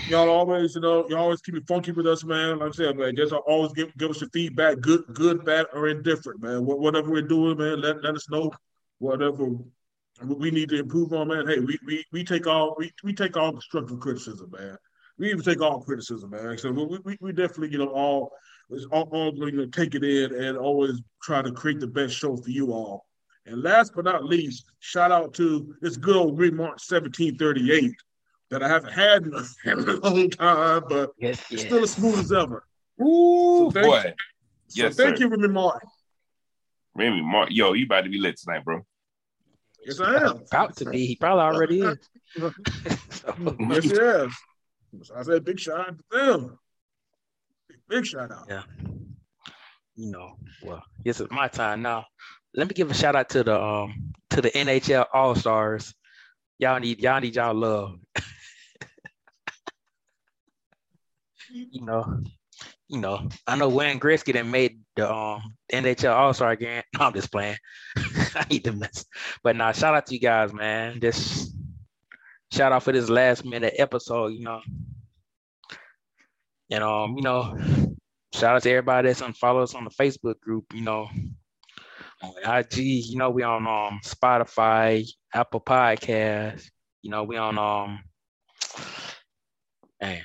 [0.08, 2.58] Y'all always, you know, y'all always keep it funky with us, man.
[2.58, 5.88] Like I said, man, just always give give us your feedback, good, good, bad, or
[5.88, 6.64] indifferent, man.
[6.64, 8.50] Whatever we're doing, man, let, let us know.
[8.98, 9.48] Whatever
[10.24, 11.46] we need to improve on, man.
[11.46, 14.76] Hey, we we, we take all we, we take all constructive criticism, man.
[15.18, 16.56] we even take all criticism, man.
[16.58, 18.32] So we, we, we definitely, you know, all
[18.90, 22.36] all, all you know, take it in and always try to create the best show
[22.36, 23.06] for you all.
[23.46, 27.92] And last but not least, shout out to this good old Green March 1738
[28.50, 31.60] that I haven't had in a long time, but Yes, it's yes.
[31.62, 32.64] still as smooth as ever.
[33.02, 34.14] Ooh, So thank- boy.
[34.68, 35.24] So Yes, thank sir.
[35.24, 35.88] you, Remy Martin.
[36.94, 38.86] Remy Mark, yo, you about to be lit tonight, bro.
[39.84, 40.42] Yes, I am.
[40.50, 41.06] About to be.
[41.06, 41.98] He probably already is.
[42.36, 42.52] So,
[43.60, 44.32] Yes, yes.
[45.02, 46.58] So I said big shout out to them.
[47.68, 48.46] Big, big shout out.
[48.48, 48.62] Yeah.
[49.94, 52.06] you know, well, this is my time now.
[52.54, 55.94] Let me give a shout out to the um to the NHL All Stars.
[56.58, 57.98] Y'all need y'all need y'all love.
[61.50, 62.22] you know,
[62.92, 63.28] you know.
[63.46, 66.82] I know Wayne Gretzky that made the um NHL All Star game.
[66.98, 67.56] No, I'm just playing.
[67.96, 69.04] I need to mess.
[69.42, 71.00] But now, shout out to you guys, man.
[71.00, 71.52] This
[72.52, 74.34] shout out for this last minute episode.
[74.34, 74.60] You know,
[76.70, 77.58] and um, you know,
[78.34, 81.08] shout out to everybody that's on follow us on the Facebook group, you know,
[82.22, 86.68] on IG, you know, we on um Spotify, Apple Podcast,
[87.00, 88.00] you know, we on um
[90.00, 90.22] man,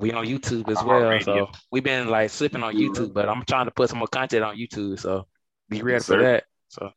[0.00, 1.02] we on YouTube as well.
[1.02, 1.24] iHeartRadio.
[1.24, 4.42] So we've been like slipping on YouTube, but I'm trying to put some more content
[4.42, 4.98] on YouTube.
[4.98, 5.26] So
[5.68, 6.22] be ready Yes, for sir.
[6.22, 6.44] that.
[6.68, 6.90] So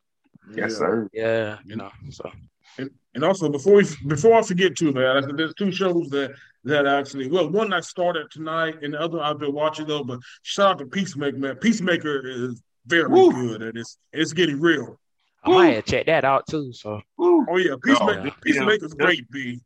[0.49, 0.77] Yes, Yeah.
[0.77, 1.09] sir.
[1.13, 2.29] yeah, you know, so
[2.77, 6.31] And, and also before we before I forget too, man, there's two shows that
[6.63, 10.19] that actually well, one I started tonight and the other I've been watching though, but
[10.41, 11.55] shout out to Peacemaker, man.
[11.57, 13.31] Peacemaker is very Woo.
[13.31, 14.99] good and it's it's getting real.
[15.43, 16.71] I might have checked that out too.
[16.73, 17.45] So Woo.
[17.49, 18.33] Oh yeah, Peacemaker, yeah.
[18.41, 19.05] Peacemaker's Yeah.
[19.05, 19.59] great, B.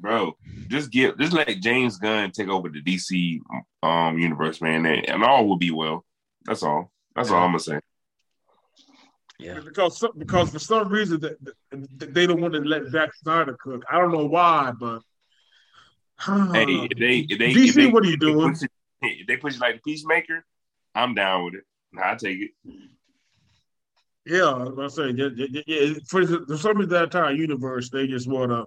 [0.00, 0.36] Bro,
[0.68, 3.40] just give just let James Gunn take over the DC
[3.82, 6.04] um universe, man, and, and all will be well.
[6.44, 6.90] That's all.
[7.16, 7.80] That's all I'm gonna say.
[9.40, 9.60] yeah.
[9.64, 11.36] Because because for some reason that
[11.98, 13.82] that they don't want to let Zack Snyder cook.
[13.90, 15.02] I don't know why, but
[16.52, 18.52] Hey, if they if they DC, if they, what are you if they doing?
[18.52, 18.70] push it-
[19.02, 20.44] If they push it like the Peacemaker,
[20.94, 21.64] I'm down with it.
[22.00, 22.50] I take it.
[24.26, 27.88] Yeah, I was gonna say, yeah, yeah, yeah, for, for some reason that entire universe,
[27.90, 28.64] they just wanna.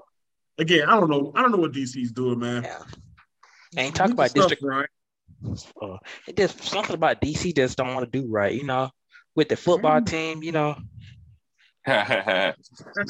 [0.62, 1.32] Again, I don't know.
[1.36, 2.64] I don't know what DC's doing, man.
[2.64, 2.78] Yeah.
[3.78, 4.90] Ain't talk Get the about stuff district right.
[5.82, 5.98] uh,
[6.28, 8.92] it just something about DC just don't want to do right, you know,
[9.36, 10.06] with the football Mm.
[10.06, 10.76] team, you know.
[11.88, 12.54] the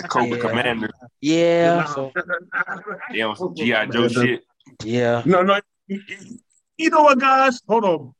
[0.09, 0.49] Cobra Yeah.
[0.49, 2.13] Commander, Yeah, so
[3.11, 4.43] they on some GI Joe shit.
[4.83, 5.59] yeah, No, no.
[5.87, 6.01] you-
[6.77, 7.61] You know what, guys?
[7.67, 8.13] Hold on.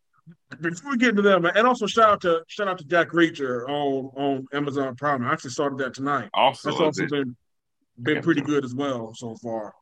[0.60, 3.10] Before we get into that, man, and also shout out to shout out to Jack
[3.10, 5.26] Reacher on on Amazon Prime.
[5.26, 6.30] I actually started that tonight.
[6.34, 7.36] Also, That's also been
[8.04, 9.74] been pretty good as well so far.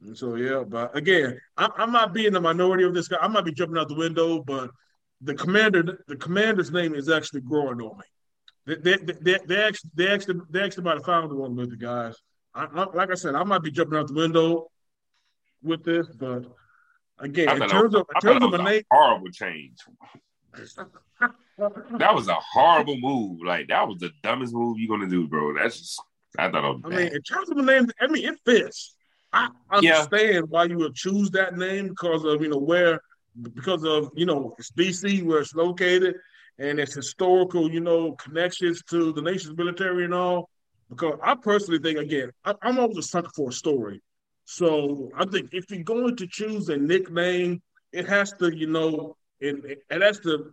[0.00, 3.16] And so yeah, but again, I, I might be in the minority of this guy.
[3.20, 4.70] I might be jumping out the window, but
[5.20, 8.04] the commander, the commander's name is actually growing on me.
[8.76, 11.76] They they they, they actually they actually they actually might have found one with the
[11.76, 12.16] guys.
[12.54, 14.68] I, I, like I said, I might be jumping out the window
[15.62, 16.44] with this, but
[17.18, 18.82] again, in terms of in terms of a name.
[18.90, 19.78] horrible change.
[21.98, 23.40] That was a horrible move.
[23.44, 25.54] Like that was the dumbest move you're gonna do, bro.
[25.54, 26.00] That's just
[26.36, 26.98] I thought it was I bad.
[26.98, 28.94] mean, in terms of a name, I mean, it fits.
[29.32, 29.48] I
[29.80, 30.06] Yeah.
[30.06, 33.00] understand why you would choose that name because of you know where,
[33.54, 36.16] because of you know it's DC where it's located
[36.58, 40.48] and its historical you know connections to the nation's military and all.
[40.88, 44.00] Because I personally think again, I, I'm always a sucker for a story.
[44.46, 47.60] So I think if you're going to choose a nickname,
[47.92, 50.52] it has to you know it, it has to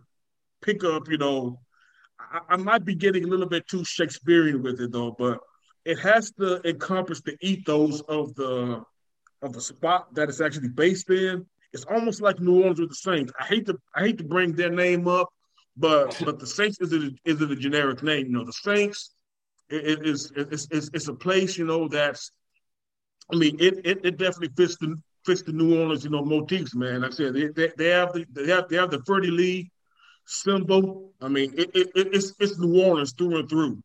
[0.62, 1.60] pick up you know.
[2.18, 5.38] I, I might be getting a little bit too Shakespearean with it though, but
[5.86, 8.82] it has to encompass the ethos of the
[9.42, 11.46] of the spot that it's actually based in.
[11.72, 13.32] It's almost like New Orleans with the Saints.
[13.38, 15.28] I hate to I hate to bring their name up,
[15.76, 18.26] but but the Saints is it is it a generic name?
[18.26, 19.14] You know, the Saints
[19.70, 22.32] it, it is it's, it's it's a place you know that's.
[23.32, 26.74] I mean, it it, it definitely fits the fits the New Orleans you know motifs,
[26.74, 27.02] man.
[27.02, 29.66] Like I said they, they, they have the they have they have the fleur-de-lis
[30.24, 31.12] symbol.
[31.20, 33.82] I mean, it, it it's it's New Orleans through and through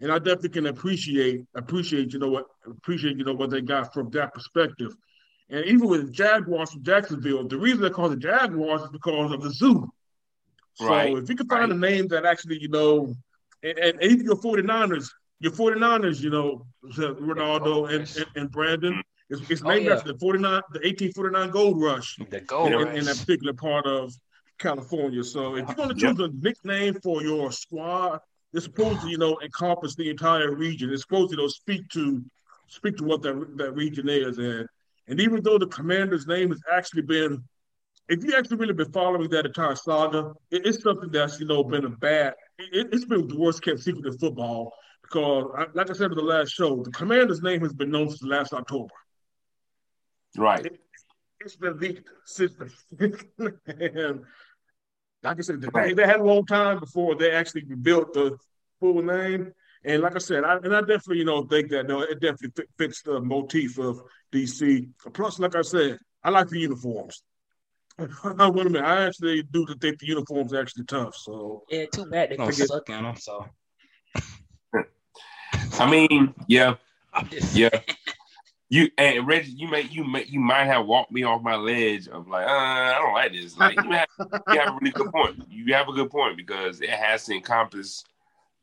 [0.00, 3.92] and I definitely can appreciate appreciate you know what appreciate you know what they got
[3.92, 4.94] from that perspective.
[5.50, 9.32] And even with the Jaguars from Jacksonville, the reason they call the Jaguars is because
[9.32, 9.88] of the zoo.
[10.74, 13.14] So Right, if you can find a name that actually, you know,
[13.62, 15.08] and, and even your 49ers,
[15.40, 16.66] your 49ers, you know,
[16.96, 19.02] Ronaldo and, and, and Brandon, mm.
[19.30, 19.94] it's, it's Oh, named yeah.
[19.94, 20.42] after the 49,
[20.72, 22.66] the 1849 Gold Rush the goal.
[22.66, 24.12] in, in that particular part of
[24.58, 25.24] California.
[25.24, 26.16] So if you're going to Yep.
[26.16, 28.20] choose a nickname for your squad,
[28.52, 30.90] it's supposed to, you know, encompass the entire region.
[30.90, 32.22] It's supposed to, you know, speak to
[32.68, 34.38] speak to what that that region is.
[34.38, 34.66] And
[35.06, 37.42] and even though the commander's name has actually been,
[38.08, 41.62] if you actually really been following that entire saga, it, it's something that's you know
[41.64, 42.34] been a bad.
[42.58, 44.72] It, it's been the worst kept secret in football
[45.02, 48.08] because, I- like I said in the last show, the commander's name has been known
[48.08, 48.94] since last October.
[50.36, 50.66] right.
[51.40, 52.70] it's the elite system.
[52.98, 54.24] and
[55.22, 58.36] like I said, they, they had a long time before they actually built the
[58.80, 59.52] full name.
[59.84, 62.64] And like I said, I, and I definitely, you know, think that no, it definitely
[62.76, 64.88] fits the motif of DC.
[65.12, 67.22] Plus, like I said, I like the uniforms.
[67.98, 71.16] Wait a minute, I actually do think the uniforms are actually tough.
[71.16, 73.16] So yeah, too bad they're gonna get, suck in them.
[73.16, 73.46] So
[75.80, 76.74] I mean, yeah,
[77.52, 77.70] yeah.
[78.70, 82.06] You and Reggie, you may you may you might have walked me off my ledge
[82.08, 83.56] of like, uh, I don't like this.
[83.56, 85.42] Like you have, you have a really good point.
[85.48, 88.04] You have a good point because it has to encompass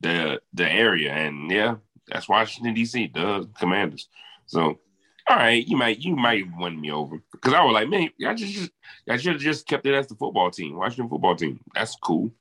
[0.02, 1.76] the the area, and yeah,
[2.08, 3.12] that's Washington D.C.
[3.14, 4.08] the Commanders.
[4.46, 4.80] So,
[5.28, 8.36] all right, you might you might win me over because I was like, man, I
[8.36, 8.72] just, just
[9.10, 11.60] I should have just kept it as the football team, Washington football team.
[11.74, 12.32] That's cool.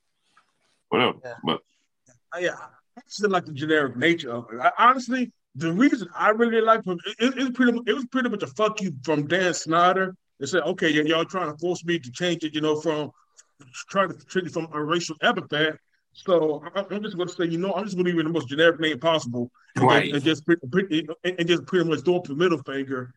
[0.91, 1.35] Whatever, yeah.
[1.43, 1.63] but
[2.39, 2.57] yeah,
[2.99, 4.61] it's like the generic nature of it.
[4.61, 8.43] I, honestly, the reason I really like him, it, it, pretty, it was pretty much
[8.43, 10.17] a fuck you from Dan Snyder.
[10.41, 13.13] They said, okay, y'all trying to force me to change it, you know, from
[13.89, 15.79] trying to change it from a racial epithet.
[16.13, 18.31] So I'm just going to say, you know, I'm just going to leave it the
[18.31, 20.13] most generic name possible, and, right.
[20.13, 23.13] and just and just pretty much throw up the middle finger.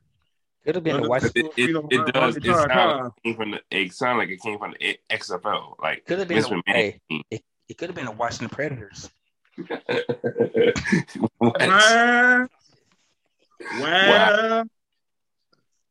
[0.66, 1.24] Could have been a White.
[1.24, 2.38] It, it, know, it uh, does.
[2.38, 5.76] It sound, like it, it sound like it came from the XFL.
[5.80, 6.44] Like could have been.
[6.44, 7.00] A, hey,
[7.30, 9.12] it, it could have been the Washington Predators.
[11.40, 12.48] Wow.
[13.80, 14.66] Wow.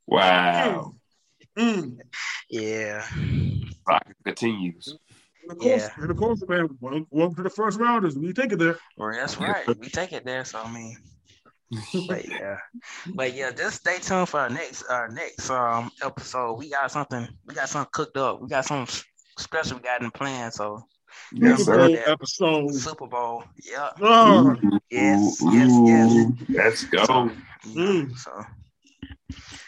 [0.07, 0.95] Wow.
[1.59, 1.99] Mm.
[2.49, 3.07] Yeah.
[3.89, 4.97] Rock continues.
[5.51, 5.89] of course, yeah.
[5.99, 8.17] and of course, man, welcome to the first rounders.
[8.17, 8.79] We take it there.
[8.97, 9.67] Well, that's right.
[9.79, 10.45] We take it there.
[10.45, 10.97] So I mean,
[12.07, 12.59] but yeah,
[13.15, 16.55] but yeah, just stay tuned for our next our next um episode.
[16.55, 17.27] We got something.
[17.47, 18.41] We got something cooked up.
[18.41, 19.03] We got something
[19.39, 20.53] special we got in plan.
[20.53, 20.85] So
[21.33, 22.75] Yes, Super Bowl episode.
[22.75, 23.45] Super Bowl.
[23.65, 23.91] Yeah.
[24.01, 24.57] Oh.
[24.91, 26.33] Yes, yes, yes.
[26.49, 27.05] Let's go.
[27.05, 27.31] So,
[27.69, 28.17] mm.
[28.17, 28.45] so.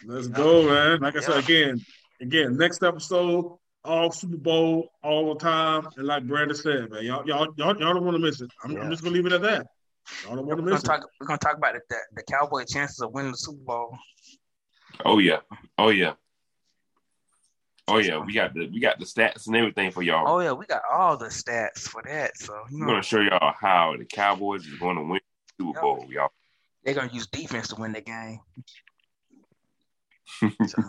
[0.07, 1.01] Let's go, man.
[1.01, 1.85] Like I said again,
[2.21, 5.87] again, next episode, all Super Bowl, all the time.
[5.97, 8.51] And like Brandon said, man, y'all, y'all, y'all, y'all don't want to miss it.
[8.65, 8.81] I'm, yeah.
[8.81, 9.67] I'm, just gonna leave it at that.
[10.25, 11.07] Y'all don't want to miss talk, it.
[11.21, 13.99] We're gonna talk about the, the, the Cowboy chances of winning the Super Bowl.
[15.05, 15.39] Oh yeah.
[15.77, 16.15] Oh yeah.
[17.89, 20.29] Oh yeah, we got the we got the stats and everything for y'all.
[20.29, 22.37] Oh yeah, we got all the stats for that.
[22.37, 22.87] So you know.
[22.87, 25.21] we're gonna show y'all how the Cowboys is going to win
[25.59, 26.29] the Super Bowl, y'all.
[26.85, 28.41] They're gonna use defense to win the game.
[30.67, 30.83] so,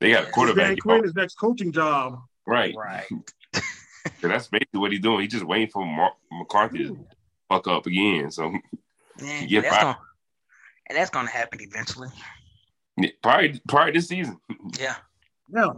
[0.00, 0.68] they got a quarterback.
[0.68, 2.18] Dan Quinn his next coaching job.
[2.46, 2.74] Right.
[2.76, 3.06] Right.
[3.08, 3.22] so
[4.28, 5.20] that's basically what he's doing.
[5.20, 7.06] He's just waiting for Mark McCarthy to
[7.48, 8.32] fuck up again.
[8.32, 8.52] So
[9.22, 9.98] yeah, get that's gonna,
[10.88, 12.08] and that's gonna happen eventually.
[12.96, 14.40] Yeah, probably probably this season.
[14.78, 14.96] Yeah.
[15.54, 15.72] Yeah.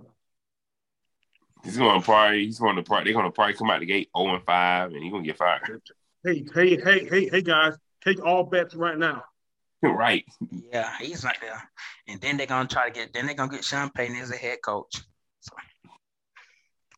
[1.65, 3.87] He's going to probably he's going to probably they're going to probably come out the
[3.87, 5.83] gate 0 and 5 and he's going to get fired.
[6.25, 7.75] Hey, hey, hey, hey, hey guys,
[8.05, 9.25] take all bets right now.
[9.83, 10.25] Right.
[10.73, 11.63] Yeah, he's not there.
[12.09, 14.37] And then they're gonna try to get then they're gonna get Sean Payton as a
[14.37, 15.03] head coach.
[15.41, 15.53] So,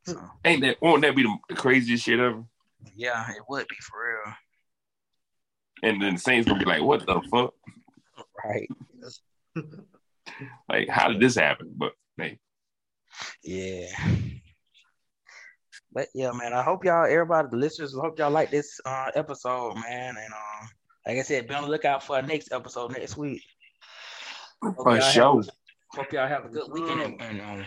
[0.07, 0.21] so.
[0.45, 2.45] Ain't that won't that be the, the craziest shit ever?
[2.95, 4.35] Yeah, it would be for real.
[5.83, 7.55] And then the Saints gonna be like, what the fuck?
[8.45, 8.69] Right.
[10.69, 11.73] like, how did this happen?
[11.77, 12.39] But hey.
[13.43, 13.87] Yeah.
[15.93, 19.11] But yeah, man, I hope y'all, everybody, the listeners, I hope y'all like this uh,
[19.15, 20.17] episode, man.
[20.17, 20.67] And uh,
[21.07, 23.43] like I said, be on the lookout for our next episode next week.
[24.61, 25.43] for sure.
[25.43, 25.51] Have,
[25.93, 27.67] hope y'all have a good weekend and, and um,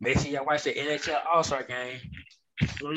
[0.00, 1.98] make sure y'all watch the NHL All Star game.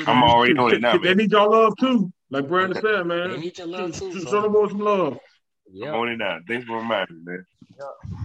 [0.06, 0.96] I'm already doing it now.
[0.98, 3.30] They need y'all love too, like Brandon said, man.
[3.30, 4.20] They need your love too.
[4.20, 5.18] Show them boys some love.
[5.72, 5.88] Yep.
[5.88, 6.38] I'm on it now.
[6.46, 7.46] Thanks for reminding me, man.
[7.78, 8.20] Yep.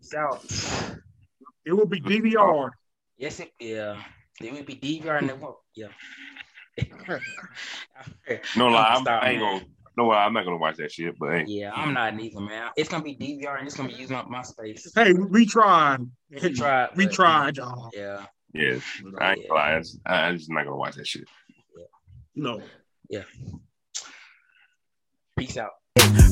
[0.00, 0.96] Peace out.
[1.66, 2.70] It will be DVR.
[3.18, 4.00] Yes, it yeah.
[4.40, 5.56] It will be DVR and it won't.
[5.74, 5.88] Yeah.
[8.56, 9.64] no lie, I'm, I ain't gonna.
[9.96, 11.18] No, I'm not gonna watch that shit.
[11.18, 11.44] But hey.
[11.48, 12.70] yeah, I'm not either, man.
[12.76, 14.92] It's gonna be DVR and it's gonna be using up my space.
[14.94, 16.00] Hey, we tried.
[16.30, 16.90] We tried.
[16.94, 17.90] We tried, y'all.
[17.92, 18.26] Yeah.
[18.52, 18.78] Yeah,
[19.18, 19.82] I ain't yeah.
[20.06, 21.24] I'm just not gonna watch that shit.
[21.76, 21.84] Yeah.
[22.36, 22.62] No.
[23.08, 23.24] Yeah.
[25.36, 25.72] Peace out.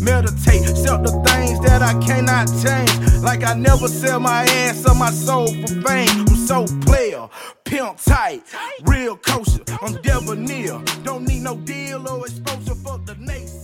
[0.00, 3.22] Meditate, sell the things that I cannot change.
[3.22, 6.26] Like I never sell my ass or my soul for fame.
[6.28, 7.28] I'm so player,
[7.64, 8.42] pimp tight,
[8.84, 9.64] real kosher.
[9.82, 10.82] I'm debonair.
[11.04, 13.63] Don't need no deal or exposure for the naysayers.